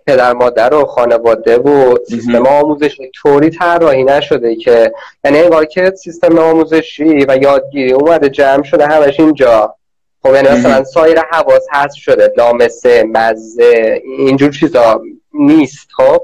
پدر 0.07 0.33
مادر 0.33 0.73
و 0.73 0.85
خانواده 0.85 1.57
و 1.57 1.97
سیستم 2.09 2.47
آموزشی 2.47 3.11
طوری 3.15 3.49
طراحی 3.49 4.03
نشده 4.03 4.55
که 4.55 4.93
یعنی 5.23 5.39
انگار 5.39 5.65
که 5.65 5.93
سیستم 5.95 6.39
آموزشی 6.39 7.25
و 7.25 7.37
یادگیری 7.41 7.91
اومده 7.91 8.29
جمع 8.29 8.63
شده 8.63 8.87
همش 8.87 9.19
اینجا. 9.19 9.75
خب 10.23 10.33
یعنی 10.35 10.49
مثلا 10.49 10.83
سایر 10.83 11.19
حواس 11.31 11.65
هست 11.71 11.95
شده. 11.95 12.33
لامسه 12.37 13.03
مزه 13.03 14.01
اینجور 14.17 14.51
چیزا 14.51 15.01
نیست 15.33 15.87
خب. 15.97 16.21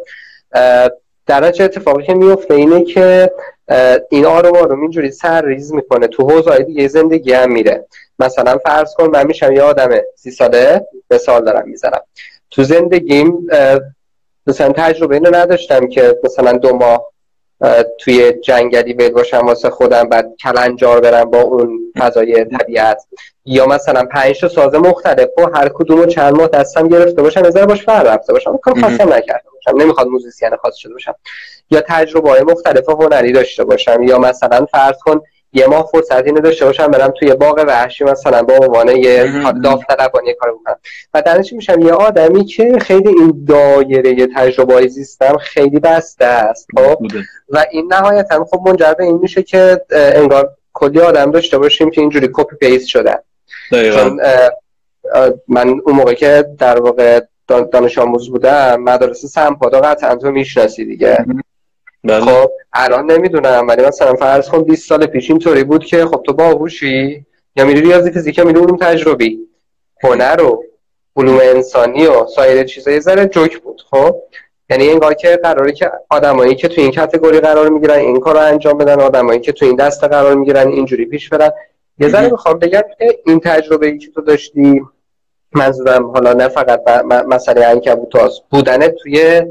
در 1.25 1.51
چه 1.51 1.63
اتفاقی 1.63 2.03
که 2.03 2.13
میفته 2.13 2.53
اینه 2.53 2.83
که 2.83 3.31
این 4.09 4.25
آروم 4.25 4.57
آروم 4.57 4.81
اینجوری 4.81 5.11
سر 5.11 5.45
ریز 5.45 5.73
می‌کنه 5.73 6.07
تو 6.07 6.29
حوزه 6.29 6.63
دیگه 6.63 6.87
زندگی 6.87 7.33
هم 7.33 7.51
میره. 7.51 7.85
مثلا 8.19 8.57
فرض 8.57 8.93
کن 8.93 9.09
من 9.09 9.27
میشم 9.27 9.51
یه 9.51 9.61
آدم 9.61 9.89
سی 10.15 10.31
ساله 10.31 10.87
سال 11.21 11.45
دارم 11.45 11.69
می‌زنم 11.69 12.01
تو 12.51 12.63
زندگیم 12.63 13.47
مثلا 14.47 14.71
تجربه 14.71 15.15
اینو 15.15 15.35
نداشتم 15.35 15.87
که 15.87 16.19
مثلا 16.23 16.51
دو 16.51 16.75
ماه 16.75 17.12
توی 17.99 18.31
جنگلی 18.31 18.93
بید 18.93 19.13
باشم 19.13 19.45
واسه 19.45 19.69
خودم 19.69 20.03
بعد 20.03 20.35
کلنجار 20.43 20.99
برم 20.99 21.23
با 21.23 21.41
اون 21.41 21.79
فضای 21.99 22.45
طبیعت. 22.45 23.03
یا 23.45 23.65
مثلا 23.65 24.05
پنج 24.05 24.39
تا 24.39 24.47
ساز 24.47 24.75
مختلف 24.75 25.29
و 25.37 25.57
هر 25.57 25.69
کدوم 25.69 25.97
رو 25.97 26.05
چند 26.05 26.33
ماه 26.37 26.47
دستم 26.47 26.87
گرفته 26.87 27.21
باشم 27.21 27.45
نظر 27.45 27.65
باش 27.65 27.83
فر 27.83 28.03
رفته 28.03 28.33
باشم. 28.33 28.57
کار 28.57 28.79
خواستم 28.79 29.13
نکرده 29.13 29.49
باشم. 29.53 29.81
نمی‌خواد 29.81 30.07
musician 30.07 30.55
خاص 30.61 30.75
شده 30.75 30.93
باشم. 30.93 31.15
یا 31.71 31.83
تجربه 31.87 32.29
های 32.29 32.41
مختلف 32.41 32.89
هنری 32.89 33.31
داشته 33.31 33.63
باشم. 33.63 34.03
یا 34.03 34.19
مثلا 34.19 34.65
فرض 34.65 34.95
کن 35.05 35.21
یه 35.53 35.67
ماه 35.67 35.89
فرصت 35.91 36.25
اینو 36.25 36.41
داشته 36.41 36.65
باشم 36.65 36.87
برم 36.87 37.13
توی 37.19 37.33
باغ 37.33 37.63
وحشی 37.67 38.03
مثلا 38.03 38.43
با 38.43 38.53
عنوان 38.53 38.87
یه 38.87 39.31
داوطلبانه 39.63 40.33
کار 40.33 40.51
بکنم 40.53 40.75
و 41.13 41.21
درنش 41.21 41.53
میشم 41.53 41.81
یه 41.81 41.91
آدمی 41.91 42.45
که 42.45 42.79
خیلی 42.81 43.09
این 43.09 43.45
دایره 43.47 44.27
تجربه 44.35 44.87
زیستم 44.87 45.37
خیلی 45.37 45.79
بسته 45.79 46.25
است 46.25 46.67
خب؟ 46.77 46.97
و 47.49 47.65
این 47.71 47.93
نهایتا 47.93 48.45
خب 48.45 48.61
منجر 48.67 48.93
به 48.93 49.03
این 49.03 49.17
میشه 49.17 49.43
که 49.43 49.81
انگار 49.91 50.49
کلی 50.73 50.99
آدم 50.99 51.31
داشته 51.31 51.57
باشیم 51.57 51.89
که 51.89 52.01
اینجوری 52.01 52.29
copy 52.33 52.55
paste 52.55 52.87
شدن. 52.87 53.17
چون 53.71 54.19
من 55.47 55.69
اون 55.85 55.95
موقع 55.95 56.13
که 56.13 56.45
در 56.59 56.79
واقع 56.79 57.21
دانش 57.47 57.97
آموز 57.97 58.29
بودم 58.29 58.81
مدارس 58.81 59.25
سمپادا 59.25 59.81
قطعا 59.81 60.15
تو 60.15 60.31
می‌شناسی 60.31 60.85
دیگه. 60.85 61.25
خب 62.07 62.51
الان 62.73 63.11
نمی‌دونم 63.11 63.67
ولی 63.67 63.85
مثلا 63.85 64.13
فرض 64.13 64.49
کن 64.49 64.63
20 64.63 64.89
سال 64.89 65.05
پیش 65.05 65.29
اینطوری 65.29 65.63
بود 65.63 65.85
که 65.85 66.05
خب 66.05 66.23
تو 66.25 66.33
باهوشی 66.33 67.25
یا 67.55 67.65
میری 67.65 67.81
ریاضی 67.81 68.11
فیزیک 68.11 68.37
یا 68.37 68.43
میری 68.43 68.59
علوم 68.59 68.77
تجربی. 68.77 69.39
هنر 70.03 70.41
و 70.41 70.63
علوم 71.15 71.39
انسانی 71.41 72.05
و 72.05 72.25
سایر 72.25 72.63
چیزای 72.63 72.99
ذره 72.99 73.25
جوک 73.25 73.57
بود 73.57 73.81
خب؟ 73.91 74.15
یعنی 74.69 74.89
انگار 74.89 75.13
که 75.13 75.39
قراره 75.43 75.71
که 75.71 75.91
آدمایی 76.09 76.55
که 76.55 76.67
تو 76.67 76.81
این 76.81 76.91
کاتگوری 76.91 77.39
قرار 77.39 77.69
می‌گیرن 77.69 77.99
این 77.99 78.19
کار 78.19 78.33
رو 78.33 78.41
انجام 78.41 78.77
بدن 78.77 79.01
آدمایی 79.01 79.39
که 79.39 79.51
تو 79.51 79.65
این 79.65 79.75
دسته 79.75 80.07
قرار 80.07 80.35
می‌گیرن 80.35 80.67
اینجوری 80.67 81.05
پیش 81.05 81.29
برن. 81.29 81.51
یه 81.99 82.09
ذره 82.09 82.29
می‌خوام 82.29 82.59
بگم 82.59 82.81
که 82.99 83.19
این 83.25 83.39
تجربه 83.39 83.87
ای 83.87 83.97
که 83.97 84.11
تو 84.11 84.21
داشتی 84.21 84.81
منظورم 85.51 86.05
حالا 86.05 86.33
نه 86.33 86.47
فقط 86.47 86.81
مسئله 87.05 87.65
انکبوتاس 87.65 88.39
بودن 88.49 88.87
توی 88.87 89.41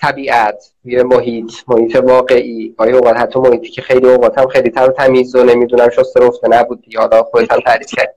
طبیعت 0.00 0.70
یه 0.84 1.02
محیط 1.02 1.52
محیط 1.68 1.96
واقعی. 1.96 2.74
آیا 2.78 2.96
اوقات 2.96 3.16
حتی 3.16 3.38
محیطی 3.38 3.68
که 3.68 3.82
خیلی 3.82 4.08
اوقات 4.08 4.38
هم 4.38 4.48
خیلی 4.48 4.70
تر 4.70 4.88
تمیز 4.88 5.34
و 5.34 5.44
نمی‌دونم 5.44 5.90
شسته 5.90 6.20
رفته 6.20 6.48
نبود 6.48 6.84
حالا 6.96 7.22
خودت 7.22 7.52
هم 7.52 7.60
تعریف 7.60 7.90
کرد. 7.96 8.14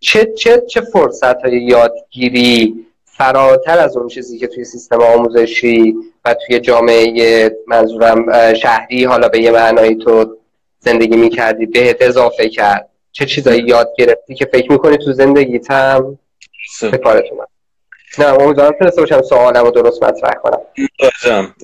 چه 0.00 0.32
چه 0.38 0.62
چه 0.68 0.80
فرصت 0.80 1.42
های 1.42 1.62
یادگیری 1.62 2.74
فراتر 3.04 3.78
از 3.78 3.96
اون 3.96 4.08
چیزی 4.08 4.38
که 4.38 4.46
توی 4.46 4.64
سیستم 4.64 5.02
آموزشی 5.02 5.94
و 6.24 6.34
توی 6.34 6.60
جامعه 6.60 7.50
منظورم 7.66 8.52
شهری 8.54 9.04
حالا 9.04 9.28
به 9.28 9.40
یه 9.40 9.50
معنایی 9.50 9.94
تو 9.94 10.36
زندگی 10.78 11.16
می‌کردی 11.16 11.66
بهت 11.66 12.02
اضافه 12.02 12.48
کرد. 12.48 12.88
چه 13.12 13.26
چیزایی 13.26 13.62
یاد 13.62 13.92
گرفتی 13.98 14.34
که 14.34 14.44
فکر 14.52 14.72
می‌کنی 14.72 14.96
تو 14.96 15.12
زندگیت 15.12 15.70
هم 15.70 16.18
به 16.80 16.98
کارت 16.98 17.24
اومد؟ 17.30 17.48
نه 18.18 18.26
امیدوارم 18.26 18.72
تونسته 18.78 19.00
باشم 19.00 19.22
سوالم 19.22 19.64
رو 19.64 19.70
درست 19.70 20.02
مطرح 20.02 20.34
کنم. 20.42 21.54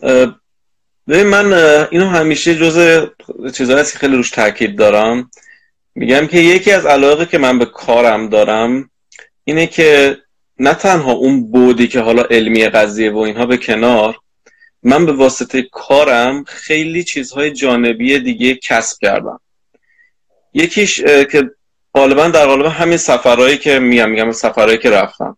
ببین 1.09 1.27
من 1.27 1.53
اینو 1.91 2.07
همیشه 2.07 2.55
جز 2.55 3.07
چیزایی 3.55 3.81
هست 3.81 3.93
که 3.93 3.99
خیلی 3.99 4.17
روش 4.17 4.31
تاکید 4.31 4.79
دارم. 4.79 5.31
میگم 5.95 6.27
که 6.27 6.39
یکی 6.39 6.73
از 6.73 6.87
علاقه 6.87 7.27
که 7.27 7.39
من 7.39 7.59
به 7.59 7.65
کارم 7.67 8.29
دارم 8.29 8.91
اینه 9.45 9.67
که 9.67 10.19
نه 10.59 10.75
تنها 10.75 11.13
اون 11.13 11.51
بودی 11.51 11.89
که 11.89 12.01
حالا 12.01 12.23
علمی 12.23 12.69
قضیه 12.69 13.13
و 13.13 13.19
اینها 13.19 13.47
به 13.47 13.57
کنار 13.57 14.17
من 14.83 15.07
به 15.07 15.13
واسطه 15.13 15.63
کارم 15.63 16.45
خیلی 16.45 17.05
چیزهای 17.05 17.51
جانبی 17.51 18.19
دیگه 18.19 18.55
کسب 18.55 18.99
کردم. 19.01 19.41
یکیش 20.55 21.03
که 21.03 21.51
غالبا 21.95 22.29
در 22.29 22.47
قالب 22.47 22.67
همین 22.67 22.99
سفرهایی 22.99 23.59
که 23.59 23.79
میگم 23.79 24.11
میگم 24.11 24.33
سفرهایی 24.33 24.79
که 24.79 24.91
رفتم. 24.91 25.37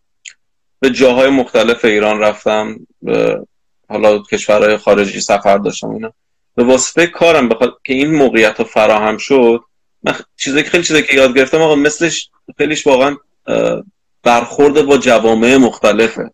به 0.79 0.89
جاهای 0.89 1.29
مختلف 1.29 1.85
ایران 1.85 2.19
رفتم 2.19 2.87
به 3.01 3.45
حالا 3.89 4.19
کشورهای 4.19 4.77
خارجی 4.77 5.21
سفر 5.21 5.57
داشتم 5.57 5.89
اینا. 5.89 6.13
به 6.55 6.63
واسطه 6.63 7.07
کارم 7.07 7.49
بخواد 7.49 7.77
که 7.83 7.93
این 7.93 8.15
موقعیت 8.15 8.59
رو 8.59 8.65
فراهم 8.65 9.17
شد 9.17 9.61
من 10.03 10.15
چیزایی 10.37 10.63
که 10.63 10.69
خیلی 10.69 10.83
چیزایی 10.83 11.05
که 11.05 11.17
یاد 11.17 11.37
گرفتم 11.37 11.61
آقا 11.61 11.75
مثلش 11.75 12.29
خیلیش 12.57 12.87
واقعا 12.87 13.17
برخورد 14.23 14.81
با 14.81 14.97
جوامع 14.97 15.57
مختلفه. 15.57 16.31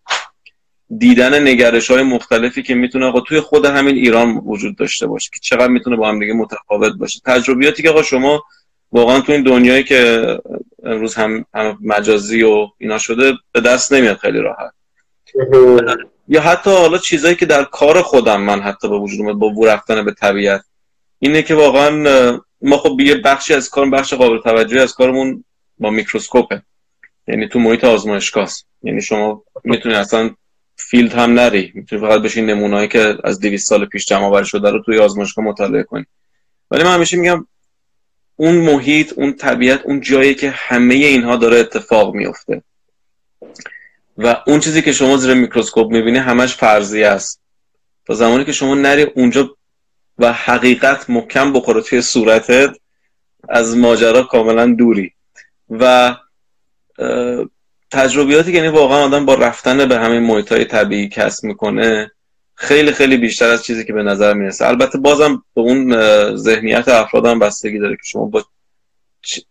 دیدن 0.97 1.47
نگرش 1.47 1.91
های 1.91 2.03
مختلفی 2.03 2.63
که 2.63 2.75
می‌تونه 2.75 3.05
آقا 3.05 3.21
توی 3.21 3.39
خود 3.39 3.65
همین 3.65 3.95
ایران 3.95 4.41
وجود 4.45 4.77
داشته 4.77 5.07
باشه 5.07 5.29
که 5.33 5.39
چقدر 5.39 5.67
می‌تونه 5.67 5.95
با 5.95 6.09
هم 6.09 6.19
دیگه 6.19 6.33
متفاوت 6.33 6.93
باشه. 6.93 7.19
تجربیاتی 7.25 7.83
که 7.83 7.89
آقا 7.89 8.03
شما 8.03 8.43
واقعا 8.95 9.21
تو 9.21 9.31
این 9.31 9.43
دنیایی 9.43 9.83
که 9.83 10.25
امروز 10.83 11.15
هم, 11.15 11.45
هم 11.53 11.77
مجازی 11.81 12.43
و 12.43 12.67
اینا 12.77 12.97
شده 12.97 13.33
به 13.51 13.61
دست 13.61 13.93
نمیاد 13.93 14.17
خیلی 14.17 14.39
راحت. 14.39 14.73
یا 16.27 16.41
حتی 16.41 16.69
حالا 16.69 16.97
چیزایی 16.97 17.35
که 17.35 17.45
در 17.45 17.63
کار 17.63 18.01
خودم 18.01 18.41
من 18.41 18.61
حتی 18.61 18.89
به 18.89 18.97
وجود 18.97 19.19
اومد 19.19 19.35
با 19.35 19.49
وو 19.49 19.65
رفتن 19.65 20.05
به 20.05 20.11
طبیعت 20.11 20.61
اینه 21.19 21.41
که 21.41 21.55
واقعا 21.55 22.39
ما 22.61 22.77
خب 22.77 22.99
یه 22.99 23.15
بخشی 23.15 23.53
از 23.53 23.69
کار 23.69 23.89
بخش 23.89 24.13
قابل 24.13 24.39
توجهی 24.39 24.79
از 24.79 24.93
کارمون 24.93 25.43
با 25.77 25.89
میکروسکوپه. 25.89 26.61
یعنی 27.27 27.47
تو 27.47 27.59
محیط 27.59 27.83
آزمایشگاه 27.83 28.49
یعنی 28.83 29.01
شما 29.01 29.43
می‌تونی 29.63 29.95
اصلا 29.95 30.29
field 30.75 31.13
هم 31.13 31.33
نری. 31.33 31.71
می‌تونی 31.75 32.01
فقط 32.01 32.21
بشین 32.21 32.45
نمونه‌ای 32.45 32.87
که 32.87 33.17
از 33.23 33.39
200 33.39 33.67
سال 33.67 33.85
پیش 33.85 34.05
جمع 34.05 34.25
آوری 34.25 34.45
شده 34.45 34.69
رو 34.69 34.81
توی 34.83 34.99
آزمایشگاه 34.99 35.45
مطالعه 35.45 35.83
کنی. 35.83 36.05
ولی 36.71 36.83
من 36.83 36.93
همیشه 36.93 37.17
میگم 37.17 37.47
اون 38.35 38.55
محیط 38.55 39.13
اون 39.15 39.33
طبیعت 39.33 39.81
اون 39.85 40.01
جایی 40.01 40.35
که 40.35 40.49
همه 40.49 40.95
اینها 40.95 41.35
داره 41.35 41.57
اتفاق 41.57 42.15
میفته. 42.15 42.61
و 44.17 44.35
اون 44.47 44.59
چیزی 44.59 44.81
که 44.81 44.91
شما 44.91 45.17
زیر 45.17 45.33
میکروسکوپ 45.33 45.91
می‌بینی 45.91 46.17
همش 46.17 46.55
فرضیه 46.55 47.07
است. 47.07 47.41
تا 48.05 48.13
زمانی 48.13 48.45
که 48.45 48.51
شما 48.51 48.75
نری 48.75 49.03
اونجا 49.03 49.55
و 50.17 50.33
حقیقت 50.33 51.09
محکم 51.09 51.53
بخوره 51.53 51.81
توی 51.81 52.01
صورتت 52.01 52.75
از 53.49 53.77
ماجرا 53.77 54.23
کاملا 54.23 54.65
دوری. 54.65 55.11
و 55.69 56.15
تجربیاتی 57.91 58.51
که 58.51 58.57
یعنی 58.57 58.69
واقعا 58.69 58.97
آدم 58.97 59.25
با 59.25 59.33
رفتن 59.33 59.87
به 59.87 59.99
همین 59.99 60.19
محیط 60.19 60.51
های 60.51 60.65
طبیعی 60.65 61.09
کسب 61.09 61.43
می‌کنه 61.43 62.11
خیلی 62.55 62.91
خیلی 62.91 63.17
بیشتر 63.17 63.49
از 63.49 63.63
چیزی 63.63 63.85
که 63.85 63.93
به 63.93 64.03
نظر 64.03 64.33
می‌رسه. 64.33 64.67
البته 64.67 64.97
بازم 64.97 65.43
به 65.55 65.61
اون 65.61 65.95
ذهنیت 66.35 66.87
افراد 66.87 67.25
هم 67.25 67.39
بستگی 67.39 67.79
داره 67.79 67.95
که 67.95 68.01
شما 68.03 68.25
با 68.25 68.43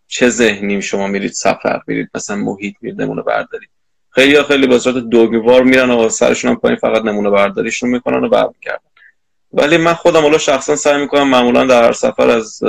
چه 0.09 0.29
ذهنی 0.29 0.83
شما 0.83 1.07
میرید 1.07 1.33
سفر 1.33 1.81
میرید 1.87 2.11
مثلا 2.15 2.37
محیط 2.37 2.75
میرید 2.81 3.03
نمونه 3.03 3.23
بردارید 3.23 3.69
خیلی 4.11 4.43
خیلی 4.43 4.67
به 4.67 4.79
صورت 4.79 4.97
دوگوار 4.97 5.63
میرن 5.63 5.91
و 5.91 6.09
سرشون 6.09 6.51
هم 6.51 6.57
پایین 6.57 6.79
فقط 6.79 7.03
نمونه 7.03 7.31
برداریشون 7.31 7.91
می‌کنن 7.91 8.25
و 8.25 8.29
برمیگردن 8.29 8.79
ولی 9.53 9.77
من 9.77 9.95
خودم 9.95 10.23
حالا 10.23 10.39
شخصا 10.39 10.77
سعی 10.77 11.01
می‌کنم 11.01 11.29
معمولا 11.29 11.67
در 11.67 11.85
هر 11.85 11.93
سفر 11.93 12.31
از 12.31 12.61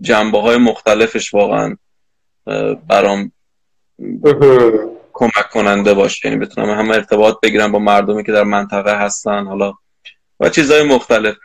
جنبه 0.00 0.40
های 0.40 0.56
مختلفش 0.56 1.34
واقعا 1.34 1.76
برام 2.88 3.32
کمک 5.18 5.50
کننده 5.52 5.94
باشه. 5.94 6.28
یعنی 6.28 6.40
بتونم 6.40 6.70
هم 6.70 6.90
ارتباط 6.90 7.36
بگیرم 7.42 7.72
با 7.72 7.78
مردمی 7.78 8.24
که 8.24 8.32
در 8.32 8.44
منطقه 8.44 8.98
هستن. 8.98 9.46
حالا 9.46 9.72
و 10.40 10.48
چیزهای 10.48 10.82
مختلف. 10.82 11.36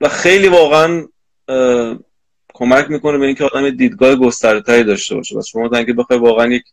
و 0.00 0.08
خیلی 0.10 0.48
واقعا 0.48 1.06
کمک 2.54 2.90
می‌کنه 2.90 3.18
به 3.18 3.26
اینکه 3.26 3.44
آدم 3.44 3.70
دیدگاه 3.70 4.16
گسترده 4.16 4.82
داشته 4.82 5.14
باشه. 5.14 5.36
بس 5.36 5.46
شما 5.46 5.84
که 5.84 5.92
بخوای 5.92 6.18
واقعا 6.18 6.46
یک 6.46 6.64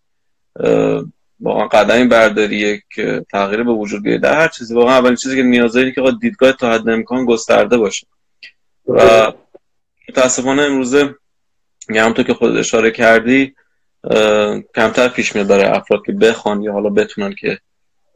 واقعا 1.39 1.67
قدمی 1.67 2.07
برداری 2.07 2.55
یک 2.55 2.83
تغییر 3.31 3.63
به 3.63 3.71
وجود 3.71 4.03
بیاره 4.03 4.19
در 4.19 4.39
هر 4.39 4.47
چیزی 4.47 4.73
واقعا 4.73 4.97
اولین 4.97 5.15
چیزی 5.15 5.35
که 5.35 5.43
نیاز 5.43 5.73
داری 5.73 5.93
که 5.93 6.01
دیدگاه 6.21 6.51
تا 6.51 6.71
حد 6.71 6.89
امکان 6.89 7.25
گسترده 7.25 7.77
باشه. 7.77 8.07
و 8.87 9.31
متاسفانه 10.09 10.61
امروزه 10.61 11.15
یه 11.89 12.01
همونطور 12.01 12.25
که 12.25 12.33
خود 12.33 12.57
اشاره 12.57 12.91
کردی 12.91 13.55
کمتر 14.75 15.07
پیش 15.07 15.35
میاد 15.35 15.47
برای 15.47 15.65
افراد 15.65 16.05
که 16.05 16.11
بخوان 16.11 16.63
یا 16.63 16.73
حالا 16.73 16.89
بتونن 16.89 17.35
که 17.39 17.57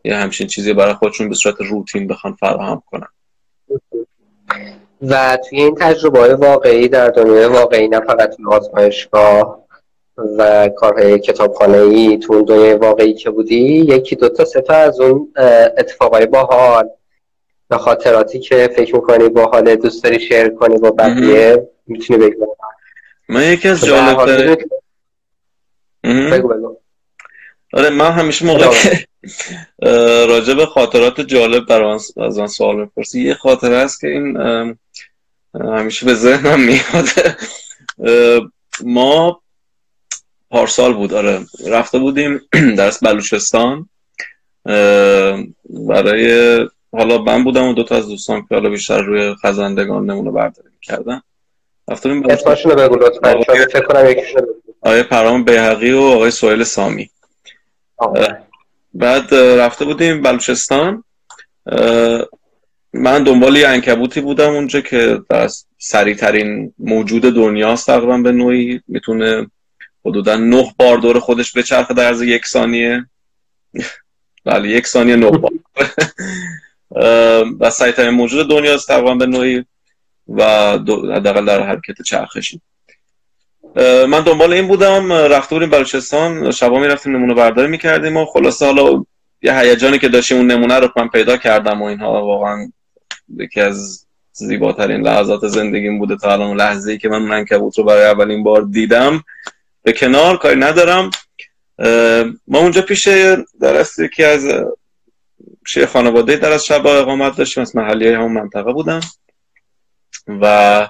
یه 0.06 0.16
همچین 0.16 0.48
چیزی 0.48 0.74
برای 0.74 0.94
خودشون 0.94 1.30
به 1.30 1.36
صورت 1.36 1.62
روتین 1.62 2.08
بخوان 2.08 2.34
فراهم 2.34 2.84
کنن. 2.86 3.08
و 5.02 5.38
توی 5.50 5.62
این 5.62 5.76
تجربه 5.76 6.20
های 6.20 6.34
واقعی 6.34 6.88
در 6.88 7.10
دنیای 7.10 7.46
واقعی 7.46 7.88
نه 7.88 8.00
فقط 8.00 8.36
توی 8.36 8.46
آزمایشگاه 8.46 9.68
و 10.38 10.70
کارهای 10.78 11.20
کتابخانه 11.20 11.78
ای 11.78 12.18
تو 12.18 12.34
اون 12.34 12.44
دنیای 12.44 12.74
واقعی 12.74 13.14
که 13.14 13.30
بودی 13.30 13.86
یکی 13.90 14.16
دوتا 14.16 14.46
ستا 14.46 14.74
از 14.74 15.00
اون 15.00 15.34
اتفاقای 15.78 16.26
باحال 16.26 16.90
و 17.70 17.78
خاطراتی 17.78 18.40
که 18.40 18.70
فکر 18.76 18.96
می‌کنی 18.96 19.30
باحال 19.30 19.76
دوست 19.76 20.04
داری 20.04 20.20
شیر 20.20 20.50
کنی 20.50 20.78
با 20.78 20.92
بقیه 20.92 21.70
می‌تونی 21.88 22.30
بگو 22.30 22.56
من 23.30 23.44
یکی 23.44 23.70
از 23.70 23.86
جالب 23.86 24.58
بگو 26.08 26.48
بگو. 26.48 26.78
آره 27.74 27.90
من 27.90 28.12
همیشه 28.12 28.46
موقع 28.46 28.68
که 28.68 29.08
راجع 30.28 30.54
به 30.54 30.66
خاطرات 30.66 31.22
جالب 31.22 31.66
برای 31.66 32.00
از 32.18 32.40
من 32.40 32.48
سوال 32.48 32.76
می‌پرسی 32.76 33.22
یه 33.22 33.34
خاطره 33.34 33.78
هست 33.78 34.02
که 34.02 34.08
این 34.08 34.38
همیشه 35.56 36.06
به 36.06 36.14
ذهنم 36.14 36.60
میاد. 36.60 37.08
ما 38.84 39.42
پارسال 40.50 40.94
بود 40.94 41.14
آره 41.14 41.40
رفته 41.68 42.00
بودیم 42.00 42.42
درس 42.78 43.04
بلوچستان. 43.04 43.90
برای 45.70 46.60
حالا 46.92 47.18
من 47.18 47.44
بودم 47.44 47.68
و 47.68 47.74
دو 47.74 47.84
تا 47.84 47.96
از 47.96 48.08
دوستان 48.08 48.42
که 48.42 48.56
حالا 48.56 48.70
بیشتر 48.70 49.02
روی 49.02 49.36
خزندگان 49.36 50.06
نمونه 50.06 50.32
برداری 50.32 50.70
کردن 50.82 51.22
رفته 51.88 52.10
بودیم 52.10 52.30
اسمشون 52.30 52.72
آقای 54.88 55.04
پرام 55.04 55.44
بیهقی 55.44 55.92
و 55.92 56.02
آقای 56.02 56.32
سویل 56.32 56.64
سامی. 56.64 57.10
بعد 58.94 59.34
رفته 59.36 59.86
بودیم 59.86 60.22
بلوچستان. 60.22 61.04
من 62.94 63.24
دنبال 63.24 63.56
یه 63.56 63.68
انکبوتی 63.68 64.22
بودم 64.22 64.54
اونجا 64.54 64.82
که 64.82 65.20
در 65.30 65.50
سریعترین 65.78 66.74
موجود 66.80 67.22
دنیاست 67.22 67.88
تقریبا 67.88 68.18
به 68.18 68.32
نوعی. 68.32 68.82
می‌تونه 68.88 69.48
حدودا 70.06 70.36
نه 70.36 70.74
بار 70.80 70.98
دور 70.98 71.20
خودش 71.20 71.52
به 71.52 71.64
چرخ 71.64 71.92
در 71.92 72.10
از 72.10 72.22
یک 72.22 72.46
ثانیه. 72.46 73.06
بله 74.46 74.70
یک 74.70 74.88
ثانیه 74.88 75.16
نه 75.16 75.30
بار. 75.30 75.52
و 77.60 77.70
سریعترین 77.70 78.10
موجود 78.10 78.50
دنیاست 78.50 78.88
تقریبا 78.88 79.16
به 79.16 79.26
نوعی 79.26 79.66
و 80.28 80.44
حداقل 81.16 81.46
در 81.46 81.62
حرکت 81.62 82.02
چرخشی. 82.02 82.62
من 84.08 84.22
دنبال 84.22 84.54
این 84.54 84.68
بودم 84.68 85.14
رفته 85.14 85.56
بودیم 85.56 85.70
بلوچستان 85.70 86.52
شبا 86.52 86.80
می‌رفتیم 86.80 87.16
نمونه 87.16 87.34
برداری 87.34 87.68
می‌کردیم 87.68 88.18
و 88.18 88.26
خلاصه 88.26 88.66
حالا 88.66 89.06
یه 89.42 89.60
هیجانی 89.60 90.00
که 90.00 90.10
داشتیم 90.10 90.38
اون 90.38 90.52
نمونه 90.52 90.80
رو 90.80 90.90
من 90.98 91.08
پیدا 91.08 91.38
کردم 91.38 91.82
و 91.82 91.86
اینها 91.86 92.26
واقعا 92.26 92.72
یکی 93.38 93.62
از 93.62 94.06
زیباترین 94.32 95.02
لحظات 95.02 95.48
زندگیم 95.48 96.00
بوده 96.00 96.18
تا 96.18 96.34
الان. 96.34 96.56
لحظه 96.56 96.92
ای 96.92 96.98
که 96.98 97.10
من 97.10 97.22
منکبوت 97.22 97.78
رو 97.78 97.84
برای 97.84 98.06
اولین 98.06 98.44
بار 98.44 98.62
دیدم 98.62 99.24
به 99.84 99.94
کنار 99.94 100.38
کاری 100.38 100.60
ندارم. 100.60 101.12
ما 102.48 102.60
اونجا 102.60 102.82
پیش 102.82 103.08
درست 103.62 104.00
یکی 104.00 104.24
از 104.24 104.46
پیش 105.66 105.84
خانواده 105.84 106.36
در 106.36 106.52
از 106.52 106.66
شب 106.66 106.88
اقامت 106.88 107.38
داشتیم 107.38 107.62
از 107.62 107.76
محلی 107.76 108.10
همون 108.10 108.32
منطقه 108.32 108.74
بودم. 108.74 109.00
و 110.28 110.88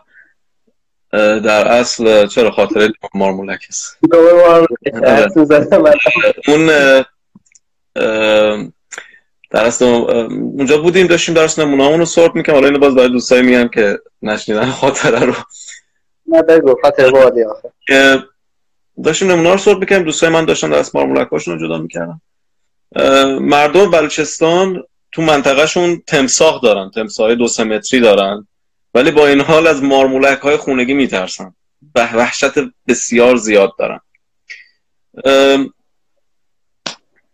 در 1.14 1.68
اصل 1.68 2.28
چرا 2.28 2.52
خاطره 2.52 2.94
مارمولک 3.14 3.60
است؟ 3.70 3.98
اون 6.48 6.68
در 9.52 9.66
اصل 9.66 9.86
اونجا 9.86 10.78
بودیم 10.78 11.08
داشتیم 11.08 11.36
درست 11.36 11.60
نمونه 11.60 11.98
رو 11.98 12.06
سورت 12.06 12.36
می‌کنم 12.36 12.56
حالا 12.56 12.68
اینو 12.68 12.80
باز 12.80 12.96
برای 12.96 13.10
دوستایی 13.10 13.42
میگم 13.42 13.68
که 13.68 14.00
نشنیدن 14.22 14.66
خاطره 14.66 15.20
رو. 15.20 15.34
نه 16.26 16.42
بگو 16.42 16.76
خاطره 16.82 17.12
بادی 17.12 17.44
آخه. 17.44 17.72
داشتیم 19.04 19.32
نمونه 19.32 19.52
رو 19.52 19.58
سورت 19.58 19.78
می‌کنم 19.78 20.04
دوستای 20.04 20.30
من 20.30 20.46
داشتن 20.46 20.70
در 20.70 20.86
مارمولک 20.94 21.28
هاشون 21.28 21.60
رو 21.60 21.68
جدا 21.68 21.78
می‌کردم 21.78 22.22
مردم 23.42 23.92
بلوچستان 23.92 24.84
تو 25.12 25.22
منطقهشون 25.22 26.04
تمساح 26.08 26.60
دارن. 26.64 26.92
تمساح 26.96 27.36
دو 27.36 27.48
سمتری 27.48 28.00
دارن. 28.00 28.48
ولی 28.98 29.12
با 29.12 29.28
این 29.28 29.42
حال 29.42 29.68
از 29.68 29.84
مارمولک 29.84 30.40
های 30.40 30.58
خونگی 30.58 30.94
میترسن 30.94 31.54
وحشت 31.96 32.52
بسیار 32.88 33.36
زیاد 33.36 33.72
دارن 33.78 34.00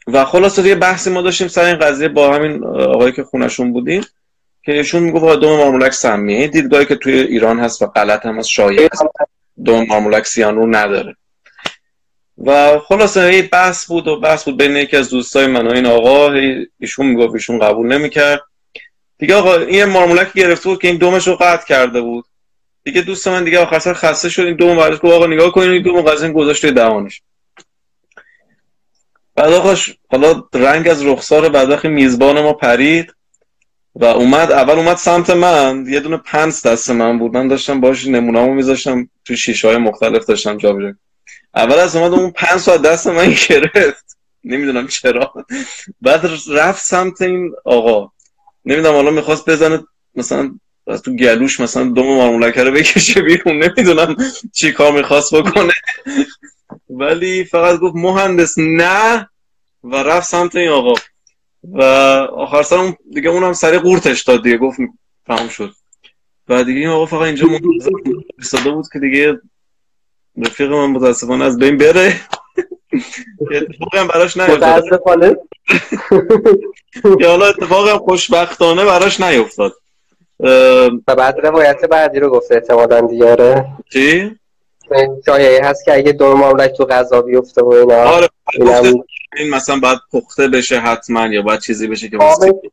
و 0.08 0.26
خلاصه 0.26 0.68
یه 0.68 0.76
بحثی 0.76 1.10
ما 1.10 1.22
داشتیم 1.22 1.48
سر 1.48 1.66
این 1.66 1.76
قضیه 1.76 2.08
با 2.08 2.34
همین 2.34 2.64
آقایی 2.66 3.14
که 3.14 3.24
خونشون 3.24 3.74
بودیم 3.74 4.06
که 4.64 4.72
ایشون 4.72 5.04
می‌گفت 5.04 5.40
دوم 5.40 5.58
مارمولک 5.58 5.94
سمیه. 5.94 6.48
دیدگاهی 6.48 6.86
که 6.86 6.96
توی 6.96 7.14
ایران 7.14 7.60
هست 7.60 7.82
و 7.82 7.88
غلط 7.88 8.26
هم 8.26 8.40
از 8.40 8.50
شایع 8.50 8.90
هست. 8.92 9.04
دوم 9.66 9.86
مارمولک 9.90 10.26
سیانور 10.26 10.78
نداره. 10.78 11.16
و 12.38 12.80
خلاصه 12.80 13.36
یه 13.36 13.42
بحث 13.42 13.86
بود 13.86 14.08
و 14.08 14.20
بحث 14.20 14.44
بود 14.44 14.58
بین 14.58 14.76
یکی 14.76 14.98
از 14.98 15.10
دوستای 15.10 15.48
من 15.48 15.68
و 15.68 15.72
این 15.72 15.86
آقا. 15.86 16.34
ایشون 16.80 17.06
می‌گفت 17.06 17.34
ایشون 17.34 17.60
قبول 17.60 17.88
نمی‌کرد. 17.88 18.42
دیگه 19.24 19.36
آقا 19.36 19.56
این 19.56 19.86
مارمولک 19.86 20.34
گرفته 20.34 20.70
بود 20.70 20.82
که 20.82 20.88
این 20.88 20.98
دومش 20.98 21.28
رو 21.28 21.36
قطع 21.36 21.68
کرده 21.68 22.02
بود. 22.02 22.26
دیگه 22.84 23.02
دوست 23.02 23.28
من 23.28 23.44
دیگه 23.44 23.60
آخر 23.60 23.80
سر 23.80 23.94
خسته 23.94 24.30
شد 24.30 24.42
این 24.42 24.56
دوم 24.56 24.78
برداشت 24.78 25.06
آقا 25.06 25.28
نگاه 25.28 25.52
کنین 25.52 25.70
این 25.70 25.82
دوم 25.82 26.02
قضیه 26.02 26.30
گذاشته 26.30 26.72
دهانش. 26.72 27.22
بعد 29.36 29.54
آقا 29.54 29.76
حالا 30.12 30.44
رنگ 30.54 30.88
از 30.88 31.06
رخسار 31.06 31.50
بعد 31.50 31.88
میزبان 31.88 32.42
ما 32.42 32.54
پرید 32.54 33.14
و 33.96 34.06
اومد 34.06 34.52
اول 34.52 34.74
اومد 34.74 34.98
سمت 34.98 35.30
من 35.30 35.86
یه 35.88 36.00
دونه 36.00 36.18
پنس 36.18 36.66
دست 36.66 36.90
من 36.90 37.20
بود. 37.20 37.38
من 37.38 37.48
داشتم 37.48 37.82
باش 37.82 38.08
نمونه‌مو 38.08 38.54
میذاشتم 38.54 39.10
تو 39.26 39.36
شیشه 39.36 39.68
های 39.68 39.78
مختلف 39.78 40.26
داشتم 40.26 40.58
جابجا 40.58 40.94
اول 41.56 41.80
از 41.80 41.96
اومد 41.96 42.14
اون 42.14 42.32
پنس 42.32 42.70
از 42.70 42.82
دست 42.82 43.08
من 43.08 43.36
گرفت. 43.50 44.18
نمی‌دونم 44.44 44.88
چرا. 44.88 45.34
بعد 46.02 46.32
رفت 46.50 46.86
سمت 46.86 47.22
این 47.22 47.52
آقا. 47.66 48.14
نمی‌دونم 48.66 48.96
حالا 48.96 49.12
می‌خواست 49.12 49.50
بزنه 49.50 49.84
مثلا 50.16 50.56
از 50.88 51.02
تو 51.02 51.16
گلوش 51.16 51.60
مثلا 51.60 51.84
دوم 51.84 52.16
مارمولکه 52.16 52.64
رو 52.64 52.72
بکشه 52.72 53.22
بیرون 53.22 53.64
نمی‌دونم 53.64 54.16
چی 54.54 54.72
کار 54.72 54.92
می‌خواست 54.92 55.36
بکنه. 55.36 55.74
ولی 56.90 57.44
فقط 57.44 57.80
گفت 57.80 57.96
مهندس 57.96 58.56
نه 58.58 59.30
و 59.84 59.96
رفت 59.96 60.28
سمت 60.28 60.56
این 60.56 60.70
آقا. 60.70 60.94
و 61.64 61.82
آخر 62.36 62.64
سر 62.64 62.94
دیگه 63.14 63.30
اونم 63.30 63.54
سری 63.54 63.78
قورتش 63.78 64.24
داد 64.24 64.44
دیگه 64.44 64.58
گفت 64.58 64.80
فهم 65.26 65.48
شد. 65.48 65.74
و 66.50 66.64
دیگه 66.64 66.80
این 66.80 66.90
آقا 66.90 67.06
فقط 67.06 67.22
اینجا 67.22 67.48
منتظر 67.48 68.72
بود 68.72 68.86
که 68.94 69.00
دیگه 69.00 69.40
رفیق 70.38 70.72
من 70.72 70.86
متاسفانه 70.86 71.46
از 71.46 71.58
بین 71.58 71.78
بره. 71.78 72.22
اتفاقی 73.52 73.98
هم 73.98 74.08
براش 74.08 74.38
نیفتاد. 74.38 74.84
که 77.20 77.28
حالا 77.28 77.46
اتفاقی 77.46 77.90
هم 77.90 77.98
خوشبختانه 77.98 78.86
براش 78.86 79.22
نیفتاد. 79.22 79.74
و 81.08 81.16
بعد 81.18 81.36
روایت 81.44 81.86
بعدی 81.86 82.20
رو 82.20 82.30
گفته 82.30 82.56
احتمالا 82.56 83.02
دیاره 83.02 83.66
چی؟ 83.94 84.32
جایی 85.28 85.58
هست 85.58 85.86
که 85.86 85.94
اگه 85.94 86.12
دو 86.12 86.38
ماملک 86.38 86.72
تو 86.72 86.86
غذا 86.86 87.22
بیفته 87.22 87.62
و 87.64 87.68
اینا 87.68 87.96
آره 87.96 88.30
این 89.38 89.50
مثلا 89.50 89.80
باید 89.80 90.00
پخته 90.14 90.48
بشه 90.48 90.80
حتما 90.80 91.28
یا 91.28 91.42
باید 91.42 91.60
چیزی 91.60 91.88
بشه 91.88 92.10
که 92.10 92.18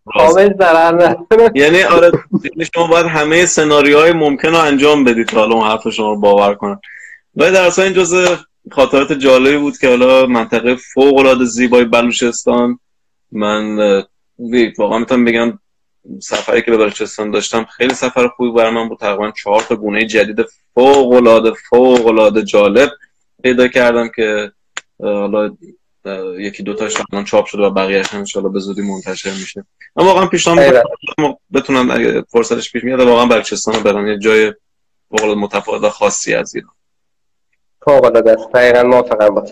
کامل 0.05 0.55
ضرر 0.59 1.14
یعنی 1.55 1.83
آره 1.83 2.12
یعنی 2.45 2.71
شما 2.75 2.87
باید 2.87 3.07
همه 3.07 3.47
سناریوهای 3.47 4.12
ممکن 4.12 4.49
رو 4.49 4.59
انجام 4.59 5.05
بدید 5.05 5.31
حالا 5.31 5.55
اون 5.55 5.66
حرف 5.66 5.89
شما 5.89 6.11
رو 6.11 6.21
باور 6.21 6.55
کنم 6.55 6.81
ولی 7.37 7.53
در 7.53 7.66
اصلا 7.66 7.85
این 7.85 7.95
جزء 7.95 8.37
خاطرات 8.73 9.13
جالبی 9.13 9.59
بود 9.59 9.79
که 9.79 9.89
حالا 9.89 10.27
منطقه 10.27 10.75
فوق 10.75 11.19
العاده 11.19 11.45
زیبای 11.45 11.85
بلوچستان. 11.85 12.79
من 13.33 13.77
واقعا 14.79 14.99
می‌تونم 14.99 15.25
بگم 15.25 15.59
سفری 16.23 16.63
که 16.63 16.71
به 16.71 16.77
بلوچستان 16.77 17.31
داشتم 17.31 17.65
خیلی 17.65 17.95
سفر 17.95 18.29
خوبی 18.29 18.51
برای 18.51 18.75
من 18.75 18.89
بود. 18.89 18.99
تقریبا 18.99 19.31
چهار 19.31 19.63
تا 19.63 19.77
گونه 19.77 20.07
جدید 20.07 20.47
فوق 20.75 21.13
العاده 21.13 21.53
فوق 21.71 22.07
العاده 22.07 22.43
جالب 22.43 22.91
پیدا 23.43 23.69
کردم 23.69 24.09
که 24.17 24.53
حالا 25.01 25.57
یکی 26.39 26.63
دو 26.63 26.75
تاش 26.75 26.95
الان 27.13 27.25
چاپ 27.25 27.47
شده 27.47 27.63
و 27.63 27.71
بقیه‌اش 27.71 28.15
ان 28.15 28.53
به 28.53 28.61
زودی 28.61 28.83
منتشر 28.83 29.31
میشه. 29.31 29.65
اما 29.97 30.09
واقعا 30.09 30.27
پیشنهاد 30.27 30.85
بتونم 31.55 31.91
اگه 31.91 32.23
فرصتش 32.29 32.73
پیش 32.73 32.85
میاد 32.85 33.01
واقعا 33.01 33.27
بلوچستان 33.27 33.75
رو 33.75 33.81
برم 33.81 34.09
یه 34.09 34.19
جای 34.19 34.53
فوق 35.09 35.37
متفاوت 35.37 35.89
خاصی 35.89 36.35
از 36.35 36.55
ایران. 36.55 36.73
فوق 37.83 38.05
العاده 38.05 38.31
است. 38.33 38.53
دقیقاً 38.53 38.83
موافقم 38.83 39.28
بود 39.28 39.51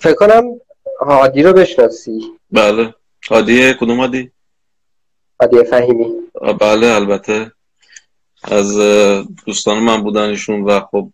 فکر 0.00 0.14
کنم 0.14 0.60
هادی 1.00 1.42
رو 1.42 1.52
بشناسی. 1.52 2.20
بله. 2.50 2.94
هادی 3.30 3.74
کدوم 3.74 4.00
هادی؟ 4.00 4.30
هادی 5.40 5.64
فهیمی. 5.64 6.12
بله 6.60 6.86
البته. 6.86 7.52
از 8.42 8.78
دوستان 9.46 9.78
من 9.78 10.02
بودنشون 10.02 10.62
و 10.62 10.80
خب 10.80 11.08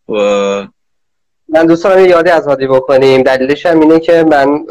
من 1.49 1.67
دوستان 1.67 2.05
یادی 2.05 2.31
از 2.31 2.47
هادی 2.47 2.67
بکنیم. 2.67 3.23
دلیلش 3.23 3.67
هم 3.67 3.81
اینه 3.81 4.01
که 4.01 4.25
من 4.25 4.67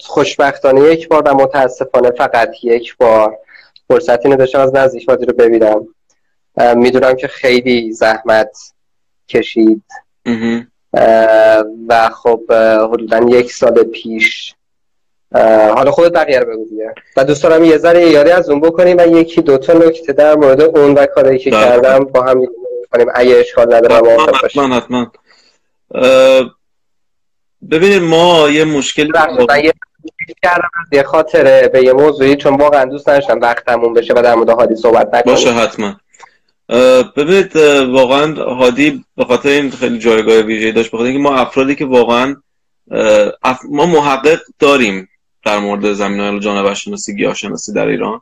خوشبختانه 0.00 0.80
یک 0.80 1.08
بار 1.08 1.22
و 1.26 1.34
متاسفانه 1.34 2.10
فقط 2.10 2.50
یک 2.62 2.96
بار 2.96 3.38
فرصت 3.88 4.26
اینو 4.26 4.36
داشتم 4.36 4.60
از 4.60 4.74
نزدیک 4.74 5.08
هادی 5.08 5.26
رو 5.26 5.32
ببینم. 5.32 5.91
می‌دونم 6.56 7.16
که 7.16 7.28
خیلی 7.28 7.92
زحمت 7.92 8.56
کشید. 9.28 9.82
و 11.88 12.08
خب 12.08 12.40
حدودا 12.92 13.18
یک 13.18 13.52
سال 13.52 13.82
پیش. 13.82 14.54
حالا 15.74 15.90
خودت 15.90 16.12
بقیه 16.12 16.40
رو 16.40 16.52
بگو 16.52 16.64
دیگه. 16.64 16.94
و 17.16 17.24
دوست 17.24 17.42
دارم 17.42 17.64
یه 17.64 17.78
ذره 17.78 18.10
یاری 18.10 18.30
از 18.30 18.50
اون 18.50 18.60
بکنیم 18.60 18.96
و 18.98 19.06
یکی 19.06 19.42
دوتا 19.42 19.72
نکته 19.72 20.12
در 20.12 20.34
مورد 20.34 20.60
اون 20.60 20.94
و 20.94 21.06
کاری 21.06 21.38
که 21.38 21.50
بله. 21.50 21.64
کردم 21.64 22.04
با 22.04 22.22
هم 22.22 22.46
کنیم 22.92 23.06
اگه 23.14 23.36
اشکال 23.36 23.74
نداره 23.74 24.16
حتما 24.44 24.76
حتما 24.76 25.12
ببینید 27.70 28.02
ما 28.02 28.48
یه 28.48 28.64
مشکل 28.64 29.12
کردم 30.42 30.68
یه 30.92 31.02
خاطره 31.02 31.68
به 31.68 31.84
یه 31.84 31.92
موضوعی 31.92 32.36
چون 32.36 32.56
واقعا 32.56 32.84
دوست 32.84 33.08
نداشتم 33.08 33.40
وقتمون 33.40 33.94
بشه 33.94 34.14
و 34.16 34.22
در 34.22 34.34
مورد 34.34 34.50
حادی 34.50 34.76
صحبت 34.76 35.06
نکنیم. 35.06 35.34
باشه 35.34 35.52
حتما. 35.52 35.96
ببینید 37.16 37.56
واقعا 37.86 38.34
هادی 38.34 39.04
به 39.16 39.24
خاطر 39.24 39.48
این 39.48 39.70
خیلی 39.70 39.98
جایگاه 39.98 40.36
ویژه‌ای 40.36 40.72
داشت 40.72 40.90
بخاطر 40.90 41.04
اینکه 41.04 41.22
ما 41.22 41.36
افرادی 41.36 41.74
که 41.74 41.84
واقعا 41.84 42.36
ما 43.70 43.86
محقق 43.86 44.40
داریم 44.58 45.08
در 45.44 45.58
مورد 45.58 45.92
زمین 45.92 46.20
های 46.20 46.40
جانور 46.40 46.74
شناسی 46.74 47.16
گیاه 47.16 47.34
شناسی 47.34 47.72
در 47.72 47.86
ایران 47.86 48.20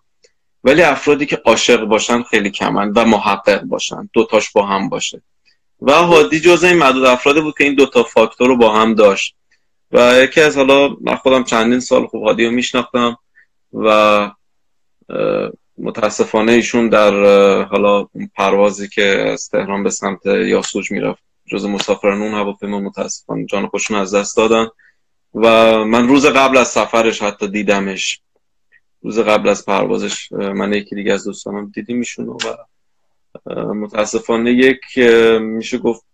ولی 0.64 0.82
افرادی 0.82 1.26
که 1.26 1.42
عاشق 1.44 1.84
باشن 1.84 2.22
خیلی 2.22 2.50
کمن 2.50 2.92
و 2.92 3.04
محقق 3.04 3.62
باشن 3.62 4.08
دوتاش 4.12 4.50
با 4.50 4.66
هم 4.66 4.88
باشه. 4.88 5.22
و 5.82 5.92
هادی 5.92 6.40
جزء 6.40 6.66
این 6.66 6.76
معدود 6.76 7.04
افرادی 7.04 7.40
بود 7.40 7.54
که 7.58 7.64
این 7.64 7.74
دوتا 7.74 8.02
فاکتور 8.02 8.48
رو 8.48 8.56
با 8.56 8.72
هم 8.72 8.94
داشت. 8.94 9.36
و 9.92 10.22
یکی 10.22 10.40
از 10.40 10.56
حالا 10.56 10.88
من 11.00 11.16
خودم 11.16 11.44
چندین 11.44 11.80
سال 11.80 12.06
خوب 12.06 12.22
هادی 12.22 12.44
رو 12.44 12.50
میشناختم 12.50 13.16
و 13.72 14.30
متاسفانه 15.82 16.52
ایشون 16.52 16.88
در 16.88 17.12
حالا 17.62 18.08
پروازی 18.36 18.88
که 18.88 19.02
از 19.32 19.48
تهران 19.48 19.82
به 19.82 19.90
سمت 19.90 20.26
یاسوج 20.26 20.90
می‌رفت 20.90 21.22
جز 21.46 21.64
مسافران 21.64 22.22
اون 22.22 22.34
هواپیما 22.34 22.80
متاسفانه 22.80 23.46
جان 23.46 23.66
خوشون 23.66 23.96
از 23.96 24.14
دست 24.14 24.36
دادن. 24.36 24.68
و 25.34 25.48
من 25.84 26.08
روز 26.08 26.26
قبل 26.26 26.56
از 26.56 26.68
سفرش 26.68 27.22
حتی 27.22 27.48
دیدمش. 27.48 28.20
روز 29.02 29.18
قبل 29.18 29.48
از 29.48 29.66
پروازش 29.66 30.32
من 30.32 30.72
یکی 30.72 30.94
دیگه 30.94 31.12
از 31.12 31.24
دوستانم 31.24 31.70
دیدیم 31.74 31.98
ایشون 31.98 32.28
و 32.28 32.38
متاسفانه 33.74 34.52
یک 34.52 34.98
میشه 35.40 35.78
گفت 35.78 36.04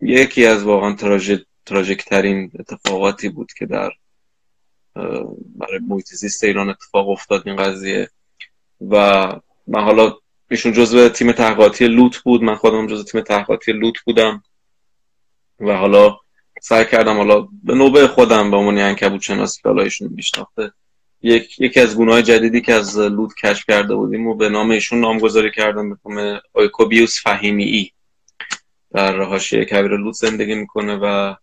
یکی 0.00 0.46
از 0.46 0.62
واقعا 0.62 0.92
تراژیک 1.66 2.04
ترین 2.04 2.50
اتفاقاتی 2.58 3.28
بود 3.28 3.52
که 3.58 3.66
در 3.66 3.90
برای 5.56 5.78
محیط 5.88 6.06
زیست 6.06 6.44
ایران 6.44 6.68
اتفاق 6.68 7.08
افتاد 7.08 7.42
این 7.46 7.56
قضیه. 7.56 8.10
و 8.80 9.26
من 9.66 9.84
حالا 9.84 10.16
ایشون 10.50 10.72
جزو 10.72 11.08
تیم 11.08 11.32
تحقیقاتی 11.32 11.88
لوت 11.88 12.18
بود. 12.18 12.42
من 12.42 12.54
خودم 12.54 12.86
جزو 12.86 13.02
تیم 13.02 13.20
تحقیقاتی 13.20 13.72
لوت 13.72 14.00
بودم. 14.06 14.42
و 15.60 15.76
حالا 15.76 16.16
سعی 16.62 16.84
کردم 16.84 17.16
حالا 17.16 17.48
به 17.62 17.74
نوبه 17.74 18.08
خودم 18.08 18.50
به 18.50 18.56
عنوان 18.56 18.78
عنکبوت 18.78 19.22
شناسی 19.22 19.62
که 19.62 19.68
حالا 19.68 19.82
ایشون 19.82 20.08
میشناخته. 20.14 20.72
یک 21.22 21.60
یکی 21.60 21.80
از 21.80 21.96
گونه 21.96 22.12
های 22.12 22.22
جدیدی 22.22 22.60
که 22.60 22.74
از 22.74 22.98
لوت 22.98 23.34
کشف 23.34 23.64
کرده 23.68 23.94
بودیم 23.94 24.26
و 24.26 24.34
به 24.34 24.48
نام 24.48 24.70
ایشون 24.70 25.00
نامگذاری 25.00 25.50
کردم 25.50 25.90
به 25.90 25.96
نام 26.06 26.40
آیکوبیوس 26.54 27.22
فهیمی 27.22 27.64
ای 27.64 27.90
در 28.92 29.22
حاشیه 29.22 29.64
کبیر 29.64 29.96
لوت 29.96 30.14
زندگی 30.14 30.54
می‌کنه 30.54 30.98
و 31.02 31.34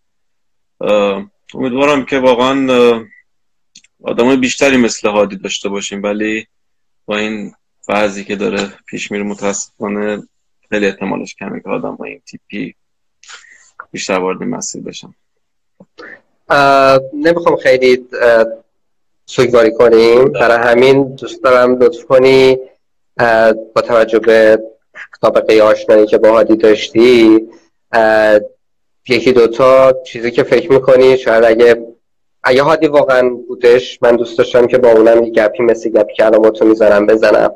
امیدوارم 1.53 2.05
که 2.05 2.19
واقعا 2.19 3.03
آدمای 4.03 4.37
بیشتری 4.37 4.77
مثل 4.77 5.09
هادی 5.09 5.35
داشته 5.35 5.69
باشیم. 5.69 6.03
ولی 6.03 6.47
با 7.07 7.17
این 7.17 7.53
وضعی 7.89 8.23
که 8.23 8.35
داره 8.35 8.73
پیش 8.85 9.11
میره 9.11 9.23
متاسفانه 9.23 10.23
خیلی 10.69 10.85
احتمالش 10.85 11.35
کمه 11.35 11.59
که 11.59 11.69
آدم 11.69 11.95
با 11.95 12.05
این 12.05 12.21
تیپی 12.25 12.75
بیشتر 13.91 14.19
وارد 14.19 14.43
مسیر 14.43 14.81
بشم 14.83 15.15
نمی‌خوام 17.13 17.55
خیلی 17.55 18.07
سوگواری 19.25 19.71
کنیم. 19.71 20.25
برای 20.25 20.67
همین 20.67 21.15
دوست 21.15 21.43
دارم 21.43 21.77
لطف 21.79 22.05
کنی 22.05 22.57
با 23.75 23.81
توجه 23.87 24.19
به 24.19 24.59
سابقه 25.21 25.61
آشنایی 25.61 26.07
که 26.07 26.17
با 26.17 26.31
هادی 26.31 26.55
داشتی 26.55 27.39
یکی 29.09 29.31
دوتا 29.31 29.93
چیزی 30.07 30.31
که 30.31 30.43
فکر 30.43 30.71
می‌کنی 30.71 31.17
شاید 31.17 31.43
اگه 31.43 31.87
اگه 32.47 32.61
هادی 32.63 32.87
واقعا 32.87 33.29
بودش. 33.29 33.99
من 34.01 34.15
دوست 34.15 34.37
داشتم 34.37 34.67
که 34.67 34.77
با 34.77 34.91
اونم 34.91 35.23
یه 35.23 35.31
گپی 35.31 35.63
مثل 35.63 35.89
گپی 35.89 36.13
که 36.13 36.25
الان 36.25 36.49
تو 36.49 36.65
می‌ذارم 36.65 37.05
بزنم. 37.05 37.51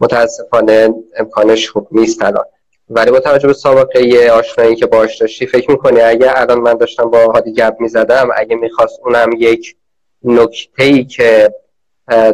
متاسفانه 0.00 0.94
امکانش 1.16 1.70
خوب 1.70 1.88
نیست 1.92 2.22
الان. 2.22 2.44
ولی 2.90 3.10
با 3.10 3.20
توجه 3.20 3.46
به 3.46 3.52
سابقه 3.52 4.02
یه 4.02 4.30
آشنایی 4.30 4.76
که 4.76 4.86
باش 4.86 5.18
داشتی 5.18 5.46
فکر 5.46 5.70
می‌کنی 5.70 6.00
اگه 6.00 6.40
الان 6.40 6.58
من 6.58 6.74
داشتم 6.74 7.10
با 7.10 7.18
هادی 7.18 7.52
گپ 7.52 7.76
می‌زدم 7.80 8.28
اگه 8.36 8.56
می‌خواست 8.56 9.00
اونم 9.04 9.30
یک 9.38 9.76
نکته 10.24 10.84
ای 10.84 11.04
که 11.04 11.54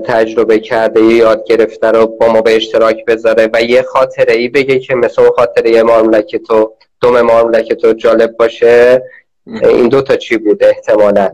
تجربه 0.06 0.58
کرده 0.58 1.02
یاد 1.02 1.44
گرفته 1.44 1.86
رو 1.90 2.06
با 2.06 2.28
ما 2.28 2.40
به 2.40 2.56
اشتراک 2.56 3.04
بذاره 3.04 3.50
و 3.52 3.62
یه 3.62 3.82
خاطره 3.82 4.34
ای 4.34 4.48
بگه 4.48 4.78
که 4.78 4.94
مثل 4.94 5.30
خاطره 5.36 5.82
مارمولک 5.82 6.36
تو 6.36 6.72
دوم 7.00 7.20
مارمولک 7.20 7.72
تو 7.72 7.92
جالب 7.92 8.36
باشه 8.36 9.02
این 9.46 9.88
دوتا 9.88 10.16
چی 10.16 10.36
بود؟ 10.36 10.64
احتمالا. 10.64 11.30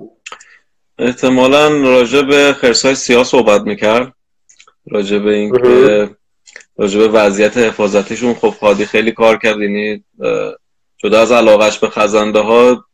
احتمالا 0.98 1.68
راجع 1.68 2.22
به 2.22 2.52
خرسای 2.52 2.94
سیاه 2.94 3.24
صحبت 3.24 3.60
می‌کرد. 3.60 4.12
راجع 4.90 5.18
به 5.18 5.34
اینکه 5.34 6.10
راجع 6.76 6.98
به 6.98 7.08
وضعیت 7.08 7.56
حفاظتیشون. 7.56 8.34
خب 8.34 8.54
خادی 8.60 8.86
خیلی 8.86 9.12
کار 9.12 9.38
کرد. 9.38 9.60
یعنی 9.60 10.04
جدا 10.96 11.20
از 11.20 11.32
علاقش 11.32 11.78
به 11.78 11.88
خزنده 11.88 12.38
ها 12.38 12.84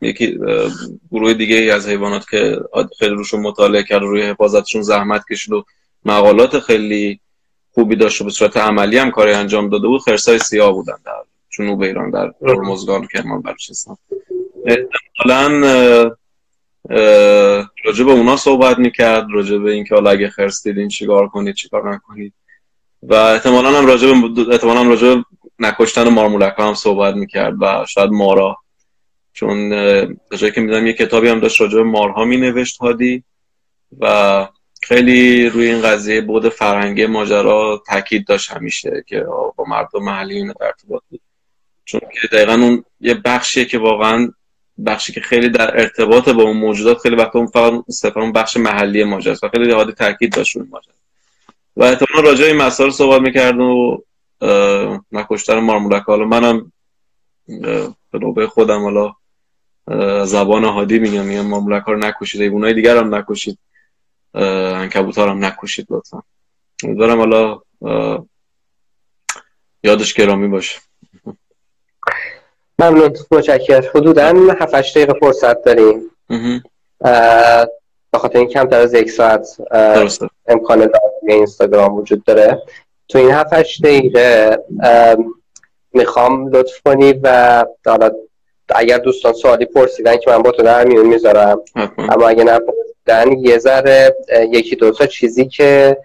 یکی 0.00 0.38
گروه 1.12 1.34
دیگه 1.34 1.56
از 1.74 1.88
حیوانات 1.88 2.30
که 2.30 2.60
خیلی 2.98 3.14
روشون 3.14 3.40
مطالعه 3.40 3.82
کرد 3.82 4.02
روی 4.02 4.22
حفاظتشون 4.22 4.82
زحمت 4.82 5.22
کشید 5.30 5.52
و 5.52 5.64
مقالات 6.04 6.58
خیلی 6.58 7.20
خوبی 7.74 7.96
داشت 7.96 8.20
و 8.20 8.24
به 8.24 8.30
صورت 8.30 8.56
عملی 8.56 8.98
هم 8.98 9.10
کاری 9.10 9.32
انجام 9.32 9.68
داده 9.68 9.88
بود. 9.88 10.00
خرسای 10.00 10.38
سیاه 10.38 10.72
بودن 10.72 10.96
در 11.04 11.12
جنوب 11.50 11.82
ایران 11.82 12.10
در 12.10 12.32
هرمزگان 12.42 13.06
کرمان 13.06 13.42
بلوچستان. 13.42 13.96
احتمالا 14.66 16.16
راجع 17.84 18.04
به 18.04 18.10
اونا 18.10 18.36
صحبت 18.36 18.78
می‌کرد 18.78 19.26
راجع 19.30 19.58
به 19.58 19.72
اینکه 19.72 19.94
حالا 19.94 20.10
اگه 20.10 20.30
خرس 20.30 20.66
دیدین 20.66 20.88
چیکار 20.88 21.28
کنید 21.28 21.54
چیکار 21.54 21.94
نکنید. 21.94 22.32
و 23.02 23.14
احتمالا 23.14 23.78
هم 23.78 23.86
راجع 23.86 24.06
به 24.06 24.52
احتمالا 24.52 24.82
راجع 24.82 25.20
نکشتن 25.58 26.08
مارمولک 26.08 26.54
هم 26.58 26.74
صحبت 26.74 27.14
می‌کرد 27.14 27.54
و 27.60 27.86
شاید 27.88 28.10
مارا. 28.10 28.56
چون 29.32 29.70
جایی 30.36 30.52
که 30.52 30.60
می‌دونم 30.60 30.86
یه 30.86 30.92
کتابی 30.92 31.28
هم 31.28 31.40
داشت 31.40 31.60
راجع 31.60 31.76
به 31.76 31.82
مارها 31.82 32.24
مینوشت 32.24 32.78
هادی 32.78 33.24
و 34.00 34.46
خیلی 34.82 35.48
روی 35.48 35.66
این 35.66 35.82
قضیه 35.82 36.20
بود 36.20 36.48
فرهنگی 36.48 37.06
ماجرا 37.06 37.82
تاکید 37.86 38.26
داشت 38.26 38.50
همیشه 38.50 39.04
که 39.06 39.20
با 39.56 39.64
مردم 39.68 40.02
محلی 40.02 40.36
این 40.36 40.52
ارتباط 40.60 41.02
بود. 41.10 41.20
چون 41.84 42.00
که 42.00 42.28
دقیقا 42.32 42.52
اون 42.52 42.84
یه 43.00 43.14
بخشیه 43.14 43.64
که 43.64 43.78
واقعا 43.78 44.32
بخشی 44.86 45.12
که 45.12 45.20
خیلی 45.20 45.48
در 45.48 45.80
ارتباط 45.80 46.28
با 46.28 46.42
اون 46.42 46.56
موجودات 46.56 46.98
خیلی 46.98 47.16
وقت 47.16 47.36
اون 47.36 47.46
فقط 47.46 47.72
صرفا 47.90 48.20
اون 48.20 48.32
بخش 48.32 48.56
محلی 48.56 49.04
ماجراست 49.04 49.44
و 49.44 49.48
خیلی 49.48 49.70
عادی 49.70 49.92
تاکید 49.92 50.32
داشت 50.32 50.56
اون 50.56 50.68
ماجرا. 50.70 50.94
و 51.76 51.82
احتمالا 51.82 52.28
راجع 52.28 52.44
این 52.44 52.56
مسائل 52.56 52.90
صحبت 52.90 53.20
می‌کرد 53.20 53.60
و 53.60 54.04
نکشتن 55.12 55.58
مارمولک. 55.58 56.02
حالا 56.02 56.24
منم 56.24 56.72
به 58.10 58.18
نوبه 58.18 58.46
خودم 58.46 58.82
حالا 58.82 59.14
زبان 60.24 60.64
هادی 60.64 60.98
میگم. 60.98 61.24
میگم 61.24 61.46
ماملک 61.46 61.82
ها 61.82 61.92
رو 61.92 61.98
نکشید. 61.98 62.40
ایوونای 62.40 62.74
دیگر 62.74 62.96
هم 62.96 63.14
نکشید. 63.14 63.58
انکبوت 64.34 65.18
هم 65.18 65.44
نکشید 65.44 65.86
لطفا. 65.90 66.22
امیدوارم 66.84 67.18
حالا 67.18 67.60
یادش 69.82 70.14
گرامی 70.14 70.48
باشه. 70.48 70.80
ممنون 72.78 73.16
متشکرم 73.30 73.84
حدودا 73.94 74.26
7 74.60 74.74
دقیقه 74.74 75.12
فرصت 75.20 75.62
داریم. 75.62 76.10
به 78.12 78.18
خاطر 78.18 78.38
این 78.38 78.48
کمتر 78.48 78.80
از 78.80 78.94
یک 78.94 79.10
ساعت 79.10 79.56
امکان 80.46 80.90
اینستاگرام 81.28 81.94
وجود 81.94 82.24
داره. 82.24 82.62
تو 83.08 83.18
این 83.18 83.30
7 83.30 83.82
دقیقه 83.82 84.58
می‌خوام 85.92 86.48
لطف 86.48 86.80
کنی 86.84 87.12
و 87.22 87.64
حالا 87.86 88.10
اگر 88.74 88.98
دوستان 88.98 89.32
سوالی 89.32 89.64
پرسیدن 89.64 90.16
که 90.16 90.30
من 90.30 90.42
با 90.42 90.50
تو 90.50 90.62
در 90.62 90.84
میون 90.84 91.06
می‌ذارم. 91.06 91.60
اما 91.98 92.28
اگه 92.28 92.44
نپرسیدن 92.44 93.38
یه 93.38 93.58
ذره 93.58 94.16
یکی 94.50 94.76
دوتا 94.76 95.06
چیزی 95.06 95.44
که 95.44 95.96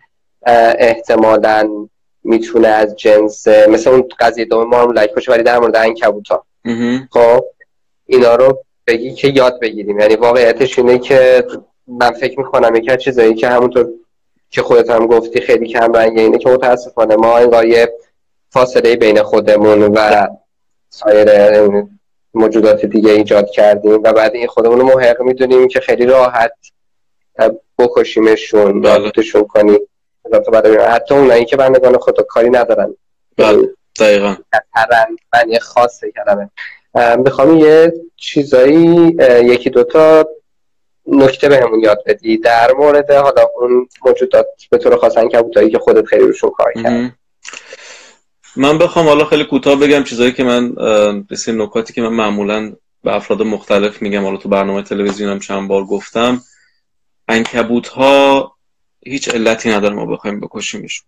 احتمالا 0.78 1.88
می‌تونه 2.24 2.68
از 2.68 2.96
جنس 2.96 3.48
مثل 3.48 3.90
اون 3.90 4.10
قضیه 4.20 4.46
دوم 4.46 4.68
ما 4.68 4.78
هم 4.78 4.94
باشه 5.16 5.32
ولی 5.32 5.44
در 5.44 5.60
مورد 5.60 5.76
ها 5.76 6.46
خب 7.12 7.46
اینا 8.06 8.36
رو 8.36 8.64
بگی 8.88 9.14
که 9.14 9.28
یاد 9.28 9.60
بگیریم. 9.60 10.00
یعنی 10.00 10.16
واقعیتش 10.16 10.80
اینه 10.80 11.00
که 11.00 11.48
من 11.88 12.12
فکر 12.12 12.40
می‌کنم 12.40 12.76
یکی 12.76 12.92
از 12.92 12.98
چیزایی 12.98 13.34
که 13.34 13.48
همونطور 13.48 13.90
که 14.50 14.62
خودت 14.62 14.90
هم 14.90 15.08
گفتی 15.08 15.42
خیلی 15.42 15.68
کم 15.68 15.94
رنگه 15.94 16.22
اینه 16.22 16.38
که 16.38 16.50
متاسفانه 16.50 17.16
ما 17.16 17.38
انگار 17.38 17.66
یه 17.66 17.94
فاصله 18.50 18.96
بین 18.96 19.24
خودمون 19.24 19.84
و 19.84 20.28
سایر 20.90 21.30
موجودات 22.34 22.86
دیگه 22.86 23.12
ایجاد 23.12 23.50
کردیم 23.50 23.94
و 24.04 24.14
بعد 24.14 24.36
این 24.36 24.48
خودمون 24.48 24.80
رو 24.80 24.86
محق 24.86 25.22
می‌دونیم 25.22 25.68
که 25.68 25.80
خیلی 25.80 26.06
راحت 26.06 26.54
بکشیمشون 27.78 28.80
نابودشون 28.80 29.42
بله. 29.42 29.50
کنیم. 29.50 29.80
حتی 30.90 31.16
اونایی 31.16 31.46
که 31.46 31.58
بندگان 31.58 31.98
خدا 31.98 32.24
کاری 32.24 32.50
ندارن. 32.50 32.96
بله. 33.38 33.70
دقیقا. 34.00 34.36
معنی 35.34 35.60
خاصه 35.60 36.12
کلمه 36.12 36.50
می‌خوام 37.18 37.58
یه 37.58 37.94
چیزایی 38.18 39.18
یکی 39.44 39.70
دوتا 39.70 40.26
نکته 41.08 41.50
بهمون 41.50 41.80
یاد 41.80 42.04
بدی. 42.06 42.38
در 42.38 42.72
مورد 42.74 43.12
حالا 43.12 43.48
اون 43.56 43.88
موجودات 44.06 44.48
به 44.70 44.78
طور 44.78 44.98
خاص 44.98 45.18
کبوتایی 45.18 45.70
که 45.70 45.80
خودت 45.80 46.06
خیلی 46.06 46.24
روشون 46.24 46.50
کار 46.50 46.74
کرد 46.84 47.18
من 48.56 48.78
بخوام 48.78 49.08
حالا 49.08 49.26
خیلی 49.26 49.44
کوتاه 49.44 49.76
بگم 49.76 50.04
چیزایی 50.04 50.32
که 50.32 50.44
من 50.44 50.74
بسیار 51.24 51.58
نکاتی 51.58 51.94
که 51.94 52.02
من 52.02 52.14
معمولا 52.14 52.76
به 53.04 53.16
افراد 53.16 53.42
مختلف 53.42 54.02
میگم. 54.02 54.24
حالا 54.24 54.38
تو 54.38 54.50
برنامه 54.50 54.84
تلویزیونم 54.84 55.40
چند 55.40 55.68
بار 55.68 55.84
گفتم. 55.84 56.42
انکبوت 57.28 57.88
ها 57.88 58.56
هیچ 59.06 59.30
علتی 59.30 59.70
نداره 59.70 59.96
ما 59.96 60.06
بخوایم 60.06 60.40
بکشیمشون. 60.40 61.08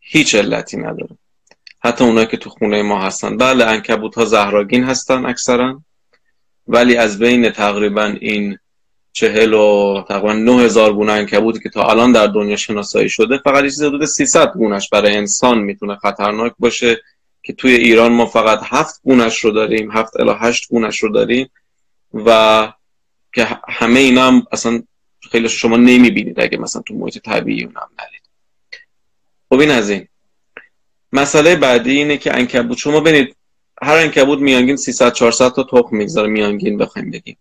هیچ 0.00 0.34
علتی 0.34 0.76
نداره 0.76 1.18
حتی 1.80 2.04
اونایی 2.04 2.26
که 2.26 2.36
تو 2.36 2.50
خونه 2.50 2.82
ما 2.82 3.00
هستن. 3.00 3.36
بله 3.36 3.64
انکبوت 3.64 4.14
ها 4.14 4.24
زهراگین 4.24 4.84
هستن 4.84 5.26
اکثرا 5.26 5.82
ولی 6.66 6.96
از 6.96 7.18
بین 7.18 7.50
تقریبا 7.50 8.14
این 8.20 8.58
چهل 9.12 9.54
و 9.54 10.02
تقریبا 10.08 10.32
نه 10.32 10.60
هزار 10.60 10.92
گونه 10.92 11.12
انکبوتی 11.12 11.60
که 11.60 11.68
تا 11.68 11.90
الان 11.90 12.12
در 12.12 12.26
دنیا 12.26 12.56
شناسایی 12.56 13.08
شده 13.08 13.38
فقط 13.38 13.64
چیزی 13.64 13.86
حدود 13.86 14.04
300 14.04 14.52
گونش 14.52 14.88
برای 14.88 15.16
انسان 15.16 15.58
می‌تونه 15.58 15.96
خطرناک 15.96 16.52
باشه 16.58 17.00
که 17.42 17.52
توی 17.52 17.74
ایران 17.74 18.12
ما 18.12 18.26
فقط 18.26 18.60
هفت 18.62 19.00
گونش 19.02 19.38
رو 19.38 19.50
داریم 19.50 19.90
هفت 19.90 20.20
الا 20.20 20.34
هشت 20.34 20.68
گونش 20.68 20.98
رو 20.98 21.08
داریم 21.08 21.50
و 22.14 22.72
که 23.34 23.48
همه 23.68 24.00
اینا 24.00 24.26
هم 24.26 24.46
اصلا 24.52 24.82
خیلی 25.30 25.48
شما 25.48 25.76
نمی‌بینید 25.76 26.40
اگه 26.40 26.58
مثلا 26.58 26.82
تو 26.82 26.94
محیط 26.94 27.18
طبیعی 27.18 27.64
اونم 27.64 27.88
نرید. 27.98 28.22
خب 29.48 29.60
این 29.60 29.70
از 29.70 29.90
این. 29.90 30.08
مسئله 31.12 31.56
بعدی 31.56 31.90
اینه 31.90 32.16
که 32.16 32.34
انکبوت 32.34 32.78
شما 32.78 33.00
ببینید 33.00 33.36
هر 33.82 33.96
انکبوت 33.96 34.38
میانگین 34.38 34.76
300 34.76 35.12
400 35.12 35.52
تا 35.52 35.62
تخم 35.62 35.96
می‌گذاره 35.96 36.28
میانگین 36.28 36.78
بخوایم 36.78 37.10
بگیم. 37.10 37.36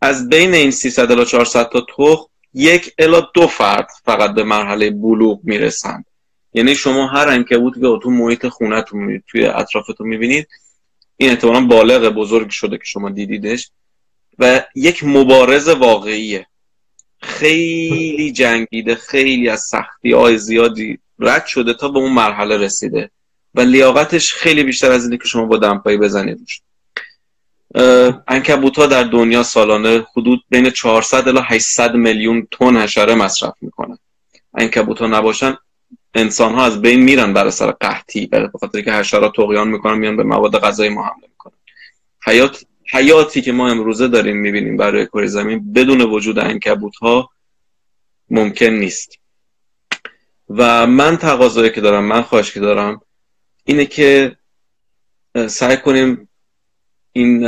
از 0.00 0.28
بین 0.28 0.54
این 0.54 0.70
300 0.70 1.12
الی 1.12 1.24
400 1.24 1.68
تا 1.68 1.86
تخم 1.96 2.26
یک 2.54 2.94
الا 2.98 3.20
دو 3.34 3.46
فرد 3.46 3.88
فقط 4.04 4.34
به 4.34 4.44
مرحله 4.44 4.90
بلوغ 4.90 5.40
می‌رسند. 5.44 6.04
یعنی 6.54 6.74
شما 6.74 7.06
هر 7.06 7.28
انکبوتی 7.28 7.80
که 7.80 7.98
تو 8.02 8.10
محیط 8.10 8.46
خونتون 8.46 9.00
می‌بینید 9.00 9.24
توی 9.26 9.46
اطرافتون 9.46 10.08
می‌بینید 10.08 10.48
این 11.16 11.30
احتمالا 11.30 11.60
بالغ 11.60 12.08
بزرگ 12.08 12.50
شده 12.50 12.78
که 12.78 12.84
شما 12.84 13.10
دیدیدش. 13.10 13.70
و 14.38 14.62
یک 14.74 15.04
مبارز 15.04 15.68
واقعیه. 15.68 16.46
خیلی 17.22 18.32
جنگیده 18.32 18.94
خیلی 18.94 19.48
از 19.48 19.60
سختی 19.60 20.12
های 20.12 20.38
زیادی 20.38 20.98
رد 21.22 21.46
شده 21.46 21.74
تا 21.74 21.88
به 21.88 21.98
اون 21.98 22.12
مرحله 22.12 22.56
رسیده. 22.56 23.10
و 23.54 23.60
لیاقتش 23.60 24.34
خیلی 24.34 24.62
بیشتر 24.62 24.92
از 24.92 25.04
اینه 25.04 25.16
که 25.16 25.28
شما 25.28 25.44
با 25.44 25.56
دمپایی 25.56 25.96
بزنید 25.96 26.48
انکبوت 28.28 28.78
ها 28.78 28.86
در 28.86 29.02
دنیا 29.02 29.42
سالانه 29.42 30.06
حدود 30.16 30.44
بین 30.50 30.70
400 30.70 31.28
الی 31.28 31.40
800 31.44 31.94
میلیون 31.94 32.48
تن 32.50 32.76
حشره 32.76 33.14
مصرف 33.14 33.54
می‌کنن 33.60 33.98
انکبوت 34.54 34.98
ها 34.98 35.06
نباشن 35.06 35.56
انسان 36.14 36.54
ها 36.54 36.64
از 36.64 36.82
بین 36.82 37.02
میرن 37.02 37.32
برای 37.32 37.50
سر 37.50 37.70
قحطی 37.70 38.26
به 38.26 38.50
خاطر 38.60 38.80
که 38.80 38.92
حشرات 38.92 39.36
طغیان 39.36 39.68
می‌کنن 39.68 39.98
میان 39.98 40.16
به 40.16 40.22
مواد 40.22 40.58
غذایی 40.60 40.90
ما 40.90 41.02
حمله 41.02 41.28
می‌کنن. 41.28 41.52
حیات 42.26 42.64
حیاتی 42.92 43.42
که 43.42 43.52
ما 43.52 43.68
امروزه 43.68 44.08
داریم 44.08 44.36
می‌بینیم 44.36 44.76
برای 44.76 45.06
کره 45.06 45.26
زمین 45.26 45.72
بدون 45.72 46.00
وجود 46.00 46.38
انکبوت 46.38 46.96
ها 46.96 47.30
ممکن 48.30 48.66
نیست. 48.66 49.21
و 50.56 50.86
من 50.86 51.16
تقاضایی 51.16 51.70
که 51.70 51.80
دارم 51.80 52.04
من 52.04 52.22
خواهش 52.22 52.52
که 52.52 52.60
دارم 52.60 53.00
اینه 53.64 53.86
که 53.86 54.36
سعی 55.46 55.76
کنیم 55.76 56.28
این 57.12 57.40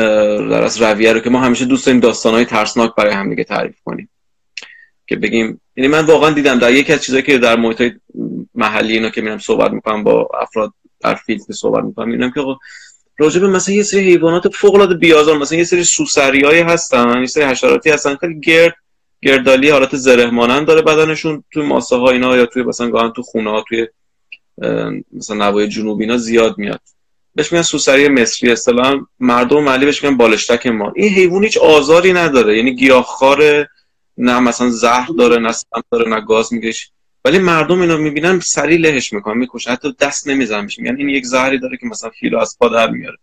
در 0.49 0.63
از 0.63 0.83
رویه 0.83 1.13
رو 1.13 1.21
که 1.21 1.31
ما 1.31 1.41
همیشه 1.41 1.65
دوست 1.65 1.87
داریم 1.87 2.01
داستانهای 2.01 2.45
ترسناک 2.45 2.95
برای 2.95 3.15
هم 3.15 3.31
دیگه 3.31 3.45
تعریف 3.45 3.81
کنیم. 3.85 4.11
که 5.07 5.17
بگیم 5.17 5.61
یعنی 5.77 5.89
من 5.89 6.05
واقعا 6.05 6.31
دیدم 6.31 6.59
در 6.59 6.73
یکی 6.73 6.93
از 6.93 7.03
چیزایی 7.03 7.23
که 7.23 7.39
در 7.39 7.57
محیط 7.57 7.93
محلی 8.55 8.93
اینا 8.93 9.11
که 9.11 9.21
میرم 9.21 9.39
صحبت 9.39 9.73
می‌کنم 9.73 10.05
با 10.05 10.29
افراد 10.41 10.73
در 11.01 11.15
فیلد 11.15 11.53
صحبت 11.53 11.85
می‌کنم 11.85 12.09
می‌بینم 12.09 12.31
که 12.31 12.41
راجع 13.19 13.41
به 13.41 13.49
مثلا 13.49 13.75
یه 13.75 13.83
سری 13.83 14.01
حیوانات 14.01 14.49
فوق 14.49 14.75
العاده 14.75 14.95
بیازار 14.95 15.39
مثلا 15.39 15.59
یه 15.59 15.65
سری 15.65 15.85
سوسریایی 15.85 16.61
هستن 16.61 17.21
یه 17.21 17.27
سری 17.27 17.45
حشراتی 17.45 17.91
هستن 17.91 18.17
خیلی 18.17 18.41
گرد 18.41 18.75
گردالی 19.25 19.70
حالت 19.70 19.97
زره 19.97 20.31
مانند 20.31 20.66
داره 20.66 20.83
بدنشون 20.83 21.45
توی 21.51 21.62
ماسه 21.62 21.97
ها 21.97 22.11
اینا 22.11 22.37
یا 22.37 22.47
توی 22.47 22.62
مثلا 22.62 22.91
گاهن 22.91 23.12
تو 23.12 23.22
خونه 23.22 23.51
ها 23.51 23.64
توی 23.68 23.87
مثلا 25.12 25.37
نوای 25.37 25.68
جنوبی 25.68 26.05
اینا 26.05 26.16
زیاد 26.16 26.59
میاد. 26.59 26.81
بهش 27.35 27.53
میگن 27.53 27.62
سوسری 27.62 28.09
مصری 28.09 28.53
اصطلاحا 28.53 29.07
مردم 29.20 29.62
محلی 29.62 29.85
بهش 29.85 30.05
میگن 30.05 30.16
بالشتک 30.16 30.66
ما. 30.66 30.93
این 30.97 31.09
حیوان 31.14 31.45
هیچ 31.45 31.59
آزاری 31.59 32.12
نداره 32.12 32.57
یعنی 32.57 32.75
گیاهخوار 32.75 33.66
نه 34.18 34.41
مثلا 34.41 34.70
زهر 34.70 35.09
داره 35.18 35.39
نه 35.39 35.53
سم 35.53 35.83
داره 35.93 36.11
نه 36.11 36.20
گاز 36.20 36.53
میگش 36.53 36.91
ولی 37.25 37.39
مردم 37.39 37.81
اینو 37.81 37.99
می‌بینن 37.99 38.41
سری 38.41 38.77
لهش 38.77 39.12
می‌کنن 39.12 39.39
می‌کشن 39.39 39.70
حتی 39.70 39.95
دست 40.01 40.29
نمی‌زنن 40.29 40.68
یعنی 40.79 40.99
این 40.99 41.09
یک 41.09 41.27
زهری 41.27 41.59
داره 41.59 41.77
که 41.77 41.87
مثلا 41.87 42.11
فیلو 42.11 42.39
از 42.39 42.57
پا 42.61 42.68
در 42.68 42.91
میاره. 42.91 43.16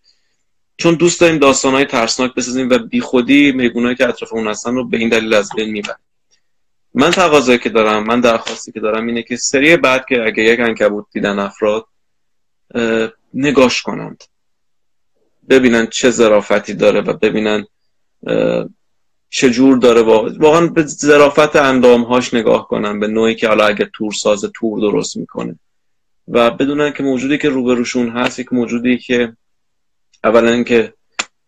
چون 0.81 0.95
دوست 0.95 1.21
داریم 1.21 1.37
داستانهای 1.37 1.85
ترسناک 1.85 2.33
بسازیم 2.35 2.69
و 2.69 2.77
بیخودی 2.77 3.51
میگونایی 3.51 3.95
که 3.95 4.09
اطراف 4.09 4.33
اون 4.33 4.47
هستن 4.47 4.75
رو 4.75 4.87
به 4.87 4.97
این 4.97 5.09
دلیل 5.09 5.33
از 5.33 5.49
بین 5.55 5.71
می‌بریم. 5.71 5.95
من 6.93 7.11
تقاضایی 7.11 7.59
که 7.59 7.69
دارم 7.69 8.03
من 8.03 8.21
درخواستی 8.21 8.71
که 8.71 8.79
دارم 8.79 9.07
اینه 9.07 9.23
که 9.23 9.35
سری 9.35 9.77
بعد 9.77 10.05
که 10.09 10.23
اگه 10.25 10.43
یک 10.43 10.59
انکبوت 10.59 11.05
دیدن 11.11 11.39
افراد 11.39 11.85
نگاش 13.33 13.81
کنند. 13.81 14.23
ببینن 15.49 15.87
چه 15.87 16.09
ظرافتی 16.11 16.73
داره 16.73 17.01
و 17.01 17.13
ببینن 17.13 17.65
چه 19.29 19.49
جور 19.49 19.77
داره 19.77 20.01
واقعا 20.01 20.67
به 20.67 20.83
ظرافت 20.83 21.55
اندامهاش 21.55 22.33
نگاه 22.33 22.67
کنن 22.67 22.99
به 22.99 23.07
نوعی 23.07 23.35
که 23.35 23.47
حالا 23.47 23.65
اگه 23.65 23.89
تور 23.93 24.13
ساز 24.13 24.45
تور 24.55 24.79
درست 24.79 25.17
می‌کنه. 25.17 25.59
و 26.27 26.51
بدونن 26.51 26.93
که 26.93 27.03
موجودی 27.03 27.37
که 27.37 27.49
روبروشون 27.49 28.09
هست 28.09 28.39
یک 28.39 28.53
موجودی 28.53 28.97
که 28.97 29.33
اولا 30.23 30.51
اینکه 30.51 30.93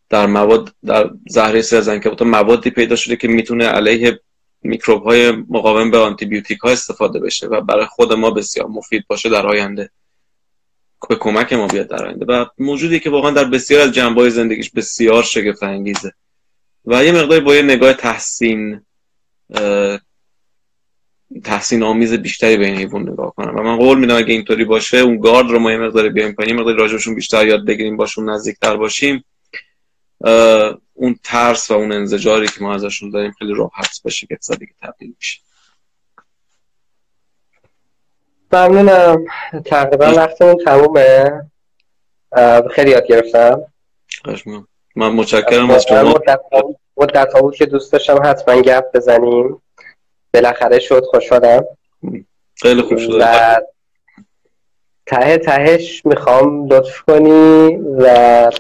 در 0.10 0.26
مواد 0.26 0.74
در 0.86 1.10
زهره 1.28 1.62
سرزن 1.62 2.00
که 2.00 2.26
موادی 2.26 2.70
پیدا 2.70 2.96
شده 2.96 3.16
که 3.16 3.28
می‌تونه 3.28 3.68
علیه 3.68 4.20
میکروب 4.62 5.04
های 5.04 5.32
مقاوم 5.32 5.92
به 5.92 5.98
آنتی 5.98 6.26
بیوتیک 6.26 6.60
ها 6.60 6.70
استفاده 6.70 7.20
بشه 7.20 7.48
و 7.48 7.62
برای 7.62 7.86
خود 7.86 8.14
ما 8.14 8.32
بسیار 8.32 8.68
مفید 8.68 9.06
باشه 9.08 9.30
در 9.30 9.48
آینده. 9.48 9.90
به 11.10 11.16
کمک 11.16 11.54
ما 11.54 11.68
بیاد 11.68 11.88
در 11.88 12.06
آینده. 12.06 12.26
و 12.26 12.46
موجودی 12.58 13.00
که 13.00 13.10
واقعا 13.10 13.32
در 13.32 13.44
بسیار 13.44 13.82
از 13.82 13.92
جنبه 13.92 14.30
زندگیش 14.30 14.70
بسیار 14.70 15.24
شگفت 15.24 15.64
انگیزه 15.64 16.14
و 16.86 17.06
یه 17.06 17.12
مقداری 17.12 17.42
با 17.42 17.56
یه 17.56 17.62
نگاه 17.62 17.94
تحسین 17.94 18.82
تحسین 21.44 21.84
آمیز 21.84 22.14
بیشتری 22.14 22.58
به 22.58 22.66
این 22.66 22.76
حیوان 22.76 23.10
نگاه 23.10 23.34
کنم. 23.36 23.56
و 23.56 23.64
من 23.64 23.78
قول 23.78 24.00
میدم 24.00 24.16
اگه 24.16 24.34
اینطوری 24.34 24.66
باشه 24.66 24.98
اون 24.98 25.20
گارد 25.20 25.48
رو 25.48 25.60
ما 25.60 25.72
یه 25.72 25.78
مقداری 25.78 26.10
بیایم 26.10 26.34
پایین 26.34 26.56
مقداری 26.56 26.78
راجبشون 26.78 27.16
بیشتر 27.16 27.48
یاد 27.48 27.66
بگیریم 27.66 27.98
باشون 27.98 28.30
نزدیکتر 28.30 28.78
باشیم. 28.78 29.26
اون 30.94 31.20
ترس 31.24 31.72
و 31.72 31.74
اون 31.74 31.92
انزجاری 31.92 32.48
که 32.48 32.62
ما 32.62 32.74
ازشون 32.74 33.10
داریم 33.10 33.32
خیلی 33.32 33.54
راحت 33.54 34.02
به 34.04 34.10
شگفت 34.10 34.42
زدگی 34.42 34.74
تبدیل 34.82 35.14
میشه. 35.18 35.40
ممنونم. 38.54 39.26
تقریبا 39.66 40.06
وقتمون 40.06 40.58
تمومه. 40.66 41.42
خیلی 42.72 42.92
یاد 42.92 43.08
گرفتم. 43.08 43.62
من 44.96 45.10
متشکرم 45.10 45.70
از 45.70 45.86
شما. 45.90 46.20
مدت 46.98 47.34
ها 47.34 47.42
بود 47.42 47.56
که 47.56 47.66
دوست 47.66 47.94
داشتم 47.94 48.20
حتما 48.24 48.62
گپ 48.62 48.86
بزنیم. 48.94 49.62
بالاخره 50.34 50.80
شد 50.80 51.04
خوشحالم 51.06 51.66
خیلی 52.56 52.82
خوب 52.82 52.98
شد. 52.98 53.18
و 53.20 53.56
ته 55.06 55.38
تهش 55.38 56.06
می‌خوام 56.06 56.68
لطف 56.68 57.02
کنی 57.02 57.76
و 57.78 58.52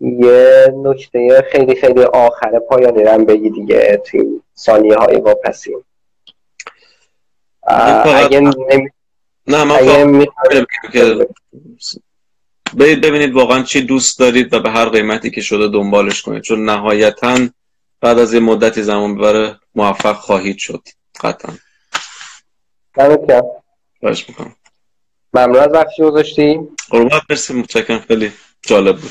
یه 0.00 0.74
نکته 0.76 1.44
خیلی 1.52 1.74
خیلی 1.74 2.02
آخر 2.02 2.58
پایانی 2.58 3.02
رم 3.02 3.24
بگی 3.24 3.50
دیگه 3.50 4.02
توی 4.04 4.40
ثانیه 4.58 4.96
های 4.96 5.16
واپسیم 5.16 5.84
اگه 7.62 8.40
نه 9.46 9.64
من 9.64 9.76
ببینید 12.76 13.34
واقعا 13.34 13.62
چی 13.62 13.82
دوست 13.82 14.18
دارید 14.18 14.54
و 14.54 14.60
به 14.60 14.70
هر 14.70 14.88
قیمتی 14.88 15.30
که 15.30 15.40
شده 15.40 15.68
دنبالش 15.68 16.22
کنید. 16.22 16.42
چون 16.42 16.64
نهایتا 16.64 17.38
بعد 18.02 18.18
از 18.18 18.34
یه 18.34 18.40
مدتی 18.40 18.82
زمان 18.82 19.16
ببره 19.16 19.58
موفق 19.74 20.16
خواهید 20.16 20.58
شد. 20.58 20.82
قطعا. 21.20 21.54
دمت 22.94 23.44
باش 24.02 24.28
می‌کنم. 24.28 24.56
ممنون 25.34 25.56
از 25.56 25.68
وقتی 25.72 26.02
گذاشتی 26.02 26.60
قربات 26.90 27.22
مرسی 27.30 27.54
متشکرم. 27.54 27.98
خیلی 27.98 28.32
جالب 28.62 28.96
بود. 28.96 29.10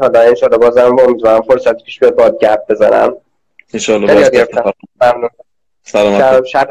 حالا 0.00 0.20
انشالله 0.20 0.58
بازم 0.58 0.98
امیدوارم 0.98 1.42
فرصت 1.42 1.82
پیش 1.82 1.98
بیاد 1.98 2.16
باد 2.16 2.38
گپ 2.40 2.60
بزنم. 2.68 3.16
انشالله 3.74 4.14
باز 4.14 4.30
ممنون. 5.00 5.30
سلامت 5.82 6.44
شب 6.44 6.68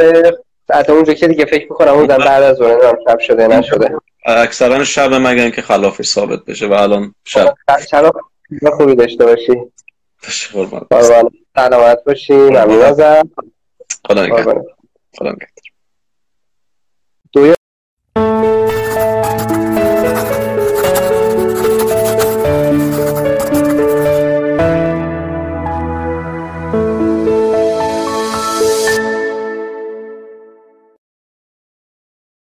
حتی 0.73 0.91
اونجا 0.91 1.13
که 1.13 1.27
دیگه 1.27 1.45
فکر 1.45 1.67
می‌کنم 1.69 1.93
اون 1.93 2.07
بعد 2.07 2.43
از 2.43 2.61
اون 2.61 2.97
شب 3.07 3.19
شده 3.19 3.47
نشده. 3.47 3.97
اکثرا 4.25 4.83
شب 4.83 5.13
مگن 5.13 5.51
که 5.51 5.61
خلافش 5.61 6.05
ثابت 6.05 6.45
بشه 6.45 6.67
و 6.67 6.73
الان 6.73 7.15
شب 7.25 7.55
شب 7.89 8.11
خوبی 8.77 8.95
داشته 8.95 9.25
باشی. 9.25 9.53
قربان 10.53 10.87
سلامت 11.55 12.03
باشی. 12.03 12.33
ممنون 12.33 12.81
ازم 12.81 13.29
خدا 14.07 14.25
نگهدار. 14.25 14.63
خدا 15.17 15.29
نگهدار. 15.29 15.66